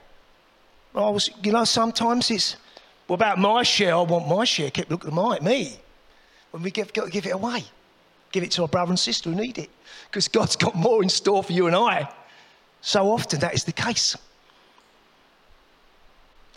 I 0.95 1.11
was, 1.11 1.31
you 1.43 1.53
know, 1.53 1.65
sometimes 1.65 2.31
it's 2.31 2.57
well, 3.07 3.15
about 3.15 3.39
my 3.39 3.63
share. 3.63 3.95
I 3.95 4.03
want 4.03 4.29
my 4.29 4.45
share. 4.45 4.71
Keep 4.71 4.91
looking 4.91 5.09
at 5.09 5.15
my 5.15 5.39
me. 5.41 5.79
When 6.51 6.63
we 6.63 6.71
give, 6.71 6.93
give 6.93 7.27
it 7.27 7.35
away, 7.35 7.65
give 8.33 8.43
it 8.43 8.51
to 8.53 8.63
our 8.63 8.69
brother 8.69 8.91
and 8.91 8.99
sister 8.99 9.31
who 9.31 9.37
need 9.37 9.59
it, 9.59 9.71
because 10.11 10.29
God's 10.29 10.57
got 10.57 10.75
more 10.75 11.03
in 11.03 11.09
store 11.09 11.43
for 11.43 11.53
you 11.53 11.67
and 11.67 11.77
I. 11.77 12.09
So 12.81 13.11
often 13.11 13.41
that 13.41 13.55
is 13.55 13.65
the 13.65 13.73
case. 13.73 14.17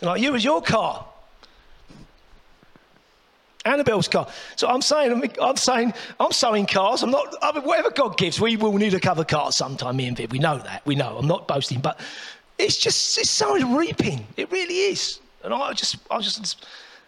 Like 0.00 0.20
you 0.20 0.32
was 0.32 0.44
your 0.44 0.62
car. 0.62 1.06
Annabelle's 3.64 4.08
car. 4.08 4.26
So 4.56 4.66
I'm 4.66 4.82
saying, 4.82 5.30
I'm 5.40 5.56
saying, 5.56 5.94
I'm 6.18 6.32
sowing 6.32 6.66
cars. 6.66 7.04
I'm 7.04 7.12
not, 7.12 7.36
I 7.40 7.52
mean, 7.52 7.62
whatever 7.62 7.90
God 7.90 8.18
gives, 8.18 8.40
we 8.40 8.56
will 8.56 8.72
need 8.72 8.94
a 8.94 8.98
cover 8.98 9.24
car 9.24 9.52
sometime, 9.52 9.96
me 9.96 10.08
and 10.08 10.16
Viv. 10.16 10.32
We 10.32 10.40
know 10.40 10.58
that. 10.58 10.84
We 10.84 10.96
know. 10.96 11.16
I'm 11.16 11.28
not 11.28 11.46
boasting, 11.46 11.80
but 11.80 12.00
it's 12.58 12.76
just, 12.76 13.18
it's 13.18 13.30
sowing 13.30 13.76
reaping. 13.76 14.26
It 14.36 14.50
really 14.50 14.74
is. 14.74 15.20
And 15.44 15.54
I 15.54 15.72
just, 15.74 15.96
I 16.10 16.18
just 16.18 16.66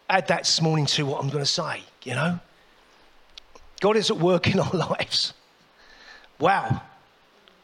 add 0.09 0.29
that 0.29 0.45
this 0.45 0.61
morning 0.61 0.87
to 0.87 1.07
what 1.07 1.21
I'm 1.21 1.29
going 1.29 1.43
to 1.43 1.51
say, 1.51 1.83
you 2.05 2.15
know? 2.15 2.39
God 3.85 3.99
is 3.99 4.11
at 4.11 4.17
work 4.17 4.47
in 4.47 4.59
our 4.67 4.73
lives. 4.73 5.35
Wow. 6.39 6.81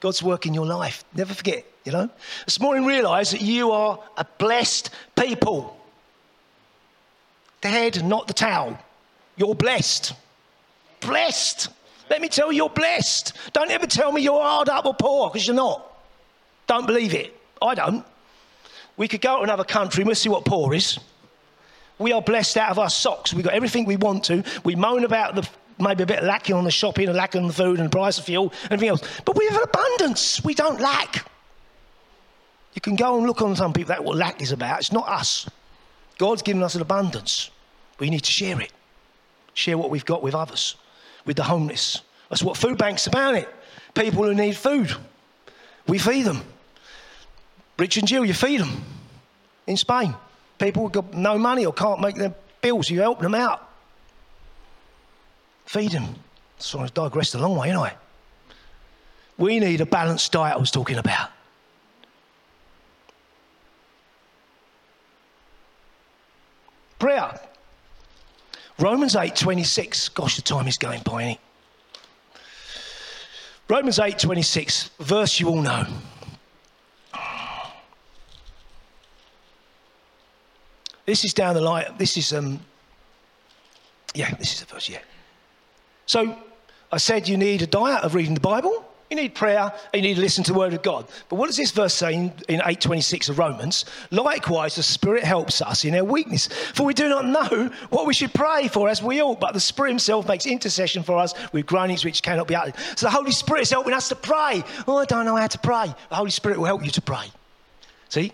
God's 0.00 0.22
work 0.22 0.44
in 0.44 0.52
your 0.52 0.66
life. 0.66 1.02
Never 1.14 1.32
forget, 1.32 1.64
you 1.82 1.92
know? 1.92 2.10
This 2.44 2.60
morning, 2.60 2.84
realize 2.84 3.30
that 3.30 3.40
you 3.40 3.70
are 3.70 3.98
a 4.18 4.26
blessed 4.36 4.90
people. 5.16 5.80
The 7.62 7.68
head, 7.68 8.04
not 8.04 8.26
the 8.26 8.34
tail. 8.34 8.78
You're 9.38 9.54
blessed. 9.54 10.12
Blessed. 11.00 11.70
Let 12.10 12.20
me 12.20 12.28
tell 12.28 12.52
you, 12.52 12.58
you're 12.58 12.68
blessed. 12.68 13.32
Don't 13.54 13.70
ever 13.70 13.86
tell 13.86 14.12
me 14.12 14.20
you're 14.20 14.42
hard 14.42 14.68
up 14.68 14.84
or 14.84 14.92
poor, 14.92 15.30
because 15.30 15.46
you're 15.46 15.56
not. 15.56 15.90
Don't 16.66 16.86
believe 16.86 17.14
it. 17.14 17.34
I 17.62 17.74
don't. 17.74 18.04
We 18.98 19.08
could 19.08 19.22
go 19.22 19.38
to 19.38 19.42
another 19.44 19.64
country 19.64 20.02
and 20.02 20.06
we'll 20.06 20.16
see 20.16 20.28
what 20.28 20.44
poor 20.44 20.74
is. 20.74 20.98
We 21.98 22.12
are 22.12 22.20
blessed 22.20 22.58
out 22.58 22.70
of 22.70 22.78
our 22.78 22.90
socks. 22.90 23.32
We've 23.32 23.44
got 23.44 23.54
everything 23.54 23.86
we 23.86 23.96
want 23.96 24.24
to. 24.24 24.44
We 24.64 24.74
moan 24.74 25.04
about 25.04 25.34
the 25.34 25.48
maybe 25.80 26.02
a 26.02 26.06
bit 26.06 26.22
lacking 26.22 26.54
on 26.54 26.64
the 26.64 26.70
shopping 26.70 27.08
and 27.08 27.16
lacking 27.16 27.42
on 27.42 27.48
the 27.48 27.54
food 27.54 27.78
and 27.78 27.86
the 27.86 27.90
price 27.90 28.18
of 28.18 28.24
fuel 28.24 28.52
and 28.64 28.72
everything 28.72 28.90
else. 28.90 29.20
But 29.24 29.36
we 29.36 29.46
have 29.46 29.56
an 29.56 29.62
abundance. 29.64 30.42
We 30.44 30.54
don't 30.54 30.80
lack. 30.80 31.26
You 32.74 32.80
can 32.80 32.96
go 32.96 33.16
and 33.16 33.26
look 33.26 33.42
on 33.42 33.56
some 33.56 33.72
people, 33.72 33.88
that's 33.88 34.02
what 34.02 34.16
lack 34.16 34.40
is 34.40 34.52
about. 34.52 34.80
It's 34.80 34.92
not 34.92 35.08
us. 35.08 35.48
God's 36.18 36.42
given 36.42 36.62
us 36.62 36.74
an 36.74 36.82
abundance. 36.82 37.50
We 37.98 38.10
need 38.10 38.24
to 38.24 38.30
share 38.30 38.60
it. 38.60 38.72
Share 39.54 39.76
what 39.76 39.90
we've 39.90 40.04
got 40.04 40.22
with 40.22 40.34
others, 40.34 40.76
with 41.24 41.36
the 41.36 41.42
homeless. 41.42 42.02
That's 42.28 42.42
what 42.42 42.56
food 42.56 42.78
banks 42.78 43.06
about 43.06 43.34
it. 43.34 43.48
People 43.94 44.24
who 44.24 44.34
need 44.34 44.56
food. 44.56 44.94
We 45.88 45.98
feed 45.98 46.22
them. 46.22 46.42
Rich 47.78 47.96
and 47.96 48.06
Jill, 48.06 48.24
you 48.24 48.34
feed 48.34 48.60
them. 48.60 48.84
In 49.66 49.76
Spain. 49.76 50.14
People 50.58 50.84
who've 50.84 50.92
got 50.92 51.14
no 51.14 51.38
money 51.38 51.66
or 51.66 51.72
can't 51.72 52.00
make 52.00 52.16
their 52.16 52.34
bills, 52.60 52.90
you 52.90 53.00
help 53.00 53.20
them 53.20 53.34
out. 53.34 53.69
Feed 55.70 55.92
them. 55.92 56.16
So 56.58 56.80
I've 56.80 56.92
digressed 56.94 57.36
a 57.36 57.38
long 57.38 57.56
way, 57.56 57.68
ain't 57.68 57.78
I? 57.78 57.94
We 59.38 59.60
need 59.60 59.80
a 59.80 59.86
balanced 59.86 60.32
diet 60.32 60.56
I 60.56 60.58
was 60.58 60.72
talking 60.72 60.98
about. 60.98 61.30
Prayer. 66.98 67.38
Romans 68.80 69.14
8 69.14 69.36
26. 69.36 70.08
Gosh, 70.08 70.34
the 70.34 70.42
time 70.42 70.66
is 70.66 70.76
going 70.76 71.02
by, 71.04 71.22
ain't 71.22 71.38
it? 71.38 72.40
Romans 73.68 74.00
8 74.00 74.18
26, 74.18 74.90
verse 74.98 75.38
you 75.38 75.50
all 75.50 75.62
know. 75.62 75.86
This 81.06 81.24
is 81.24 81.32
down 81.32 81.54
the 81.54 81.60
line. 81.60 81.94
This 81.96 82.16
is, 82.16 82.32
um, 82.32 82.58
yeah, 84.16 84.34
this 84.34 84.54
is 84.54 84.60
the 84.64 84.74
verse, 84.74 84.88
yeah. 84.88 84.98
So 86.10 86.36
I 86.90 86.96
said 86.96 87.28
you 87.28 87.36
need 87.36 87.62
a 87.62 87.68
diet 87.68 88.02
of 88.02 88.16
reading 88.16 88.34
the 88.34 88.40
Bible, 88.40 88.84
you 89.10 89.16
need 89.16 89.32
prayer, 89.32 89.72
you 89.94 90.02
need 90.02 90.14
to 90.14 90.20
listen 90.20 90.42
to 90.42 90.52
the 90.52 90.58
Word 90.58 90.74
of 90.74 90.82
God. 90.82 91.06
But 91.28 91.36
what 91.36 91.46
does 91.46 91.56
this 91.56 91.70
verse 91.70 91.94
say 91.94 92.14
in, 92.14 92.32
in 92.48 92.58
8.26 92.58 93.28
of 93.28 93.38
Romans? 93.38 93.84
Likewise, 94.10 94.74
the 94.74 94.82
Spirit 94.82 95.22
helps 95.22 95.62
us 95.62 95.84
in 95.84 95.94
our 95.94 96.02
weakness. 96.02 96.48
For 96.74 96.84
we 96.84 96.94
do 96.94 97.08
not 97.08 97.26
know 97.26 97.70
what 97.90 98.08
we 98.08 98.12
should 98.12 98.34
pray 98.34 98.66
for 98.66 98.88
as 98.88 99.00
we 99.00 99.22
ought, 99.22 99.38
but 99.38 99.54
the 99.54 99.60
Spirit 99.60 99.90
Himself 99.90 100.26
makes 100.26 100.46
intercession 100.46 101.04
for 101.04 101.16
us 101.16 101.32
with 101.52 101.66
groanings 101.66 102.04
which 102.04 102.24
cannot 102.24 102.48
be 102.48 102.56
uttered. 102.56 102.74
So 102.96 103.06
the 103.06 103.12
Holy 103.12 103.30
Spirit 103.30 103.62
is 103.62 103.70
helping 103.70 103.94
us 103.94 104.08
to 104.08 104.16
pray. 104.16 104.64
Oh, 104.88 104.96
I 104.96 105.04
don't 105.04 105.26
know 105.26 105.36
how 105.36 105.46
to 105.46 105.58
pray. 105.60 105.94
The 106.08 106.16
Holy 106.16 106.30
Spirit 106.30 106.58
will 106.58 106.66
help 106.66 106.84
you 106.84 106.90
to 106.90 107.02
pray. 107.02 107.26
See? 108.08 108.32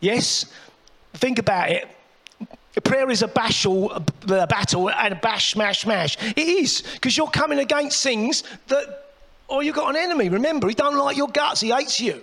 Yes? 0.00 0.44
Think 1.14 1.38
about 1.38 1.70
it. 1.70 1.95
Prayer 2.84 3.10
is 3.10 3.22
a, 3.22 3.28
bashful, 3.28 3.90
a 3.90 4.00
battle 4.46 4.90
and 4.90 5.14
a 5.14 5.16
bash, 5.16 5.52
smash, 5.52 5.80
smash. 5.80 6.18
It 6.36 6.38
is, 6.38 6.82
because 6.94 7.16
you're 7.16 7.26
coming 7.28 7.58
against 7.58 8.02
things 8.02 8.44
that, 8.68 9.12
or 9.48 9.62
you've 9.62 9.74
got 9.74 9.90
an 9.90 9.96
enemy. 9.96 10.28
Remember, 10.28 10.68
he 10.68 10.74
don't 10.74 10.96
like 10.96 11.16
your 11.16 11.28
guts, 11.28 11.60
he 11.60 11.70
hates 11.70 12.00
you. 12.00 12.20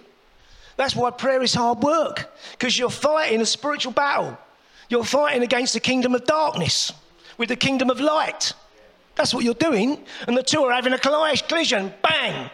That's 0.78 0.96
why 0.96 1.10
prayer 1.12 1.42
is 1.42 1.54
hard 1.54 1.80
work, 1.80 2.32
because 2.52 2.78
you're 2.78 2.90
fighting 2.90 3.42
a 3.42 3.46
spiritual 3.46 3.94
battle. 3.94 4.38
You're 4.90 5.04
fighting 5.04 5.42
against 5.42 5.74
the 5.74 5.80
kingdom 5.80 6.14
of 6.14 6.26
darkness 6.26 6.94
with 7.38 7.50
the 7.50 7.56
kingdom 7.56 7.90
of 7.90 8.00
light. 8.00 8.54
That's 9.16 9.34
what 9.34 9.44
you're 9.44 9.54
doing. 9.56 10.04
And 10.28 10.38
the 10.38 10.44
two 10.44 10.64
are 10.64 10.72
having 10.72 10.94
a 10.94 11.00
collision, 11.00 11.94
bang, 12.04 12.50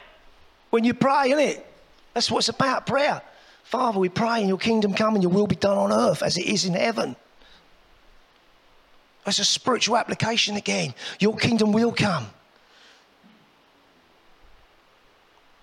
when 0.70 0.84
you 0.84 0.94
pray, 0.94 1.32
isn't 1.32 1.40
it? 1.40 1.66
That's 2.14 2.32
what 2.32 2.40
it's 2.40 2.50
about, 2.50 2.86
prayer. 2.86 3.22
Father, 3.64 4.00
we 4.00 4.10
pray 4.10 4.42
in 4.42 4.48
your 4.48 4.58
kingdom 4.58 4.94
come 4.94 5.16
and 5.16 5.24
your 5.24 5.32
will 5.32 5.48
be 5.48 5.56
done 5.56 5.78
on 5.78 5.92
earth 5.92 6.24
as 6.24 6.38
it 6.38 6.46
is 6.46 6.66
in 6.66 6.74
heaven. 6.74 7.16
That's 9.30 9.38
a 9.38 9.46
spiritual 9.46 9.96
application 9.96 10.56
again. 10.56 10.96
Your 11.20 11.38
kingdom 11.38 11.72
will 11.72 11.92
come. 11.92 12.26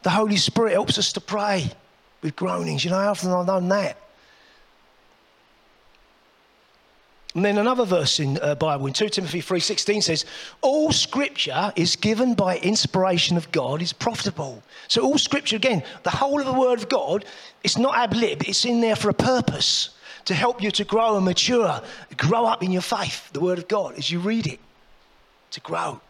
The 0.05 0.11
Holy 0.11 0.37
Spirit 0.37 0.75
helps 0.75 0.99
us 0.99 1.13
to 1.15 1.21
pray 1.21 1.73
with 2.23 2.37
groanings. 2.37 2.85
You 2.85 2.93
know 2.93 3.01
how 3.01 3.11
often 3.11 3.33
I've 3.33 3.45
done 3.45 3.69
that? 3.71 3.99
And 7.35 7.45
then 7.45 7.59
another 7.59 7.85
verse 7.85 8.21
in 8.21 8.39
uh, 8.41 8.55
Bible 8.55 8.87
in 8.87 8.93
2 8.93 9.09
Timothy 9.09 9.41
3:16 9.41 10.01
says, 10.01 10.25
"All 10.61 10.93
scripture 10.93 11.73
is 11.75 11.97
given 11.97 12.35
by 12.35 12.59
inspiration 12.59 13.37
of 13.37 13.51
God 13.51 13.83
is 13.83 13.93
profitable." 13.93 14.63
So 14.87 15.03
all 15.03 15.19
scripture 15.19 15.57
again, 15.57 15.83
the 16.05 16.11
whole 16.11 16.39
of 16.39 16.47
the 16.47 16.53
word 16.53 16.79
of 16.79 16.89
God, 16.89 17.25
it's 17.65 17.77
not 17.77 17.97
ab 17.97 18.15
lib, 18.15 18.45
it's 18.47 18.65
in 18.65 18.81
there 18.81 18.95
for 18.95 19.11
a 19.11 19.15
purpose 19.15 19.91
to 20.27 20.35
help 20.35 20.63
you 20.63 20.71
to 20.73 20.85
grow 20.85 21.17
and 21.17 21.25
mature, 21.25 21.81
grow 22.17 22.45
up 22.45 22.63
in 22.63 22.71
your 22.71 22.83
faith, 22.83 23.33
the 23.33 23.41
word 23.41 23.59
of 23.59 23.67
God 23.69 23.95
as 23.97 24.11
you 24.11 24.19
read 24.21 24.47
it. 24.47 24.61
To 25.53 25.61
grow. 25.61 26.01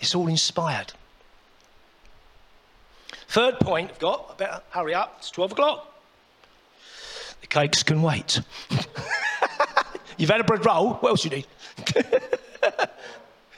It's 0.00 0.14
all 0.14 0.28
inspired. 0.28 0.92
Third 3.28 3.58
point 3.60 3.90
I've 3.90 3.98
got, 3.98 4.30
I 4.30 4.34
better 4.34 4.62
hurry 4.70 4.94
up, 4.94 5.16
it's 5.18 5.30
12 5.30 5.52
o'clock. 5.52 5.92
The 7.40 7.46
cakes 7.48 7.82
can 7.82 8.02
wait. 8.02 8.40
You've 10.16 10.30
had 10.30 10.40
a 10.40 10.44
bread 10.44 10.64
roll, 10.64 10.94
what 10.94 11.10
else 11.10 11.24
you 11.24 11.30
need? 11.30 11.46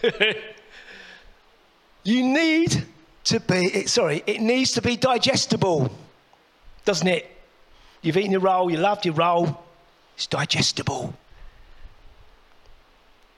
you 2.02 2.22
need 2.22 2.84
to 3.24 3.40
be, 3.40 3.86
sorry, 3.86 4.22
it 4.26 4.40
needs 4.40 4.72
to 4.72 4.82
be 4.82 4.96
digestible, 4.96 5.92
doesn't 6.84 7.06
it? 7.06 7.37
You've 8.02 8.16
eaten 8.16 8.32
your 8.32 8.40
roll, 8.40 8.70
you 8.70 8.76
loved 8.76 9.04
your 9.04 9.14
roll, 9.14 9.62
it's 10.16 10.26
digestible. 10.26 11.14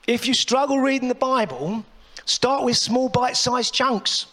If 0.07 0.27
you 0.27 0.33
struggle 0.33 0.79
reading 0.79 1.07
the 1.07 1.15
Bible, 1.15 1.85
start 2.25 2.63
with 2.63 2.77
small 2.77 3.09
bite 3.09 3.37
sized 3.37 3.73
chunks. 3.73 4.27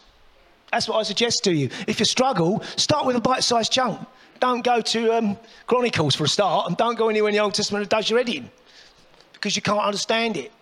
That's 0.72 0.88
what 0.88 0.98
I 0.98 1.02
suggest 1.02 1.44
to 1.44 1.52
you. 1.52 1.70
If 1.86 1.98
you 1.98 2.04
struggle, 2.04 2.62
start 2.76 3.06
with 3.06 3.16
a 3.16 3.20
bite 3.20 3.44
sized 3.44 3.72
chunk. 3.72 4.00
Don't 4.40 4.62
go 4.64 4.80
to 4.80 5.14
um, 5.14 5.38
Chronicles 5.66 6.14
for 6.14 6.24
a 6.24 6.28
start, 6.28 6.68
and 6.68 6.76
don't 6.76 6.96
go 6.96 7.08
anywhere 7.08 7.30
in 7.30 7.34
the 7.34 7.40
Old 7.40 7.54
Testament 7.54 7.88
that 7.88 7.96
does 7.96 8.08
your 8.08 8.18
editing 8.18 8.50
because 9.32 9.56
you 9.56 9.62
can't 9.62 9.80
understand 9.80 10.36
it. 10.36 10.52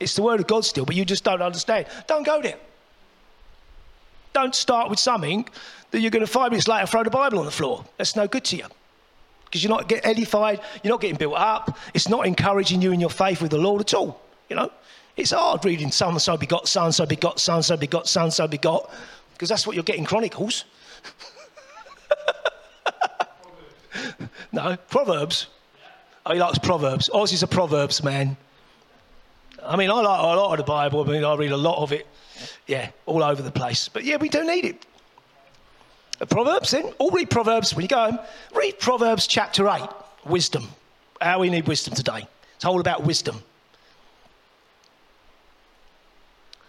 It's 0.00 0.14
the 0.14 0.22
Word 0.22 0.40
of 0.40 0.46
God 0.46 0.64
still, 0.64 0.84
but 0.84 0.94
you 0.94 1.04
just 1.04 1.24
don't 1.24 1.42
understand. 1.42 1.86
Don't 2.06 2.24
go 2.24 2.40
there. 2.40 2.58
Don't 4.32 4.54
start 4.54 4.90
with 4.90 4.98
something 4.98 5.48
that 5.90 6.00
you're 6.00 6.10
going 6.10 6.24
to 6.24 6.30
five 6.30 6.50
minutes 6.50 6.68
later 6.68 6.86
throw 6.86 7.02
the 7.02 7.10
Bible 7.10 7.38
on 7.38 7.44
the 7.44 7.50
floor. 7.50 7.84
That's 7.96 8.14
no 8.14 8.28
good 8.28 8.44
to 8.46 8.56
you 8.56 8.66
because 9.48 9.64
you're 9.64 9.70
not 9.70 9.88
getting 9.88 10.04
edified, 10.04 10.60
you're 10.82 10.92
not 10.92 11.00
getting 11.00 11.16
built 11.16 11.36
up. 11.36 11.78
It's 11.94 12.08
not 12.08 12.26
encouraging 12.26 12.82
you 12.82 12.92
in 12.92 13.00
your 13.00 13.10
faith 13.10 13.40
with 13.40 13.50
the 13.50 13.58
Lord 13.58 13.80
at 13.80 13.94
all. 13.94 14.20
You 14.50 14.56
know, 14.56 14.70
it's 15.16 15.30
hard 15.30 15.64
reading 15.64 15.90
Son, 15.90 16.12
so 16.12 16.12
and 16.12 16.20
so 16.20 16.36
begot, 16.36 16.68
so 16.68 16.84
and 16.84 16.94
so 16.94 17.06
begot, 17.06 17.40
so 17.40 17.54
and 17.54 17.64
so 17.64 17.76
begot, 17.76 18.06
so 18.06 18.22
and 18.22 18.32
so 18.32 18.46
begot, 18.46 18.90
because 19.32 19.48
that's 19.48 19.66
what 19.66 19.74
you're 19.74 19.82
getting 19.82 20.04
Chronicles. 20.04 20.64
no, 24.52 24.76
Proverbs. 24.88 25.48
Oh, 26.26 26.34
he 26.34 26.40
likes 26.40 26.58
Proverbs. 26.58 27.08
Oz 27.12 27.32
is 27.32 27.42
a 27.42 27.46
Proverbs 27.46 28.02
man. 28.02 28.36
I 29.62 29.76
mean, 29.76 29.90
I 29.90 29.94
like 29.94 30.20
a 30.20 30.22
lot 30.22 30.52
of 30.52 30.58
the 30.58 30.70
Bible. 30.70 31.02
I 31.02 31.12
mean, 31.12 31.24
I 31.24 31.34
read 31.34 31.52
a 31.52 31.56
lot 31.56 31.82
of 31.82 31.92
it. 31.92 32.06
Yeah, 32.66 32.90
all 33.06 33.22
over 33.22 33.42
the 33.42 33.50
place. 33.50 33.88
But 33.88 34.04
yeah, 34.04 34.16
we 34.16 34.28
do 34.28 34.44
need 34.44 34.64
it. 34.64 34.86
Proverbs, 36.26 36.72
then, 36.72 36.84
all 36.98 37.10
read 37.10 37.30
Proverbs 37.30 37.74
when 37.74 37.82
you 37.82 37.88
go 37.88 38.10
home. 38.10 38.18
Read 38.54 38.78
Proverbs 38.78 39.26
chapter 39.26 39.68
8, 39.68 39.88
wisdom. 40.26 40.68
How 41.20 41.38
we 41.38 41.50
need 41.50 41.66
wisdom 41.66 41.94
today. 41.94 42.26
It's 42.56 42.64
all 42.64 42.80
about 42.80 43.04
wisdom. 43.04 43.40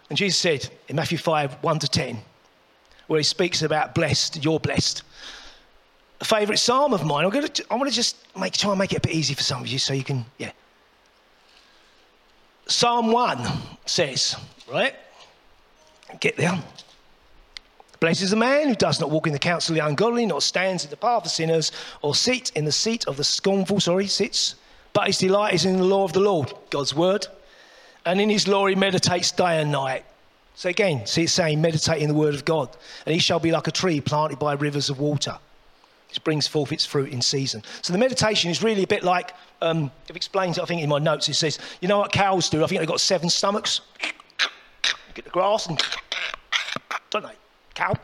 And 0.08 0.16
Jesus 0.16 0.38
said 0.38 0.68
in 0.88 0.96
Matthew 0.96 1.18
5, 1.18 1.62
1 1.62 1.78
to 1.80 1.88
10, 1.88 2.18
where 3.06 3.18
he 3.18 3.24
speaks 3.24 3.62
about 3.62 3.94
blessed, 3.94 4.44
you're 4.44 4.60
blessed. 4.60 5.02
A 6.20 6.24
favourite 6.24 6.58
psalm 6.58 6.92
of 6.92 7.04
mine. 7.04 7.24
I'm 7.24 7.30
going 7.30 7.46
to, 7.46 7.64
I 7.70 7.76
want 7.76 7.88
to 7.88 7.94
just 7.94 8.16
make, 8.38 8.52
try 8.52 8.70
and 8.70 8.78
make 8.78 8.92
it 8.92 8.98
a 8.98 9.00
bit 9.00 9.12
easy 9.12 9.34
for 9.34 9.42
some 9.42 9.60
of 9.60 9.68
you 9.68 9.78
so 9.78 9.94
you 9.94 10.04
can, 10.04 10.24
yeah. 10.38 10.52
Psalm 12.66 13.10
1 13.10 13.40
says, 13.86 14.36
right? 14.70 14.94
Get 16.20 16.36
there. 16.36 16.62
Blessed 18.00 18.22
is 18.22 18.30
the 18.30 18.36
man 18.36 18.68
who 18.68 18.74
does 18.74 18.98
not 18.98 19.10
walk 19.10 19.26
in 19.26 19.34
the 19.34 19.38
counsel 19.38 19.74
of 19.74 19.82
the 19.82 19.86
ungodly, 19.86 20.24
nor 20.24 20.40
stands 20.40 20.84
in 20.84 20.90
the 20.90 20.96
path 20.96 21.26
of 21.26 21.30
sinners, 21.30 21.70
or 22.00 22.14
sits 22.14 22.48
in 22.50 22.64
the 22.64 22.72
seat 22.72 23.06
of 23.06 23.18
the 23.18 23.24
scornful, 23.24 23.78
sorry, 23.78 24.06
sits, 24.06 24.54
but 24.94 25.06
his 25.06 25.18
delight 25.18 25.52
is 25.52 25.66
in 25.66 25.76
the 25.76 25.84
law 25.84 26.04
of 26.04 26.14
the 26.14 26.20
Lord, 26.20 26.52
God's 26.70 26.94
word. 26.94 27.26
And 28.06 28.18
in 28.18 28.30
his 28.30 28.48
law 28.48 28.66
he 28.66 28.74
meditates 28.74 29.30
day 29.30 29.60
and 29.60 29.70
night. 29.70 30.04
So 30.54 30.70
again, 30.70 31.04
see 31.04 31.24
it's 31.24 31.32
saying 31.32 31.60
meditate 31.60 32.00
in 32.00 32.08
the 32.08 32.14
word 32.14 32.34
of 32.34 32.46
God. 32.46 32.70
And 33.04 33.12
he 33.12 33.20
shall 33.20 33.38
be 33.38 33.52
like 33.52 33.66
a 33.66 33.70
tree 33.70 34.00
planted 34.00 34.38
by 34.38 34.54
rivers 34.54 34.88
of 34.88 34.98
water. 34.98 35.38
It 36.10 36.24
brings 36.24 36.46
forth 36.48 36.72
its 36.72 36.86
fruit 36.86 37.12
in 37.12 37.20
season. 37.20 37.62
So 37.82 37.92
the 37.92 37.98
meditation 37.98 38.50
is 38.50 38.62
really 38.62 38.82
a 38.82 38.86
bit 38.86 39.04
like, 39.04 39.32
um, 39.60 39.90
I've 40.08 40.16
explained 40.16 40.56
it, 40.56 40.62
I 40.62 40.64
think, 40.64 40.82
in 40.82 40.88
my 40.88 40.98
notes. 40.98 41.28
It 41.28 41.34
says, 41.34 41.58
you 41.80 41.88
know 41.88 41.98
what 41.98 42.12
cows 42.12 42.48
do? 42.48 42.64
I 42.64 42.66
think 42.66 42.80
they've 42.80 42.88
got 42.88 43.00
seven 43.00 43.28
stomachs. 43.28 43.82
Get 45.14 45.24
the 45.24 45.30
grass 45.30 45.66
and, 45.66 45.80
don't 47.10 47.24
they? 47.24 47.39
Cow. 47.80 47.94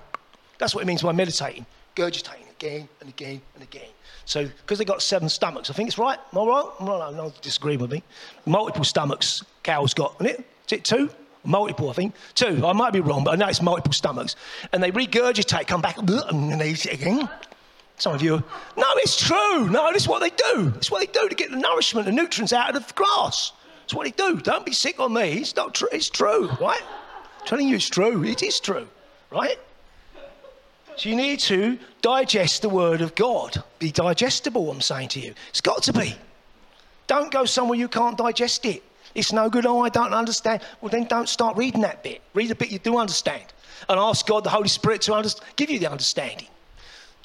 That's 0.58 0.74
what 0.74 0.82
it 0.82 0.86
means 0.86 1.02
by 1.02 1.12
meditating, 1.12 1.66
gurgitating 1.94 2.46
again 2.50 2.88
and 3.00 3.08
again 3.10 3.42
and 3.54 3.62
again. 3.62 3.88
So, 4.24 4.46
because 4.46 4.78
they've 4.78 4.88
got 4.88 5.02
seven 5.02 5.28
stomachs, 5.28 5.70
I 5.70 5.74
think 5.74 5.88
it's 5.88 5.98
right. 5.98 6.18
Am 6.32 6.38
I 6.38 6.44
right? 6.44 6.66
No, 6.80 6.98
no, 6.98 7.10
no, 7.10 7.32
disagree 7.42 7.76
with 7.76 7.92
me. 7.92 8.02
Multiple 8.46 8.84
stomachs, 8.84 9.44
cows 9.62 9.92
got, 9.94 10.14
isn't 10.16 10.26
it? 10.26 10.40
Is 10.66 10.72
it 10.72 10.84
two? 10.84 11.10
Multiple, 11.44 11.90
I 11.90 11.92
think. 11.92 12.14
Two. 12.34 12.66
I 12.66 12.72
might 12.72 12.92
be 12.92 13.00
wrong, 13.00 13.22
but 13.22 13.34
I 13.34 13.36
know 13.36 13.46
it's 13.46 13.62
multiple 13.62 13.92
stomachs. 13.92 14.34
And 14.72 14.82
they 14.82 14.90
regurgitate, 14.90 15.68
come 15.68 15.80
back, 15.80 15.98
and 15.98 16.60
they 16.60 16.70
eat 16.70 16.86
it 16.86 16.94
again. 16.94 17.28
Some 17.98 18.14
of 18.14 18.22
you, 18.22 18.42
no, 18.76 18.86
it's 18.96 19.24
true. 19.24 19.68
No, 19.70 19.92
this 19.92 20.02
is 20.02 20.08
what 20.08 20.20
they 20.20 20.30
do. 20.30 20.72
It's 20.76 20.90
what 20.90 21.00
they 21.00 21.20
do 21.20 21.28
to 21.28 21.34
get 21.34 21.50
the 21.50 21.56
nourishment, 21.58 22.06
the 22.06 22.12
nutrients 22.12 22.52
out 22.52 22.74
of 22.74 22.86
the 22.86 22.92
grass. 22.94 23.52
It's 23.84 23.94
what 23.94 24.04
they 24.04 24.10
do. 24.10 24.40
Don't 24.40 24.66
be 24.66 24.72
sick 24.72 24.98
on 24.98 25.12
me. 25.12 25.34
It's 25.34 25.54
not 25.54 25.74
true. 25.74 25.88
It's 25.92 26.10
true, 26.10 26.48
right? 26.60 26.82
I'm 26.82 27.46
telling 27.46 27.68
you 27.68 27.76
it's 27.76 27.88
true. 27.88 28.24
It 28.24 28.42
is 28.42 28.58
true, 28.58 28.88
right? 29.30 29.56
You 31.04 31.16
need 31.16 31.40
to 31.40 31.78
digest 32.00 32.62
the 32.62 32.68
word 32.68 33.00
of 33.00 33.14
God. 33.14 33.62
Be 33.78 33.90
digestible, 33.90 34.70
I'm 34.70 34.80
saying 34.80 35.08
to 35.10 35.20
you. 35.20 35.34
It's 35.50 35.60
got 35.60 35.82
to 35.84 35.92
be. 35.92 36.14
Don't 37.06 37.30
go 37.30 37.44
somewhere 37.44 37.78
you 37.78 37.88
can't 37.88 38.16
digest 38.16 38.64
it. 38.64 38.82
It's 39.14 39.32
no 39.32 39.48
good. 39.48 39.66
Oh, 39.66 39.82
I 39.82 39.88
don't 39.88 40.12
understand. 40.12 40.62
Well, 40.80 40.90
then 40.90 41.04
don't 41.04 41.28
start 41.28 41.56
reading 41.56 41.82
that 41.82 42.02
bit. 42.02 42.22
Read 42.34 42.48
the 42.48 42.54
bit 42.54 42.70
you 42.70 42.78
do 42.78 42.98
understand. 42.98 43.44
And 43.88 43.98
ask 43.98 44.26
God, 44.26 44.44
the 44.44 44.50
Holy 44.50 44.68
Spirit, 44.68 45.02
to 45.02 45.14
under- 45.14 45.28
give 45.56 45.70
you 45.70 45.78
the 45.78 45.90
understanding. 45.90 46.48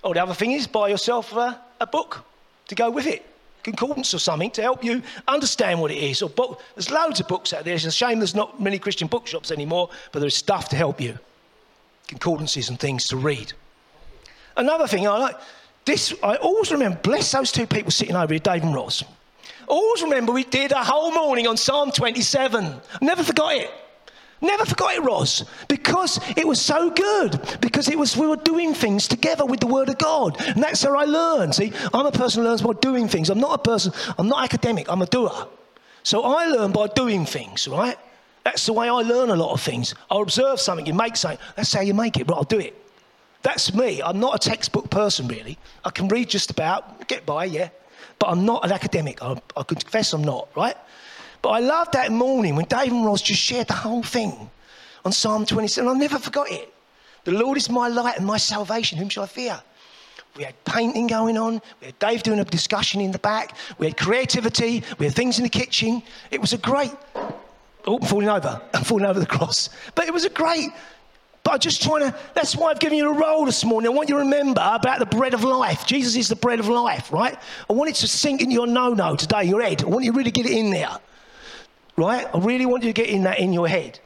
Or 0.03 0.13
the 0.13 0.23
other 0.23 0.33
thing 0.33 0.51
is, 0.51 0.67
buy 0.67 0.89
yourself 0.89 1.33
a, 1.33 1.59
a 1.79 1.87
book 1.87 2.23
to 2.67 2.75
go 2.75 2.89
with 2.89 3.07
it 3.07 3.25
concordance 3.63 4.13
or 4.13 4.19
something 4.19 4.51
to 4.51 4.61
help 4.61 4.83
you 4.83 5.01
understand 5.27 5.79
what 5.79 5.91
it 5.91 5.97
is. 5.97 6.21
Or 6.21 6.29
book. 6.29 6.61
There's 6.75 6.91
loads 6.91 7.19
of 7.19 7.27
books 7.27 7.53
out 7.53 7.63
there. 7.63 7.75
It's 7.75 7.85
a 7.85 7.91
shame 7.91 8.19
there's 8.19 8.35
not 8.35 8.59
many 8.59 8.79
Christian 8.79 9.07
bookshops 9.07 9.51
anymore, 9.51 9.89
but 10.11 10.19
there's 10.19 10.35
stuff 10.35 10.69
to 10.69 10.75
help 10.75 10.99
you. 10.99 11.17
Concordances 12.07 12.69
and 12.69 12.79
things 12.79 13.07
to 13.07 13.17
read. 13.17 13.53
Another 14.57 14.87
thing 14.87 15.07
I 15.07 15.17
like, 15.17 15.35
this, 15.85 16.13
I 16.21 16.35
always 16.35 16.71
remember, 16.71 16.99
bless 16.99 17.31
those 17.31 17.51
two 17.51 17.65
people 17.65 17.91
sitting 17.91 18.15
over 18.15 18.33
here, 18.33 18.39
Dave 18.39 18.63
and 18.63 18.73
Ross. 18.75 19.03
Always 19.67 20.03
remember 20.03 20.31
we 20.31 20.43
did 20.43 20.71
a 20.71 20.83
whole 20.83 21.11
morning 21.11 21.47
on 21.47 21.57
Psalm 21.57 21.91
27. 21.91 22.75
Never 23.01 23.23
forgot 23.23 23.55
it. 23.55 23.71
Never 24.41 24.65
forgot 24.65 24.95
it, 24.95 25.03
Ross, 25.03 25.45
because 25.67 26.19
it 26.35 26.47
was 26.47 26.59
so 26.59 26.89
good. 26.89 27.39
Because 27.61 27.87
it 27.87 27.97
was 27.97 28.17
we 28.17 28.27
were 28.27 28.37
doing 28.37 28.73
things 28.73 29.07
together 29.07 29.45
with 29.45 29.59
the 29.59 29.67
Word 29.67 29.87
of 29.87 29.99
God, 29.99 30.41
and 30.41 30.61
that's 30.61 30.81
how 30.81 30.97
I 30.97 31.05
learned. 31.05 31.53
See, 31.53 31.71
I'm 31.93 32.07
a 32.07 32.11
person 32.11 32.41
who 32.41 32.49
learns 32.49 32.63
by 32.63 32.73
doing 32.81 33.07
things. 33.07 33.29
I'm 33.29 33.39
not 33.39 33.53
a 33.53 33.61
person. 33.61 33.93
I'm 34.17 34.27
not 34.27 34.43
academic. 34.43 34.87
I'm 34.89 35.01
a 35.03 35.05
doer. 35.05 35.47
So 36.03 36.23
I 36.23 36.47
learn 36.47 36.71
by 36.71 36.87
doing 36.87 37.25
things, 37.25 37.67
right? 37.67 37.97
That's 38.43 38.65
the 38.65 38.73
way 38.73 38.89
I 38.89 38.93
learn 38.93 39.29
a 39.29 39.35
lot 39.35 39.51
of 39.53 39.61
things. 39.61 39.93
I'll 40.09 40.23
observe 40.23 40.59
something, 40.59 40.87
you 40.87 40.95
make 40.95 41.15
something. 41.15 41.39
That's 41.55 41.71
how 41.71 41.81
you 41.81 41.93
make 41.93 42.17
it, 42.17 42.25
but 42.25 42.35
I'll 42.35 42.43
do 42.43 42.59
it. 42.59 42.75
That's 43.41 43.73
me. 43.73 44.01
I'm 44.01 44.19
not 44.19 44.35
a 44.35 44.49
textbook 44.49 44.89
person, 44.89 45.27
really. 45.27 45.57
I 45.83 45.89
can 45.89 46.07
read 46.07 46.29
just 46.29 46.51
about, 46.51 47.07
get 47.07 47.25
by, 47.25 47.45
yeah. 47.45 47.69
But 48.19 48.29
I'm 48.29 48.45
not 48.45 48.63
an 48.63 48.71
academic. 48.71 49.21
I, 49.23 49.41
I 49.57 49.63
confess 49.63 50.13
I'm 50.13 50.23
not, 50.23 50.47
right? 50.55 50.77
But 51.41 51.49
I 51.49 51.59
loved 51.59 51.93
that 51.93 52.11
morning 52.11 52.55
when 52.55 52.65
Dave 52.65 52.91
and 52.91 53.05
Ross 53.05 53.21
just 53.21 53.41
shared 53.41 53.67
the 53.67 53.73
whole 53.73 54.03
thing 54.03 54.49
on 55.03 55.11
Psalm 55.11 55.45
27. 55.45 55.87
I'll 55.87 55.95
never 55.95 56.19
forgot 56.19 56.51
it. 56.51 56.71
The 57.23 57.31
Lord 57.31 57.57
is 57.57 57.69
my 57.69 57.87
light 57.87 58.17
and 58.17 58.25
my 58.25 58.37
salvation. 58.37 58.97
Whom 58.97 59.09
shall 59.09 59.23
I 59.23 59.27
fear? 59.27 59.61
We 60.37 60.43
had 60.43 60.63
painting 60.63 61.07
going 61.07 61.37
on. 61.37 61.61
We 61.79 61.87
had 61.87 61.99
Dave 61.99 62.23
doing 62.23 62.39
a 62.39 62.45
discussion 62.45 63.01
in 63.01 63.11
the 63.11 63.19
back. 63.19 63.55
We 63.77 63.87
had 63.87 63.97
creativity. 63.97 64.83
We 64.97 65.07
had 65.07 65.15
things 65.15 65.37
in 65.37 65.43
the 65.43 65.49
kitchen. 65.49 66.03
It 66.29 66.39
was 66.39 66.53
a 66.53 66.57
great. 66.57 66.93
Oh, 67.85 67.97
I'm 67.97 68.07
falling 68.07 68.29
over. 68.29 68.61
I'm 68.73 68.83
falling 68.83 69.05
over 69.05 69.19
the 69.19 69.25
cross. 69.25 69.69
But 69.95 70.07
it 70.07 70.13
was 70.13 70.25
a 70.25 70.29
great. 70.29 70.69
But 71.43 71.53
I'm 71.53 71.59
just 71.59 71.81
trying 71.81 72.01
to. 72.01 72.15
That's 72.33 72.55
why 72.55 72.69
I've 72.69 72.79
given 72.79 72.97
you 72.97 73.09
a 73.09 73.13
role 73.13 73.45
this 73.45 73.65
morning. 73.65 73.91
I 73.91 73.93
want 73.95 74.09
you 74.09 74.15
to 74.15 74.21
remember 74.21 74.61
about 74.61 74.99
the 74.99 75.05
bread 75.05 75.33
of 75.33 75.43
life. 75.43 75.85
Jesus 75.85 76.15
is 76.15 76.27
the 76.27 76.35
bread 76.35 76.59
of 76.59 76.67
life, 76.67 77.11
right? 77.11 77.35
I 77.69 77.73
want 77.73 77.89
it 77.89 77.95
to 77.95 78.07
sink 78.07 78.41
in 78.41 78.51
your 78.51 78.67
no 78.67 78.93
no 78.93 79.15
today, 79.15 79.45
your 79.45 79.61
head. 79.61 79.83
I 79.83 79.87
want 79.87 80.05
you 80.05 80.11
to 80.11 80.17
really 80.17 80.31
get 80.31 80.45
it 80.45 80.51
in 80.51 80.69
there, 80.69 80.97
right? 81.97 82.27
I 82.33 82.39
really 82.39 82.65
want 82.65 82.83
you 82.83 82.93
to 82.93 83.01
get 83.01 83.09
in 83.09 83.23
that 83.23 83.39
in 83.39 83.53
your 83.53 83.67
head. 83.67 83.99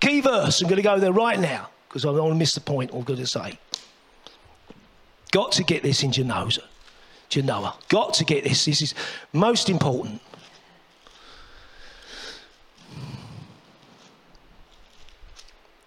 Key 0.00 0.20
verse. 0.20 0.60
I'm 0.60 0.68
going 0.68 0.76
to 0.76 0.82
go 0.82 0.98
there 0.98 1.12
right 1.12 1.40
now 1.40 1.70
because 1.88 2.04
I 2.04 2.08
don't 2.08 2.18
want 2.18 2.32
to 2.34 2.38
miss 2.38 2.54
the 2.54 2.60
point 2.60 2.92
I'm 2.92 3.02
going 3.02 3.18
to 3.18 3.26
say. 3.26 3.58
Got 5.32 5.52
to 5.52 5.64
get 5.64 5.82
this 5.82 6.04
in 6.04 6.12
Genoa. 6.12 6.50
Genoa. 7.28 7.76
Got 7.88 8.14
to 8.14 8.24
get 8.24 8.44
this. 8.44 8.66
This 8.66 8.82
is 8.82 8.94
most 9.32 9.68
important. 9.68 10.20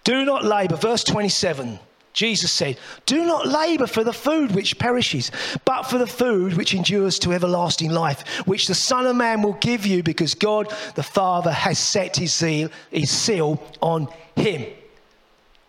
Do 0.07 0.23
not 0.23 0.45
labor. 0.45 0.77
Verse 0.77 1.03
27. 1.03 1.77
Jesus 2.13 2.49
said, 2.49 2.77
Do 3.05 3.25
not 3.25 3.45
labor 3.45 3.87
for 3.87 4.05
the 4.05 4.13
food 4.13 4.51
which 4.55 4.79
perishes, 4.79 5.31
but 5.65 5.83
for 5.83 5.97
the 5.97 6.07
food 6.07 6.53
which 6.53 6.73
endures 6.73 7.19
to 7.19 7.33
everlasting 7.33 7.91
life, 7.91 8.25
which 8.47 8.67
the 8.67 8.73
Son 8.73 9.05
of 9.05 9.17
Man 9.17 9.41
will 9.41 9.57
give 9.59 9.85
you, 9.85 10.03
because 10.03 10.33
God 10.33 10.73
the 10.95 11.03
Father 11.03 11.51
has 11.51 11.77
set 11.77 12.15
his 12.15 12.33
seal, 12.33 12.69
his 12.89 13.11
seal 13.11 13.61
on 13.81 14.07
him. 14.37 14.65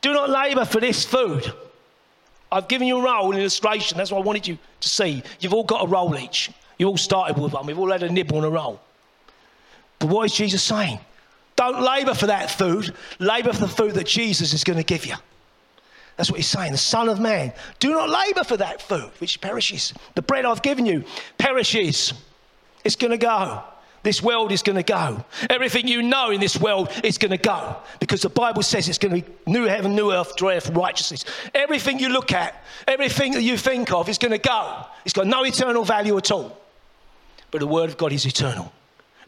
Do 0.03 0.13
not 0.13 0.31
labor 0.31 0.65
for 0.65 0.79
this 0.79 1.05
food. 1.05 1.53
I've 2.53 2.69
given 2.69 2.87
you 2.87 2.99
a 2.99 3.03
role, 3.03 3.33
an 3.33 3.41
illustration. 3.41 3.99
That's 3.99 4.13
what 4.13 4.19
I 4.19 4.25
wanted 4.25 4.47
you 4.47 4.57
to 4.83 4.89
see. 4.89 5.21
You've 5.41 5.53
all 5.53 5.65
got 5.65 5.85
a 5.85 5.89
role 5.89 6.17
each. 6.17 6.53
You 6.79 6.87
all 6.87 6.97
started 6.97 7.43
with 7.43 7.55
one. 7.55 7.67
We've 7.67 7.77
all 7.79 7.91
had 7.91 8.05
a 8.05 8.09
nibble 8.09 8.39
on 8.39 8.45
a 8.45 8.51
roll. 8.51 8.81
But 9.99 10.11
what 10.11 10.27
is 10.27 10.35
Jesus 10.37 10.63
saying? 10.63 11.01
Don't 11.59 11.83
labour 11.83 12.15
for 12.15 12.29
that 12.29 12.53
food. 12.53 12.95
Labour 13.19 13.53
for 13.53 13.63
the 13.63 13.69
food 13.69 13.95
that 13.95 14.07
Jesus 14.07 14.53
is 14.53 14.63
going 14.63 14.77
to 14.77 14.85
give 14.85 15.05
you. 15.05 15.17
That's 16.17 16.31
what 16.31 16.39
he's 16.39 16.47
saying. 16.47 16.71
The 16.71 16.79
Son 16.79 17.09
of 17.09 17.19
Man. 17.19 17.53
Do 17.81 17.91
not 17.91 18.09
labour 18.09 18.45
for 18.45 18.57
that 18.59 18.81
food 18.81 19.11
which 19.19 19.41
perishes. 19.41 19.93
The 20.15 20.23
bread 20.23 20.45
I've 20.45 20.63
given 20.63 20.87
you 20.87 21.03
perishes. 21.37 22.13
It's 22.85 22.95
going 22.95 23.11
to 23.11 23.19
go. 23.19 23.65
This 24.05 24.23
world 24.23 24.53
is 24.53 24.63
going 24.63 24.77
to 24.77 24.85
go. 24.85 25.25
Everything 25.51 25.89
you 25.89 26.01
know 26.01 26.31
in 26.31 26.39
this 26.39 26.57
world 26.61 26.93
is 27.03 27.19
going 27.19 27.33
to 27.33 27.37
go 27.37 27.77
because 27.99 28.23
the 28.23 28.29
Bible 28.29 28.63
says 28.63 28.89
it's 28.89 28.97
going 28.97 29.21
to 29.21 29.29
be 29.29 29.35
new 29.51 29.65
heaven, 29.65 29.97
new 29.97 30.13
earth, 30.13 30.37
joy 30.37 30.61
for 30.61 30.71
righteousness. 30.71 31.25
Everything 31.57 31.99
you 31.99 32.09
look 32.09 32.31
at, 32.31 32.55
everything 32.87 33.33
that 33.33 33.43
you 33.43 33.57
think 33.57 33.93
of 33.93 34.09
is 34.09 34.17
going 34.17 34.31
to 34.31 34.39
go. 34.39 34.85
It's 35.05 35.13
got 35.13 35.27
no 35.27 35.45
eternal 35.45 35.83
value 35.83 36.17
at 36.19 36.31
all. 36.31 36.57
But 37.51 37.59
the 37.63 37.67
Word 37.67 37.91
of 37.91 37.97
God 37.97 38.13
is 38.13 38.25
eternal. 38.25 38.73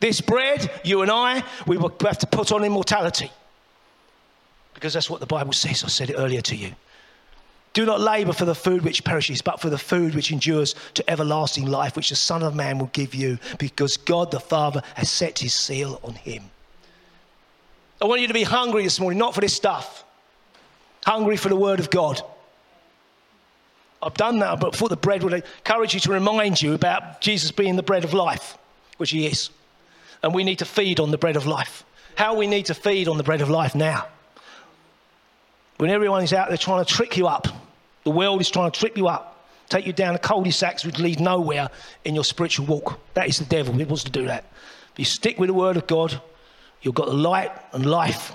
This 0.00 0.20
bread, 0.20 0.70
you 0.82 1.02
and 1.02 1.10
I, 1.10 1.44
we 1.66 1.76
will 1.76 1.94
have 2.00 2.18
to 2.18 2.26
put 2.26 2.52
on 2.52 2.64
immortality 2.64 3.30
because 4.80 4.94
that's 4.94 5.10
what 5.10 5.20
the 5.20 5.26
Bible 5.26 5.52
says. 5.52 5.84
I 5.84 5.88
said 5.88 6.08
it 6.08 6.16
earlier 6.16 6.40
to 6.40 6.56
you. 6.56 6.72
Do 7.72 7.84
not 7.84 8.00
labour 8.00 8.32
for 8.32 8.46
the 8.46 8.54
food 8.54 8.82
which 8.82 9.04
perishes, 9.04 9.42
but 9.42 9.60
for 9.60 9.70
the 9.70 9.78
food 9.78 10.14
which 10.14 10.32
endures 10.32 10.74
to 10.94 11.08
everlasting 11.08 11.66
life, 11.66 11.94
which 11.94 12.08
the 12.08 12.16
Son 12.16 12.42
of 12.42 12.54
Man 12.54 12.78
will 12.78 12.90
give 12.92 13.14
you, 13.14 13.38
because 13.58 13.96
God 13.98 14.30
the 14.30 14.40
Father 14.40 14.82
has 14.94 15.10
set 15.10 15.38
his 15.38 15.54
seal 15.54 16.00
on 16.02 16.14
him. 16.14 16.44
I 18.02 18.06
want 18.06 18.22
you 18.22 18.26
to 18.26 18.34
be 18.34 18.42
hungry 18.42 18.82
this 18.82 18.98
morning, 18.98 19.18
not 19.18 19.34
for 19.34 19.42
this 19.42 19.54
stuff, 19.54 20.04
hungry 21.04 21.36
for 21.36 21.50
the 21.50 21.56
Word 21.56 21.78
of 21.78 21.90
God. 21.90 22.22
I've 24.02 24.14
done 24.14 24.38
that, 24.38 24.58
but 24.58 24.74
for 24.74 24.88
the 24.88 24.96
bread 24.96 25.22
would 25.22 25.34
encourage 25.34 25.92
you 25.92 26.00
to 26.00 26.12
remind 26.12 26.60
you 26.60 26.72
about 26.72 27.20
Jesus 27.20 27.52
being 27.52 27.76
the 27.76 27.82
bread 27.82 28.02
of 28.02 28.14
life, 28.14 28.56
which 28.96 29.10
he 29.10 29.26
is. 29.26 29.50
And 30.22 30.34
we 30.34 30.44
need 30.44 30.58
to 30.58 30.64
feed 30.64 31.00
on 31.00 31.10
the 31.10 31.18
bread 31.18 31.36
of 31.36 31.46
life. 31.46 31.84
How 32.16 32.36
we 32.36 32.46
need 32.46 32.66
to 32.66 32.74
feed 32.74 33.08
on 33.08 33.16
the 33.16 33.22
bread 33.22 33.40
of 33.40 33.48
life 33.48 33.74
now 33.74 34.06
when 35.80 35.88
everyone's 35.88 36.34
out 36.34 36.48
there 36.48 36.58
trying 36.58 36.84
to 36.84 36.94
trick 36.94 37.16
you 37.16 37.26
up, 37.26 37.48
the 38.04 38.10
world 38.10 38.42
is 38.42 38.50
trying 38.50 38.70
to 38.70 38.78
trip 38.78 38.98
you 38.98 39.08
up, 39.08 39.46
take 39.70 39.86
you 39.86 39.94
down 39.94 40.12
the 40.12 40.18
cul-de-sacs 40.18 40.84
which 40.84 40.98
lead 40.98 41.20
nowhere 41.20 41.70
in 42.04 42.14
your 42.14 42.22
spiritual 42.22 42.66
walk. 42.66 43.00
That 43.14 43.28
is 43.28 43.38
the 43.38 43.46
devil. 43.46 43.72
He 43.72 43.84
wants 43.84 44.04
to 44.04 44.10
do 44.10 44.26
that. 44.26 44.44
If 44.92 44.98
you 44.98 45.04
stick 45.06 45.38
with 45.38 45.48
the 45.48 45.54
word 45.54 45.78
of 45.78 45.86
God, 45.86 46.20
you've 46.82 46.94
got 46.94 47.06
the 47.06 47.14
light 47.14 47.50
and 47.72 47.86
life. 47.86 48.34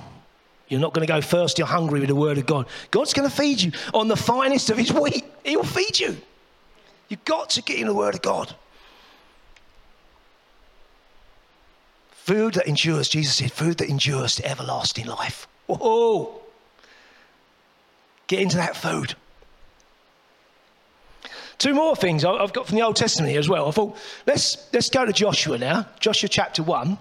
You're 0.70 0.80
not 0.80 0.96
going 0.96 1.06
to 1.06 1.14
go 1.14 1.22
first. 1.22 1.60
You're 1.60 1.68
hungry 1.68 2.00
with 2.00 2.10
the 2.10 2.16
word 2.16 2.40
of 2.40 2.48
God. 2.48 2.66
God's 2.90 3.14
going 3.14 3.30
to 3.30 3.36
feed 3.36 3.62
you 3.62 3.72
on 3.94 4.08
the 4.08 4.16
finest 4.16 4.72
of 4.72 4.78
his 4.80 4.92
wheat. 4.92 5.24
He 5.44 5.56
will 5.56 5.64
feed 5.64 6.00
you. 6.00 6.18
You've 7.10 7.26
got 7.26 7.52
to 7.52 7.62
get 7.62 7.78
in 7.78 7.86
the 7.86 7.94
word 7.94 8.16
of 8.16 8.24
God. 8.24 8.56
Food 12.26 12.56
that 12.56 12.66
endures, 12.66 13.08
Jesus 13.08 13.36
said, 13.36 13.52
food 13.52 13.78
that 13.78 13.88
endures 13.88 14.38
to 14.38 14.50
everlasting 14.50 15.06
life. 15.06 15.48
Whoa. 15.68 16.42
Get 18.26 18.42
into 18.42 18.58
that 18.58 18.76
food. 18.76 19.14
Two 21.60 21.76
more 21.76 21.96
things 21.96 22.26
I've 22.26 22.52
got 22.52 22.66
from 22.66 22.78
the 22.78 22.82
Old 22.82 22.96
Testament 22.96 23.30
here 23.30 23.40
as 23.40 23.48
well. 23.48 23.68
I 23.68 23.72
thought, 23.72 23.96
let's, 24.26 24.58
let's 24.74 24.90
go 24.90 25.06
to 25.06 25.14
Joshua 25.14 25.60
now, 25.60 25.88
Joshua 26.00 26.28
chapter 26.28 26.64
1. 26.64 26.98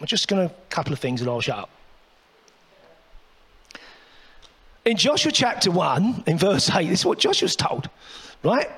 I'm 0.00 0.06
just 0.06 0.28
going 0.28 0.48
to, 0.48 0.54
a 0.54 0.58
couple 0.70 0.94
of 0.94 0.98
things 0.98 1.20
and 1.20 1.28
I'll 1.28 1.42
shut 1.42 1.58
up. 1.58 1.70
In 4.86 4.96
Joshua 4.96 5.30
chapter 5.30 5.70
1, 5.70 6.24
in 6.26 6.38
verse 6.38 6.70
8, 6.70 6.88
this 6.88 7.00
is 7.00 7.04
what 7.04 7.18
Joshua's 7.18 7.54
told, 7.54 7.90
right? 8.42 8.70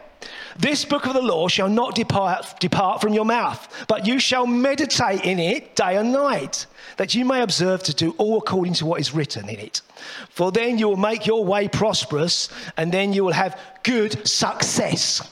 This 0.58 0.84
book 0.84 1.06
of 1.06 1.14
the 1.14 1.22
law 1.22 1.48
shall 1.48 1.68
not 1.68 1.94
depart, 1.94 2.58
depart 2.60 3.00
from 3.00 3.12
your 3.12 3.24
mouth, 3.24 3.84
but 3.88 4.06
you 4.06 4.18
shall 4.18 4.46
meditate 4.46 5.24
in 5.24 5.38
it 5.38 5.76
day 5.76 5.96
and 5.96 6.12
night, 6.12 6.66
that 6.96 7.14
you 7.14 7.24
may 7.24 7.42
observe 7.42 7.82
to 7.84 7.94
do 7.94 8.14
all 8.18 8.38
according 8.38 8.74
to 8.74 8.86
what 8.86 9.00
is 9.00 9.14
written 9.14 9.48
in 9.48 9.58
it. 9.58 9.82
For 10.30 10.50
then 10.50 10.78
you 10.78 10.88
will 10.88 10.96
make 10.96 11.26
your 11.26 11.44
way 11.44 11.68
prosperous, 11.68 12.48
and 12.76 12.92
then 12.92 13.12
you 13.12 13.24
will 13.24 13.32
have 13.32 13.60
good 13.82 14.26
success. 14.26 15.30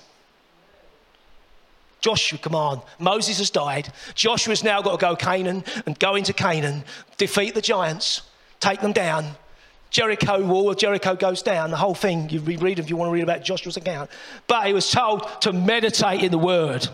Joshua, 2.01 2.39
come 2.39 2.55
on. 2.55 2.83
Moses 2.99 3.39
has 3.39 3.49
died. 3.49 3.91
Joshua's 4.15 4.63
now 4.63 4.83
got 4.83 5.01
to 5.01 5.07
go 5.07 5.17
Canaan 5.17 5.65
and 5.87 5.99
go 5.99 6.17
into 6.17 6.35
Canaan, 6.35 6.85
defeat 7.17 7.55
the 7.55 7.63
giants, 7.63 8.23
take 8.61 8.83
them 8.83 8.93
down, 8.93 9.37
Jericho 9.95 10.45
wall 10.45 10.71
of 10.71 10.77
Jericho 10.77 11.15
goes 11.15 11.41
down. 11.41 11.71
The 11.71 11.77
whole 11.77 11.95
thing, 11.95 12.29
you 12.29 12.41
read 12.41 12.81
if 12.81 12.91
you 12.91 12.97
want 12.97 13.11
to 13.11 13.13
read 13.13 13.23
about 13.23 13.45
Joshua's 13.45 13.77
account. 13.77 14.11
But 14.49 14.67
he 14.67 14.73
was 14.73 14.91
told 14.91 15.41
to 15.43 15.53
meditate 15.53 16.25
in 16.25 16.33
the 16.33 16.39
word. 16.39 16.89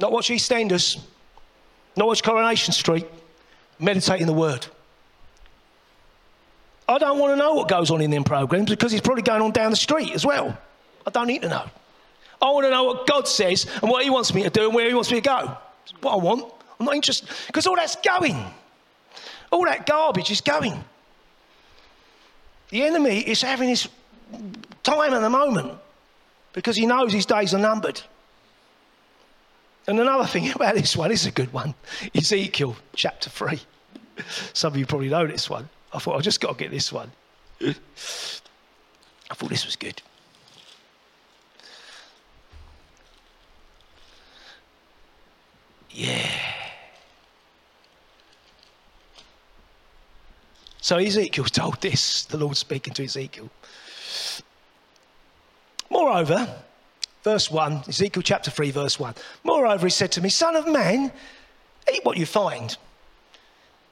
Not 0.00 0.10
watch 0.10 0.30
EastEnders, 0.30 0.98
not 1.96 2.08
watch 2.08 2.24
Coronation 2.24 2.72
Street. 2.72 3.06
Meditate 3.78 4.20
in 4.20 4.26
the 4.26 4.32
word. 4.32 4.66
I 6.88 6.98
don't 6.98 7.20
want 7.20 7.32
to 7.32 7.36
know 7.36 7.54
what 7.54 7.68
goes 7.68 7.92
on 7.92 8.00
in 8.00 8.10
them 8.10 8.24
programs 8.24 8.70
because 8.70 8.92
it's 8.92 9.06
probably 9.06 9.22
going 9.22 9.40
on 9.40 9.52
down 9.52 9.70
the 9.70 9.76
street 9.76 10.16
as 10.16 10.26
well. 10.26 10.58
I 11.06 11.10
don't 11.10 11.28
need 11.28 11.42
to 11.42 11.48
know. 11.48 11.64
I 12.42 12.50
want 12.50 12.66
to 12.66 12.70
know 12.70 12.82
what 12.82 13.06
God 13.06 13.28
says 13.28 13.68
and 13.80 13.88
what 13.88 14.02
He 14.02 14.10
wants 14.10 14.34
me 14.34 14.42
to 14.42 14.50
do 14.50 14.64
and 14.64 14.74
where 14.74 14.88
He 14.88 14.94
wants 14.94 15.12
me 15.12 15.20
to 15.20 15.28
go. 15.28 15.46
That's 15.46 16.02
what 16.02 16.14
I 16.14 16.16
want. 16.16 16.52
I'm 16.80 16.86
not 16.86 16.96
interested 16.96 17.28
because 17.46 17.68
all 17.68 17.76
that's 17.76 17.94
going. 17.94 18.44
All 19.54 19.64
that 19.66 19.86
garbage 19.86 20.32
is 20.32 20.40
going. 20.40 20.82
The 22.70 22.82
enemy 22.82 23.20
is 23.20 23.40
having 23.40 23.68
his 23.68 23.88
time 24.82 25.14
at 25.14 25.20
the 25.20 25.30
moment 25.30 25.78
because 26.52 26.74
he 26.74 26.86
knows 26.86 27.12
his 27.12 27.24
days 27.24 27.54
are 27.54 27.60
numbered. 27.60 28.02
And 29.86 30.00
another 30.00 30.26
thing 30.26 30.50
about 30.54 30.74
this 30.74 30.96
one 30.96 31.12
is 31.12 31.24
a 31.26 31.30
good 31.30 31.52
one 31.52 31.72
Ezekiel 32.16 32.74
chapter 32.96 33.30
3. 33.30 33.60
Some 34.54 34.72
of 34.72 34.76
you 34.76 34.86
probably 34.86 35.08
know 35.08 35.24
this 35.24 35.48
one. 35.48 35.68
I 35.92 36.00
thought, 36.00 36.18
I 36.18 36.20
just 36.20 36.40
got 36.40 36.58
to 36.58 36.64
get 36.64 36.72
this 36.72 36.92
one. 36.92 37.12
I 37.60 37.74
thought 39.34 39.50
this 39.50 39.64
was 39.64 39.76
good. 39.76 40.02
Yeah. 45.90 46.53
So 50.84 50.98
Ezekiel 50.98 51.46
told 51.46 51.80
this, 51.80 52.26
the 52.26 52.36
Lord 52.36 52.58
speaking 52.58 52.92
to 52.92 53.04
Ezekiel. 53.04 53.48
Moreover, 55.88 56.46
verse 57.22 57.50
1, 57.50 57.84
Ezekiel 57.88 58.22
chapter 58.22 58.50
3, 58.50 58.70
verse 58.70 59.00
1. 59.00 59.14
Moreover, 59.44 59.86
he 59.86 59.90
said 59.90 60.12
to 60.12 60.20
me, 60.20 60.28
Son 60.28 60.54
of 60.54 60.68
man, 60.68 61.10
eat 61.90 62.04
what 62.04 62.18
you 62.18 62.26
find. 62.26 62.76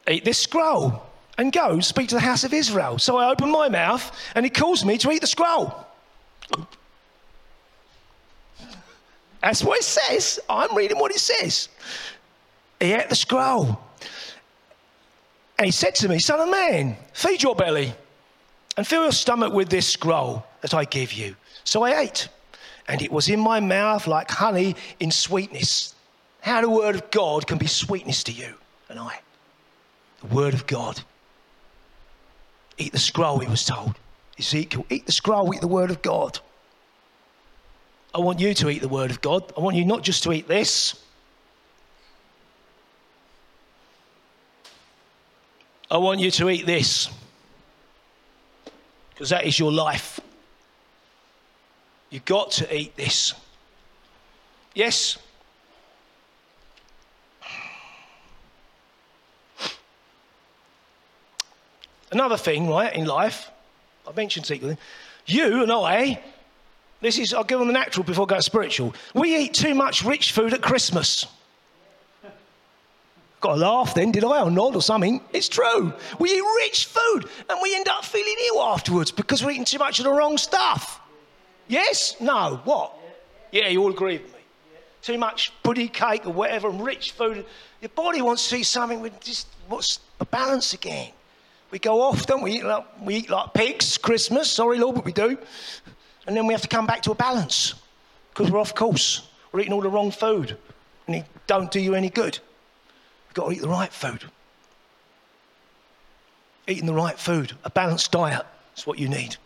Eat 0.07 0.27
this 0.27 0.37
scroll 0.37 1.03
and 1.39 1.51
go 1.51 1.81
speak 1.81 2.11
to 2.11 2.15
the 2.15 2.21
house 2.21 2.45
of 2.45 2.53
Israel. 2.53 2.99
So 2.99 3.17
I 3.17 3.31
opened 3.31 3.53
my 3.53 3.71
mouth 3.71 4.15
and 4.35 4.45
he 4.45 4.51
calls 4.51 4.85
me 4.85 4.99
to 4.99 5.11
eat 5.13 5.23
the 5.23 5.27
scroll. 5.27 5.75
That's 9.43 9.65
what 9.65 9.79
it 9.79 9.85
says. 9.85 10.41
I'm 10.47 10.77
reading 10.77 10.99
what 10.99 11.11
it 11.11 11.21
says. 11.21 11.71
He 12.81 12.93
ate 12.93 13.09
the 13.09 13.17
scroll. 13.17 13.81
And 15.63 15.69
he 15.69 15.71
said 15.71 15.95
to 15.95 16.09
me, 16.09 16.19
Son 16.19 16.41
of 16.41 16.49
man, 16.49 16.97
feed 17.13 17.41
your 17.41 17.55
belly 17.55 17.95
and 18.77 18.85
fill 18.85 19.05
your 19.05 19.13
stomach 19.13 19.53
with 19.53 19.69
this 19.69 19.89
scroll 19.89 20.45
that 20.61 20.75
I 20.75 20.85
give 20.85 21.13
you. 21.13 21.37
So 21.63 21.85
I 21.85 22.01
ate, 22.01 22.29
and 22.89 23.01
it 23.01 23.13
was 23.13 23.29
in 23.29 23.39
my 23.39 23.61
mouth 23.61 24.09
like 24.09 24.29
honey 24.29 24.75
in 24.99 25.13
sweetness. 25.13 25.95
How 26.41 26.63
the 26.63 26.69
word 26.69 26.97
of 26.97 27.09
God 27.13 27.47
can 27.47 27.59
be 27.59 27.69
sweetness 27.69 28.25
to 28.25 28.33
you 28.33 28.55
and 28.89 28.99
I. 28.99 29.21
The 30.23 30.35
word 30.35 30.53
of 30.53 30.67
God. 30.67 31.01
Eat 32.77 32.91
the 32.91 32.99
scroll, 32.99 33.39
he 33.39 33.49
was 33.49 33.65
told. 33.65 33.95
Ezekiel, 34.41 34.85
eat 34.91 35.07
the 35.07 35.13
scroll, 35.13 35.55
eat 35.55 35.61
the 35.61 35.69
word 35.69 35.93
of 35.93 36.03
God. 36.03 36.41
I 38.13 38.19
want 38.19 38.41
you 38.41 38.53
to 38.53 38.69
eat 38.69 38.83
the 38.83 38.89
word 38.89 39.13
of 39.13 39.21
God. 39.21 39.53
I 39.57 39.61
want 39.61 39.77
you 39.77 39.85
not 39.85 40.03
just 40.03 40.25
to 40.25 40.33
eat 40.33 40.49
this. 40.49 41.01
I 45.93 45.99
want 45.99 46.21
you 46.21 46.31
to 46.31 46.49
eat 46.49 46.65
this. 46.65 47.11
Because 49.11 49.29
that 49.29 49.45
is 49.45 49.59
your 49.59 49.71
life. 49.71 50.21
You've 52.09 52.25
got 52.25 52.53
to 52.53 52.75
eat 52.75 52.97
this. 52.97 53.35
Yes? 54.75 55.19
Another 62.11 62.39
thing, 62.39 62.71
right, 62.71 62.95
in 62.95 63.05
life, 63.05 63.51
I 64.09 64.13
mentioned 64.13 64.47
secretly, 64.47 64.79
you 65.27 65.63
and 65.63 65.71
I, 65.71 66.23
this 67.03 67.19
is, 67.19 67.35
I'll 67.35 67.45
give 67.45 67.61
on 67.61 67.67
the 67.67 67.73
natural 67.75 68.05
before 68.05 68.25
I 68.25 68.37
go 68.37 68.41
spiritual. 68.41 68.95
We 69.15 69.37
eat 69.37 69.53
too 69.53 69.75
much 69.75 70.05
rich 70.07 70.33
food 70.33 70.55
at 70.55 70.63
Christmas. 70.63 71.27
Got 73.43 73.57
a 73.57 73.61
laugh 73.61 73.93
then, 73.93 74.13
did 74.13 74.23
I? 74.23 74.41
Or 74.41 74.53
nod 74.53 74.77
or 74.77 74.83
something? 74.83 75.21
It's 75.33 75.49
true. 75.49 75.93
We 76.21 76.31
eat 76.31 76.45
rich 76.63 76.87
food 76.87 77.29
and 77.51 77.59
we 77.61 77.75
end 77.75 77.89
up 77.89 78.05
feeling 78.05 78.37
ill 78.47 78.63
afterwards 78.63 79.11
because 79.11 79.45
we're 79.45 79.51
eating 79.51 79.65
too 79.65 79.81
much 79.81 79.99
of 79.99 80.05
the 80.05 80.13
wrong 80.13 80.39
stuff. 80.39 81.01
Yes? 81.67 82.15
No? 82.21 82.61
What? 82.63 82.97
Yeah, 83.51 83.67
you 83.67 83.83
all 83.83 83.91
agree 83.91 84.19
with 84.19 84.33
me. 84.33 84.39
Too 85.03 85.19
much 85.19 85.53
pudding 85.65 85.89
cake 85.89 86.25
or 86.25 86.33
whatever, 86.33 86.71
and 86.71 86.85
rich 86.85 87.11
food. 87.11 87.45
Your 87.81 87.89
body 87.89 88.23
wants 88.23 88.45
to 88.45 88.57
see 88.57 88.63
something 88.63 89.01
with 89.01 89.19
just 89.21 89.49
what's 89.67 89.99
a 90.21 90.25
balance 90.25 90.73
again. 90.73 91.11
We 91.73 91.81
go 91.81 92.01
off, 92.01 92.27
don't 92.27 92.43
we? 92.43 92.59
Eat 92.59 92.65
like, 92.65 92.87
we 93.03 93.17
eat 93.17 93.31
like 93.31 93.55
pigs, 93.55 93.99
Christmas, 93.99 94.49
sorry, 94.49 94.79
Lord, 94.79 94.95
but 94.95 95.05
we 95.05 95.13
do. 95.13 95.37
And 96.29 96.37
then 96.37 96.47
we 96.47 96.55
have 96.55 96.63
to 96.63 96.69
come 96.69 96.87
back 96.87 97.03
to 97.03 97.11
a 97.11 97.17
balance 97.17 97.75
because 98.31 98.53
we're 98.53 98.61
off 98.61 98.73
course. 98.73 99.29
We're 99.51 99.61
eating 99.61 99.73
all 99.73 99.81
the 99.81 99.91
wrong 99.91 100.13
food 100.13 100.57
and 101.09 101.17
it 101.17 101.27
don't 101.49 101.73
do 101.73 101.81
you 101.81 101.97
any 101.97 102.09
good. 102.09 102.39
You've 103.33 103.45
got 103.45 103.49
to 103.49 103.57
eat 103.57 103.63
the 103.63 103.69
right 103.69 103.91
food. 103.91 104.25
Eating 106.69 106.85
the 106.85 106.93
right 106.93 107.19
food, 107.19 107.55
a 107.65 107.71
balanced 107.71 108.13
diet 108.13 108.45
is 108.77 108.87
what 108.87 108.99
you 108.99 109.09
need. 109.09 109.37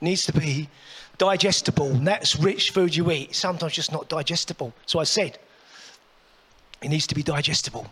It 0.00 0.02
needs 0.02 0.26
to 0.26 0.32
be 0.32 0.68
digestible, 1.16 1.92
and 1.92 2.04
that's 2.04 2.34
rich 2.34 2.70
food 2.70 2.96
you 2.96 3.08
eat. 3.12 3.36
Sometimes 3.36 3.72
just 3.72 3.92
not 3.92 4.08
digestible. 4.08 4.72
So 4.84 4.98
I 4.98 5.04
said, 5.04 5.38
it 6.82 6.88
needs 6.88 7.06
to 7.06 7.14
be 7.14 7.22
digestible. 7.22 7.86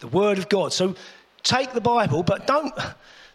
The 0.00 0.08
Word 0.08 0.38
of 0.38 0.48
God. 0.48 0.72
So 0.72 0.96
take 1.44 1.74
the 1.74 1.80
Bible, 1.80 2.24
but 2.24 2.48
don't. 2.48 2.74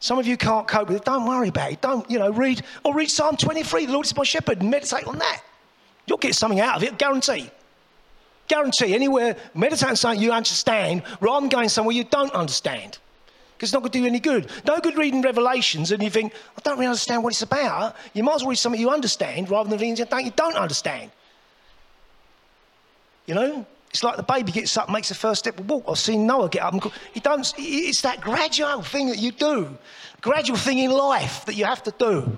Some 0.02 0.20
of 0.20 0.28
you 0.28 0.36
can't 0.36 0.68
cope 0.68 0.90
with 0.90 0.98
it. 0.98 1.06
Don't 1.06 1.26
worry 1.26 1.48
about 1.48 1.72
it. 1.72 1.80
Don't, 1.80 2.12
you 2.12 2.20
know, 2.20 2.30
read 2.30 2.62
or 2.84 2.94
read 2.94 3.10
Psalm 3.10 3.38
23. 3.38 3.86
The 3.86 3.94
Lord 3.94 4.06
is 4.06 4.14
my 4.18 4.24
shepherd, 4.24 4.62
meditate 4.62 5.08
on 5.08 5.18
that. 5.20 5.44
You'll 6.08 6.18
get 6.18 6.36
something 6.36 6.60
out 6.60 6.76
of 6.76 6.84
it, 6.84 6.98
guarantee. 6.98 7.50
Guarantee. 8.50 8.94
Anywhere, 8.94 9.38
meditate 9.54 9.90
on 9.90 9.96
something 9.96 10.22
you 10.22 10.34
understand, 10.34 11.04
rather 11.22 11.40
than 11.40 11.50
going 11.50 11.70
somewhere 11.70 11.96
you 11.96 12.04
don't 12.04 12.34
understand 12.34 13.00
because 13.60 13.72
it's 13.72 13.74
not 13.74 13.82
going 13.82 13.92
to 13.92 13.98
do 13.98 14.04
you 14.04 14.08
any 14.08 14.22
good. 14.22 14.50
No 14.66 14.80
good 14.80 14.98
reading 14.98 15.22
Revelations 15.22 15.92
and 15.92 16.02
you 16.02 16.10
think, 16.10 16.34
I 16.58 16.62
don't 16.64 16.76
really 16.76 16.88
understand 16.88 17.26
what 17.26 17.34
it's 17.34 17.42
about. 17.42 17.94
You 18.14 18.24
might 18.24 18.36
as 18.36 18.42
well 18.44 18.52
read 18.52 18.56
something 18.56 18.80
you 18.80 18.90
understand 18.90 19.50
rather 19.50 19.70
than 19.70 19.78
reading 19.78 19.98
something 19.98 20.26
you 20.26 20.32
don't 20.34 20.56
understand. 20.56 21.12
You 23.26 23.36
know? 23.36 23.66
It's 23.90 24.02
like 24.02 24.16
the 24.16 24.24
baby 24.24 24.54
gets 24.54 24.78
up, 24.78 24.90
makes 24.90 25.10
the 25.10 25.16
first 25.16 25.40
step, 25.40 25.60
walk. 25.60 25.84
I've 25.90 26.00
seen 26.00 26.26
Noah 26.26 26.48
get 26.48 26.64
up 26.64 26.72
and. 26.72 26.94
He 27.14 27.20
don't, 27.20 27.54
it's 27.58 28.02
that 28.04 28.22
gradual 28.22 28.82
thing 28.82 29.08
that 29.08 29.18
you 29.18 29.34
do, 29.34 29.78
gradual 30.22 30.58
thing 30.58 30.78
in 30.78 30.92
life 30.92 31.46
that 31.46 31.56
you 31.56 31.66
have 31.66 31.84
to 31.84 31.94
do. 32.00 32.38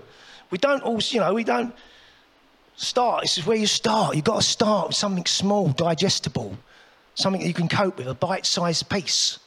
We 0.49 0.57
don't 0.57 0.81
all, 0.81 0.99
you 1.01 1.19
know, 1.19 1.35
we 1.35 1.43
don't 1.43 1.71
start. 2.81 3.21
This 3.21 3.37
is 3.37 3.45
where 3.45 3.57
you 3.57 3.67
start. 3.67 4.15
You've 4.15 4.25
got 4.25 4.41
to 4.41 4.47
start 4.47 4.87
with 4.87 4.97
something 4.97 5.25
small, 5.25 5.69
digestible, 5.69 6.57
something 7.15 7.41
that 7.41 7.47
you 7.47 7.53
can 7.53 7.67
cope 7.67 7.97
with, 7.97 8.07
a 8.07 8.13
bite 8.13 8.45
sized 8.45 8.89
piece 8.89 9.39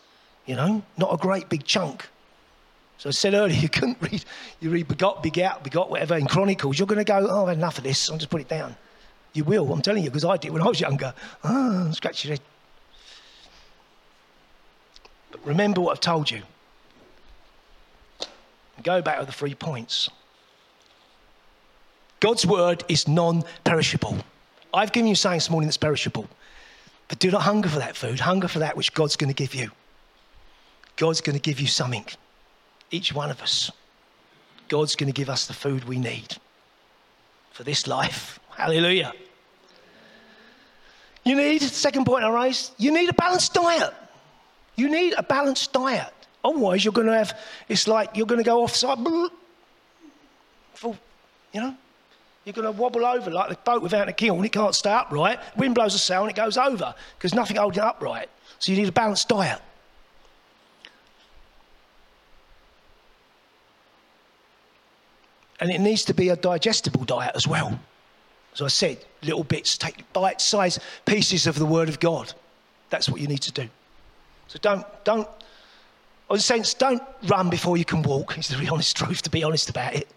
you 0.47 0.57
know, 0.57 0.83
not 0.97 1.13
a 1.13 1.17
great 1.17 1.49
big 1.49 1.65
chunk. 1.65 2.09
So 2.99 3.09
I 3.09 3.13
said 3.13 3.35
earlier, 3.35 3.57
you 3.61 3.69
couldn't 3.69 3.99
read, 4.01 4.25
you 4.61 4.71
read 4.71 4.89
begot, 4.89 5.23
begat, 5.23 5.63
begot, 5.65 5.91
whatever 5.91 6.17
in 6.17 6.27
Chronicles. 6.27 6.79
You're 6.79 6.87
going 6.87 6.99
to 6.99 7.05
go, 7.05 7.27
oh, 7.29 7.43
I've 7.43 7.49
had 7.49 7.59
enough 7.59 7.79
of 7.79 7.85
this. 7.85 8.11
I'll 8.11 8.19
just 8.19 8.31
put 8.31 8.41
it 8.41 8.49
down. 8.49 8.77
You 9.33 9.45
will, 9.45 9.73
I'm 9.73 9.83
telling 9.83 10.05
you, 10.05 10.11
because 10.11 10.25
I 10.25 10.37
did 10.37 10.53
when 10.53 10.63
I 10.63 10.67
was 10.67 10.81
younger. 10.81 11.13
Ah, 11.43 11.91
scratch 11.91 12.25
your 12.25 12.33
head. 12.33 12.41
But 15.33 15.45
remember 15.45 15.81
what 15.81 15.93
I've 15.93 16.01
told 16.01 16.31
you. 16.31 16.43
Go 18.83 19.03
back 19.03 19.19
to 19.19 19.27
the 19.27 19.33
three 19.33 19.55
points. 19.55 20.09
God's 22.21 22.47
word 22.47 22.85
is 22.89 23.07
non 23.09 23.43
perishable. 23.65 24.17
I've 24.73 24.93
given 24.93 25.09
you 25.09 25.15
something 25.15 25.37
this 25.37 25.51
morning 25.51 25.69
that's 25.69 25.77
perishable. 25.77 26.29
But 27.09 27.19
do 27.19 27.31
not 27.31 27.43
hunger 27.43 27.69
for 27.69 27.79
that 27.79 27.97
food, 27.97 28.21
hunger 28.21 28.49
for 28.49 28.61
that 28.61 28.77
which 28.77 28.93
God's 28.95 29.17
going 29.17 29.29
to 29.29 29.35
give 29.35 29.55
you. 29.55 29.71
God's 30.97 31.21
going 31.21 31.37
to 31.37 31.43
give 31.43 31.61
you 31.61 31.67
something. 31.67 32.07
Each 32.91 33.13
one 33.13 33.31
of 33.31 33.43
us. 33.43 33.71
God's 34.69 34.97
going 34.97 35.13
to 35.13 35.17
give 35.17 35.29
us 35.29 35.47
the 35.47 35.53
food 35.53 35.85
we 35.85 35.99
need 35.99 36.37
for 37.53 37.63
this 37.63 37.87
life. 37.87 38.41
Hallelujah. 38.57 39.13
You 41.25 41.37
need, 41.37 41.63
second 41.63 42.05
point 42.05 42.25
I 42.25 42.31
raised, 42.31 42.73
you 42.79 42.93
need 42.93 43.09
a 43.09 43.15
balanced 43.15 43.55
diet. 43.55 43.93
You 44.77 44.91
need 44.91 45.15
a 45.17 45.23
balanced 45.23 45.73
diet. 45.73 46.13
Otherwise, 46.45 46.85
you're 46.85 46.93
going 46.93 47.07
to 47.07 47.17
have, 47.17 47.39
it's 47.69 47.89
like 47.89 48.17
you're 48.17 48.27
going 48.27 48.43
to 48.43 48.45
go 48.45 48.63
offside. 48.63 48.99
Full, 50.75 50.99
you 51.53 51.61
know? 51.61 51.77
You're 52.45 52.53
going 52.53 52.67
to 52.67 52.73
wobble 52.73 53.07
over 53.07 53.31
like 53.31 53.49
the 53.49 53.57
boat 53.65 53.83
without 53.83 54.09
a 54.09 54.13
keel 54.13 54.37
and 54.37 54.45
it 54.45 54.53
can't 54.53 54.75
stay 54.75 54.93
upright. 54.93 55.41
Wind 55.57 55.75
blows 55.75 55.95
a 55.95 55.99
sail 55.99 56.23
and 56.23 56.31
it 56.31 56.37
goes 56.37 56.59
over 56.59 56.95
because 57.17 57.35
nothing 57.35 57.57
holding 57.57 57.83
it 57.83 57.87
upright. 57.87 58.29
So 58.59 58.73
you 58.73 58.79
need 58.79 58.89
a 58.89 58.93
balanced 58.93 59.29
diet. 59.29 59.61
And 65.61 65.71
it 65.71 65.81
needs 65.81 66.05
to 66.05 66.15
be 66.15 66.29
a 66.29 66.37
digestible 66.37 67.05
diet 67.05 67.33
as 67.35 67.49
well. 67.49 67.79
As 68.53 68.61
I 68.61 68.69
said, 68.69 69.05
little 69.23 69.45
bits, 69.45 69.79
take 69.79 70.13
bite 70.13 70.41
sized 70.41 70.81
pieces 71.07 71.47
of 71.47 71.59
the 71.59 71.65
Word 71.65 71.89
of 71.89 71.99
God. 72.01 72.33
That's 72.91 73.09
what 73.09 73.21
you 73.21 73.27
need 73.27 73.43
to 73.43 73.53
do. 73.53 73.69
So 74.49 74.59
don't, 74.61 74.87
don't, 75.05 75.27
in 76.31 76.37
a 76.37 76.39
sense, 76.39 76.75
don't 76.75 77.03
run 77.25 77.51
before 77.51 77.77
you 77.77 77.85
can 77.85 78.03
walk, 78.03 78.37
is 78.39 78.49
the 78.49 78.69
honest 78.69 78.97
truth, 78.97 79.23
to 79.23 79.31
be 79.31 79.43
honest 79.43 79.71
about 79.71 79.95
it. 79.95 80.09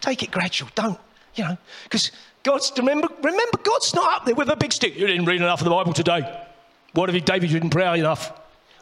Take 0.00 0.22
it 0.22 0.30
gradual. 0.30 0.70
Don't, 0.74 0.98
you 1.34 1.44
know, 1.44 1.56
because 1.84 2.10
God's, 2.42 2.72
remember, 2.76 3.08
remember, 3.22 3.58
God's 3.62 3.94
not 3.94 4.16
up 4.16 4.26
there 4.26 4.34
with 4.34 4.48
a 4.48 4.56
big 4.56 4.72
stick. 4.72 4.96
You 4.96 5.06
didn't 5.06 5.26
read 5.26 5.40
enough 5.40 5.60
of 5.60 5.64
the 5.64 5.70
Bible 5.70 5.92
today. 5.92 6.44
What 6.92 7.14
if 7.14 7.24
David 7.24 7.50
didn't 7.50 7.70
pray 7.70 7.98
enough? 7.98 8.32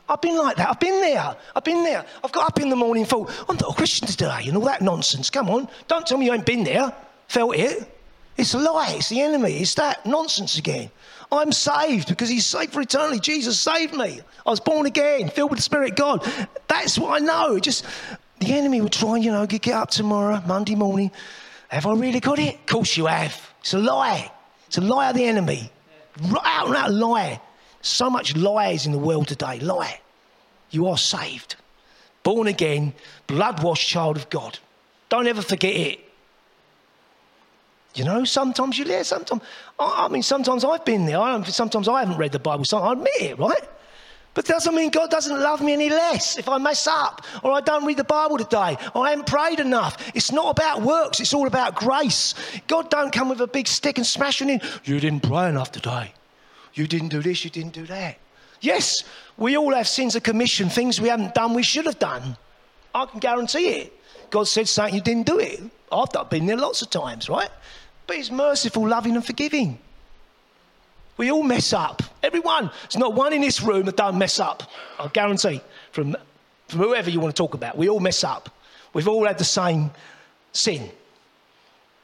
I've 0.09 0.21
been 0.21 0.37
like 0.37 0.57
that. 0.57 0.69
I've 0.69 0.81
been 0.81 1.01
there. 1.01 1.37
I've 1.55 1.65
been 1.65 1.85
there. 1.85 2.05
I've 2.25 2.33
got 2.33 2.49
up 2.49 2.61
in 2.61 2.69
the 2.69 2.77
morning 2.77 3.03
and 3.03 3.11
thought, 3.11 3.31
I'm 3.49 3.57
not 3.57 3.71
a 3.71 3.75
Christian 3.75 4.09
today 4.09 4.43
and 4.47 4.57
all 4.57 4.65
that 4.65 4.83
nonsense. 4.83 5.31
Come 5.31 5.49
on. 5.49 5.69
Don't 5.87 6.05
tell 6.05 6.19
me 6.19 6.27
you 6.27 6.33
ain't 6.33 6.45
been 6.45 6.65
there. 6.65 6.93
Felt 7.29 7.55
it. 7.55 7.97
It's 8.37 8.55
a 8.55 8.59
lie. 8.59 8.95
It's 8.97 9.09
the 9.09 9.21
enemy. 9.21 9.59
It's 9.59 9.75
that 9.75 10.05
nonsense 10.05 10.59
again. 10.59 10.91
I'm 11.31 11.53
saved 11.53 12.09
because 12.09 12.29
he's 12.29 12.45
saved 12.45 12.73
for 12.73 12.81
eternity. 12.81 13.21
Jesus 13.21 13.61
saved 13.61 13.95
me. 13.95 14.21
I 14.45 14.51
was 14.51 14.59
born 14.59 14.87
again, 14.87 15.29
filled 15.29 15.51
with 15.51 15.59
the 15.59 15.63
Spirit 15.63 15.93
of 15.93 15.97
God. 15.97 16.49
That's 16.67 16.99
what 16.99 17.23
I 17.23 17.25
know. 17.25 17.61
Just 17.61 17.85
the 18.41 18.53
enemy 18.55 18.81
would 18.81 18.93
try, 18.93 19.17
you 19.19 19.31
know, 19.31 19.47
get 19.47 19.69
up 19.69 19.91
tomorrow, 19.91 20.43
Monday 20.45 20.75
morning. 20.75 21.13
Have 21.71 21.87
I 21.87 21.95
really 21.95 22.21
got 22.21 22.39
it? 22.39 22.57
Of 22.57 22.67
course 22.67 22.97
you 22.97 23.07
have. 23.07 23.53
It's 23.61 23.75
a 23.75 23.79
lie. 23.79 24.31
It's 24.67 24.79
a 24.79 24.81
lie 24.81 25.11
of 25.11 25.17
the 25.17 25.25
enemy. 25.25 25.71
Right 26.21 26.43
out 26.45 26.67
and 26.67 26.77
out 26.77 26.93
lie. 26.93 27.41
So 27.81 28.11
much 28.11 28.37
lies 28.37 28.87
in 28.87 28.93
the 28.93 28.99
world 28.99 29.29
today. 29.29 29.61
Lie. 29.61 30.01
You 30.71 30.89
are 30.89 30.99
saved. 30.99 31.57
Born 32.25 32.49
again, 32.49 32.93
blood 33.27 33.63
washed 33.63 33.89
child 33.89 34.17
of 34.17 34.29
God. 34.31 34.59
Don't 35.09 35.27
ever 35.27 35.43
forget 35.43 35.75
it. 35.75 36.01
You 37.95 38.05
know, 38.05 38.25
sometimes 38.25 38.79
you 38.79 38.85
yeah, 38.85 39.03
sometimes 39.03 39.43
I 39.79 40.09
mean 40.09 40.23
sometimes 40.23 40.65
I've 40.65 40.85
been 40.85 41.07
there. 41.07 41.19
I 41.19 41.43
sometimes 41.45 41.89
I 41.89 42.01
haven't 42.01 42.19
read 42.19 42.33
the 42.33 42.39
Bible, 42.39 42.65
so 42.65 42.79
I 42.79 42.93
admit 42.93 43.21
it, 43.21 43.39
right? 43.39 43.69
But 44.33 44.45
it 44.49 44.53
doesn't 44.53 44.75
mean 44.75 44.91
God 44.91 45.11
doesn't 45.11 45.41
love 45.41 45.61
me 45.61 45.73
any 45.73 45.91
less 45.91 46.39
if 46.39 46.49
I 46.49 46.59
mess 46.59 46.87
up 46.87 47.25
or 47.43 47.53
I 47.53 47.61
don't 47.61 47.85
read 47.85 47.97
the 47.97 48.05
Bible 48.05 48.39
today 48.39 48.77
or 48.95 49.05
I 49.05 49.11
haven't 49.11 49.27
prayed 49.27 49.59
enough. 49.59 49.97
It's 50.15 50.31
not 50.31 50.51
about 50.51 50.83
works, 50.83 51.19
it's 51.19 51.35
all 51.35 51.49
about 51.49 51.75
grace. 51.75 52.35
God 52.69 52.91
don't 52.91 53.13
come 53.13 53.29
with 53.29 53.41
a 53.41 53.49
big 53.49 53.67
stick 53.67 53.99
and 53.99 54.07
smash 54.07 54.41
it 54.41 54.49
in. 54.49 54.61
You 54.85 55.01
didn't 55.01 55.25
pray 55.25 55.49
enough 55.49 55.73
today. 55.73 56.13
You 56.75 56.87
didn't 56.87 57.09
do 57.09 57.21
this, 57.23 57.45
you 57.45 57.51
didn't 57.51 57.73
do 57.73 57.87
that. 57.87 58.19
Yes, 58.61 59.03
we 59.37 59.57
all 59.57 59.75
have 59.75 59.89
sins 59.89 60.15
of 60.15 60.23
commission, 60.23 60.69
things 60.69 61.01
we 61.01 61.09
haven't 61.09 61.35
done, 61.35 61.55
we 61.55 61.63
should 61.63 61.87
have 61.87 61.99
done. 61.99 62.37
I 62.95 63.07
can 63.07 63.19
guarantee 63.19 63.69
it. 63.69 63.93
God 64.31 64.47
said 64.47 64.69
something, 64.69 64.95
you 64.95 65.01
didn't 65.01 65.27
do 65.27 65.39
it. 65.41 65.61
I've 65.91 66.31
been 66.31 66.47
there 66.47 66.57
lots 66.57 66.83
of 66.83 66.91
times, 66.91 67.29
right? 67.29 67.51
But 68.07 68.17
He's 68.17 68.31
merciful, 68.31 68.87
loving, 68.87 69.17
and 69.17 69.25
forgiving. 69.25 69.79
We 71.21 71.31
all 71.31 71.43
mess 71.43 71.75
up. 71.75 72.03
Everyone. 72.23 72.71
There's 72.85 72.97
not 72.97 73.13
one 73.13 73.35
in 73.35 73.43
this 73.43 73.61
room 73.61 73.85
that 73.85 73.97
don't 73.99 74.17
mess 74.17 74.41
up. 74.41 74.63
I 74.99 75.07
guarantee. 75.09 75.61
From, 75.93 76.17
from 76.67 76.81
whoever 76.81 77.11
you 77.11 77.21
want 77.21 77.37
to 77.37 77.39
talk 77.39 77.53
about, 77.53 77.77
we 77.77 77.91
all 77.91 78.01
mess 78.01 78.25
up. 78.25 78.49
We've 78.95 79.07
all 79.07 79.27
had 79.27 79.37
the 79.37 79.45
same 79.45 79.91
sin. 80.53 80.91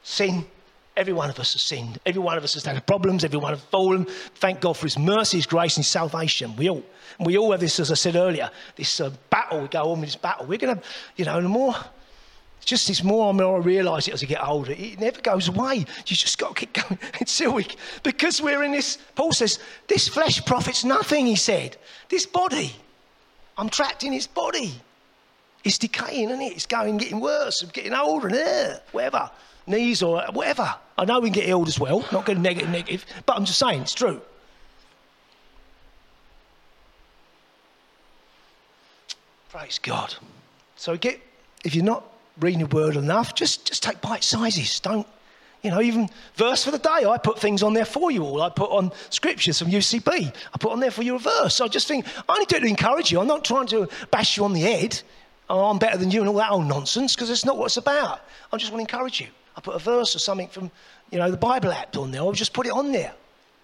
Sin. 0.03 0.45
Every 0.99 1.15
one 1.15 1.31
of 1.31 1.39
us 1.39 1.55
has 1.55 1.63
sinned. 1.63 1.99
Every 2.05 2.21
one 2.21 2.37
of 2.37 2.45
us 2.45 2.53
has 2.53 2.67
had 2.67 2.87
problems. 2.87 3.25
Every 3.25 3.39
one 3.39 3.55
has 3.55 3.63
fallen. 3.63 4.05
Thank 4.35 4.61
God 4.61 4.77
for 4.77 4.85
His 4.85 4.99
mercy, 4.99 5.39
His 5.39 5.47
grace, 5.47 5.79
and 5.79 5.85
His 5.87 5.91
salvation. 5.91 6.55
We 6.55 6.69
all, 6.69 6.83
we 7.19 7.39
all 7.39 7.53
have 7.53 7.61
this, 7.61 7.81
as 7.81 7.91
I 7.91 7.95
said 7.95 8.17
earlier, 8.17 8.51
this 8.75 9.01
uh, 9.01 9.11
battle. 9.31 9.63
We 9.63 9.69
go 9.69 9.93
on 9.93 10.01
with 10.01 10.11
this 10.11 10.17
battle. 10.17 10.45
We're 10.45 10.59
going 10.59 10.77
to, 10.77 10.83
you 11.17 11.25
know, 11.25 11.41
the 11.41 11.49
more 11.49 11.75
just 12.67 12.89
this 12.89 13.05
more 13.05 13.31
and 13.31 13.39
more 13.39 13.61
I 13.61 13.65
realise 13.65 14.09
it 14.09 14.15
as 14.15 14.23
I 14.23 14.27
get 14.27 14.47
older. 14.47 14.73
It 14.73 15.01
never 15.01 15.21
goes 15.21 15.49
away. 15.49 15.79
You 15.79 16.17
just 16.17 16.37
got 16.37 16.55
to 16.55 16.67
keep 16.67 16.73
going 16.89 16.99
until 17.19 17.55
we, 17.55 17.67
because 18.03 18.43
we're 18.43 18.65
in 18.65 18.73
this. 18.73 18.99
Paul 19.15 19.33
says, 19.33 19.61
this 19.87 20.09
flesh 20.09 20.45
profits 20.45 20.85
nothing, 20.85 21.27
he 21.27 21.37
said. 21.37 21.77
This 22.09 22.27
body, 22.27 22.75
I'm 23.57 23.69
trapped 23.69 24.03
in 24.03 24.13
its 24.13 24.27
body. 24.27 24.75
It's 25.63 25.79
decaying, 25.79 26.31
isn't 26.31 26.43
it? 26.43 26.53
It's 26.53 26.67
going, 26.67 26.97
getting 26.97 27.21
worse, 27.21 27.63
I'm 27.63 27.71
getting 27.71 27.95
older, 27.95 28.29
and 28.29 28.37
uh, 28.37 28.79
whatever. 28.91 29.31
Knees 29.69 30.03
or 30.03 30.23
whatever. 30.33 30.75
I 30.99 31.05
know 31.05 31.21
we 31.21 31.31
can 31.31 31.41
get 31.41 31.49
ill 31.49 31.67
as 31.67 31.79
well, 31.79 32.05
not 32.13 32.27
getting 32.27 32.43
negative, 32.43 32.69
negative, 32.69 33.07
but 33.27 33.37
I'm 33.37 33.45
just 33.45 33.59
saying, 33.61 33.83
it's 33.83 33.95
true. 33.95 34.21
Praise 39.51 39.79
God. 39.79 40.15
So 40.77 40.97
get, 40.97 41.21
if 41.65 41.75
you're 41.75 41.85
not 41.85 42.05
reading 42.39 42.61
the 42.61 42.67
word 42.67 42.97
enough, 42.97 43.35
just, 43.35 43.67
just 43.67 43.83
take 43.83 44.01
bite 44.01 44.25
sizes. 44.25 44.81
Don't, 44.81 45.07
you 45.63 45.71
know, 45.71 45.81
even 45.81 46.09
verse 46.35 46.65
for 46.65 46.71
the 46.71 46.79
day. 46.79 47.07
I 47.07 47.19
put 47.19 47.39
things 47.39 47.63
on 47.63 47.75
there 47.75 47.85
for 47.85 48.11
you 48.11 48.23
all. 48.23 48.43
I 48.43 48.51
put 48.51 48.71
on 48.71 48.93
scriptures 49.11 49.59
from 49.59 49.69
UCB. 49.69 50.35
I 50.55 50.59
put 50.59 50.73
on 50.73 50.81
there 50.81 50.91
for 50.91 51.03
you 51.03 51.17
a 51.17 51.19
verse. 51.19 51.61
I 51.61 51.69
just 51.69 51.89
think, 51.89 52.07
I 52.29 52.35
only 52.35 52.47
do 52.47 52.57
it 52.57 52.61
to 52.61 52.67
encourage 52.67 53.11
you. 53.11 53.21
I'm 53.21 53.27
not 53.27 53.45
trying 53.45 53.67
to 53.69 53.89
bash 54.11 54.37
you 54.37 54.45
on 54.45 54.53
the 54.53 54.61
head. 54.61 55.01
Oh, 55.49 55.71
I'm 55.71 55.79
better 55.79 55.97
than 55.97 56.11
you 56.11 56.21
and 56.21 56.29
all 56.29 56.37
that 56.37 56.51
old 56.51 56.67
nonsense, 56.67 57.15
because 57.15 57.29
that's 57.29 57.45
not 57.45 57.57
what 57.57 57.67
it's 57.67 57.77
about. 57.77 58.21
I 58.53 58.57
just 58.57 58.73
want 58.73 58.87
to 58.87 58.95
encourage 58.95 59.21
you. 59.21 59.29
I 59.57 59.61
put 59.61 59.75
a 59.75 59.79
verse 59.79 60.15
or 60.15 60.19
something 60.19 60.49
from, 60.49 60.71
you 61.11 61.19
know, 61.19 61.31
the 61.31 61.37
Bible 61.37 61.71
app 61.71 61.97
on 61.97 62.11
there. 62.11 62.21
I'll 62.21 62.33
just 62.33 62.53
put 62.53 62.67
it 62.67 62.73
on 62.73 62.93
there 62.93 63.15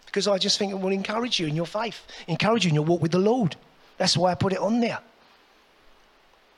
because 0.06 0.28
I 0.28 0.38
just 0.38 0.58
think 0.58 0.72
it 0.72 0.78
will 0.78 0.92
encourage 0.92 1.40
you 1.40 1.46
in 1.46 1.56
your 1.56 1.66
faith, 1.66 2.06
encourage 2.28 2.64
you 2.64 2.68
in 2.68 2.74
your 2.74 2.84
walk 2.84 3.00
with 3.00 3.12
the 3.12 3.18
Lord. 3.18 3.56
That's 3.98 4.16
why 4.16 4.30
I 4.30 4.34
put 4.34 4.52
it 4.52 4.58
on 4.58 4.80
there. 4.80 4.98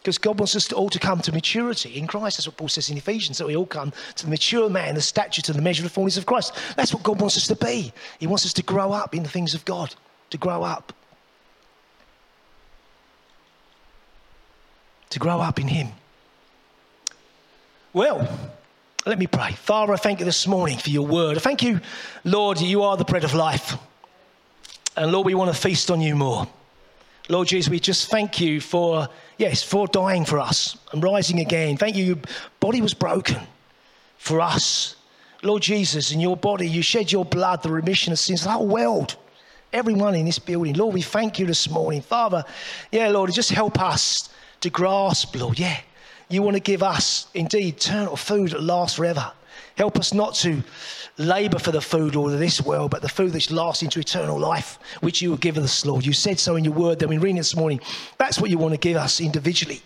Because 0.05 0.19
God 0.19 0.39
wants 0.39 0.55
us 0.55 0.71
all 0.71 0.91
to 0.91 0.99
come 0.99 1.23
to 1.23 1.33
maturity 1.33 1.97
in 1.99 2.07
Christ. 2.07 2.37
That's 2.37 2.47
what 2.47 2.59
Paul 2.59 2.69
says 2.69 2.91
in 2.91 2.99
Ephesians, 2.99 3.39
that 3.39 3.47
we 3.47 3.57
all 3.57 3.65
come 3.65 3.91
to 4.17 4.25
the 4.25 4.31
mature 4.31 4.69
man, 4.69 4.97
the 4.97 5.01
stature 5.01 5.41
to 5.41 5.55
the 5.55 5.63
measure 5.63 5.81
of 5.81 5.85
the 5.85 5.95
fullness 5.95 6.19
of 6.19 6.27
Christ. 6.27 6.55
That's 6.77 6.93
what 6.93 7.03
God 7.03 7.23
wants 7.23 7.39
us 7.39 7.47
to 7.47 7.57
be. 7.57 7.91
He 8.19 8.27
wants 8.27 8.45
us 8.45 8.53
to 8.53 8.63
grow 8.63 8.93
up 8.93 9.15
in 9.15 9.23
the 9.23 9.31
things 9.31 9.55
of 9.55 9.65
God, 9.65 9.95
to 10.29 10.37
grow 10.37 10.63
up. 10.63 10.93
To 15.09 15.19
grow 15.19 15.41
up 15.41 15.59
in 15.59 15.69
Him. 15.69 15.89
Well, 17.95 18.29
let 19.07 19.19
me 19.19 19.27
pray. 19.27 19.53
Father, 19.53 19.95
I 19.95 19.97
thank 19.97 20.19
you 20.19 20.27
this 20.27 20.47
morning 20.47 20.77
for 20.77 20.91
your 20.91 21.07
word. 21.07 21.39
I 21.39 21.41
thank 21.41 21.63
you, 21.63 21.81
Lord, 22.25 22.61
you 22.61 22.83
are 22.83 22.99
the 22.99 23.07
bread 23.07 23.25
of 23.25 23.33
life. 23.33 23.79
And 24.99 25.11
Lord, 25.11 25.25
we 25.25 25.35
want 25.35 25.51
to 25.51 25.59
feast 25.59 25.91
on 25.91 26.03
you 26.03 26.15
more. 26.15 26.47
Lord 27.29 27.49
Jesus, 27.49 27.71
we 27.71 27.81
just 27.81 28.11
thank 28.11 28.39
you 28.39 28.61
for, 28.61 29.09
yes, 29.39 29.63
for 29.63 29.87
dying 29.87 30.27
for 30.27 30.39
us 30.39 30.77
and 30.93 31.03
rising 31.03 31.41
again. 31.41 31.77
Thank 31.77 31.97
you, 31.97 32.05
your 32.05 32.19
body 32.61 32.83
was 32.83 32.93
broken 32.93 33.41
for 34.19 34.41
us. 34.41 34.97
Lord 35.43 35.63
Jesus, 35.63 36.13
in 36.13 36.21
your 36.21 36.37
body, 36.37 36.69
you 36.69 36.83
shed 36.83 37.11
your 37.11 37.25
blood, 37.25 37.63
the 37.63 37.71
remission 37.71 38.13
of 38.13 38.19
sins, 38.19 38.45
the 38.45 38.51
whole 38.51 38.67
world, 38.67 39.17
everyone 39.73 40.15
in 40.15 40.27
this 40.27 40.39
building. 40.39 40.75
Lord, 40.75 40.95
we 40.95 41.03
thank 41.03 41.39
you 41.39 41.47
this 41.47 41.69
morning. 41.71 42.03
Father, 42.03 42.45
yeah, 42.93 43.09
Lord, 43.09 43.33
just 43.33 43.51
help 43.51 43.81
us 43.81 44.29
to 44.61 44.69
grasp, 44.71 45.35
Lord, 45.37 45.59
yeah. 45.59 45.81
You 46.29 46.43
want 46.43 46.57
to 46.57 46.61
give 46.61 46.83
us, 46.83 47.29
indeed, 47.35 47.75
eternal 47.75 48.17
food 48.17 48.51
that 48.51 48.63
lasts 48.63 48.97
forever. 48.97 49.33
Help 49.77 49.99
us 49.99 50.15
not 50.15 50.35
to 50.37 50.63
labour 51.19 51.59
for 51.59 51.73
the 51.73 51.81
food, 51.81 52.15
Lord, 52.15 52.33
of 52.33 52.39
this 52.39 52.61
world, 52.61 52.91
but 52.91 53.03
the 53.03 53.09
food 53.09 53.33
that's 53.33 53.51
lasts 53.51 53.83
into 53.83 54.01
eternal 54.01 54.39
life, 54.39 54.79
which 55.01 55.21
you 55.21 55.31
will 55.31 55.37
give 55.37 55.59
us, 55.59 55.85
Lord. 55.85 56.07
You 56.07 56.13
said 56.13 56.39
so 56.39 56.57
in 56.57 56.65
your 56.65 56.75
word 56.75 57.01
that 57.01 57.09
we 57.09 57.19
read 57.19 57.37
this 57.37 57.57
morning. 57.57 57.81
That's 58.19 58.41
what 58.41 58.51
you 58.51 58.59
want 58.59 58.75
to 58.75 58.79
give 58.79 58.97
us 58.97 59.21
individually. 59.21 59.83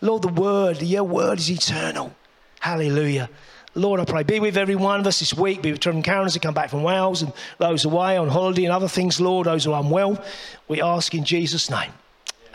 Lord, 0.00 0.22
the 0.22 0.28
word, 0.28 0.82
your 0.82 1.04
word 1.04 1.38
is 1.38 1.50
eternal. 1.50 2.14
Hallelujah. 2.60 3.28
Lord, 3.74 4.00
I 4.00 4.06
pray, 4.06 4.22
be 4.22 4.40
with 4.40 4.56
every 4.56 4.74
one 4.74 5.00
of 5.00 5.06
us 5.06 5.18
this 5.18 5.34
week. 5.34 5.60
Be 5.60 5.70
with 5.70 5.80
Trevor 5.80 5.98
and 5.98 6.08
as 6.08 6.32
they 6.32 6.40
come 6.40 6.54
back 6.54 6.70
from 6.70 6.82
Wales 6.82 7.20
and 7.20 7.32
those 7.58 7.84
away 7.84 8.16
on 8.16 8.28
holiday 8.28 8.64
and 8.64 8.72
other 8.72 8.88
things, 8.88 9.20
Lord, 9.20 9.46
those 9.46 9.64
who 9.64 9.72
are 9.72 9.82
unwell. 9.82 10.22
We 10.66 10.80
ask 10.80 11.14
in 11.14 11.24
Jesus' 11.24 11.70
name. 11.70 11.92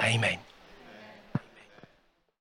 Amen. 0.01 0.39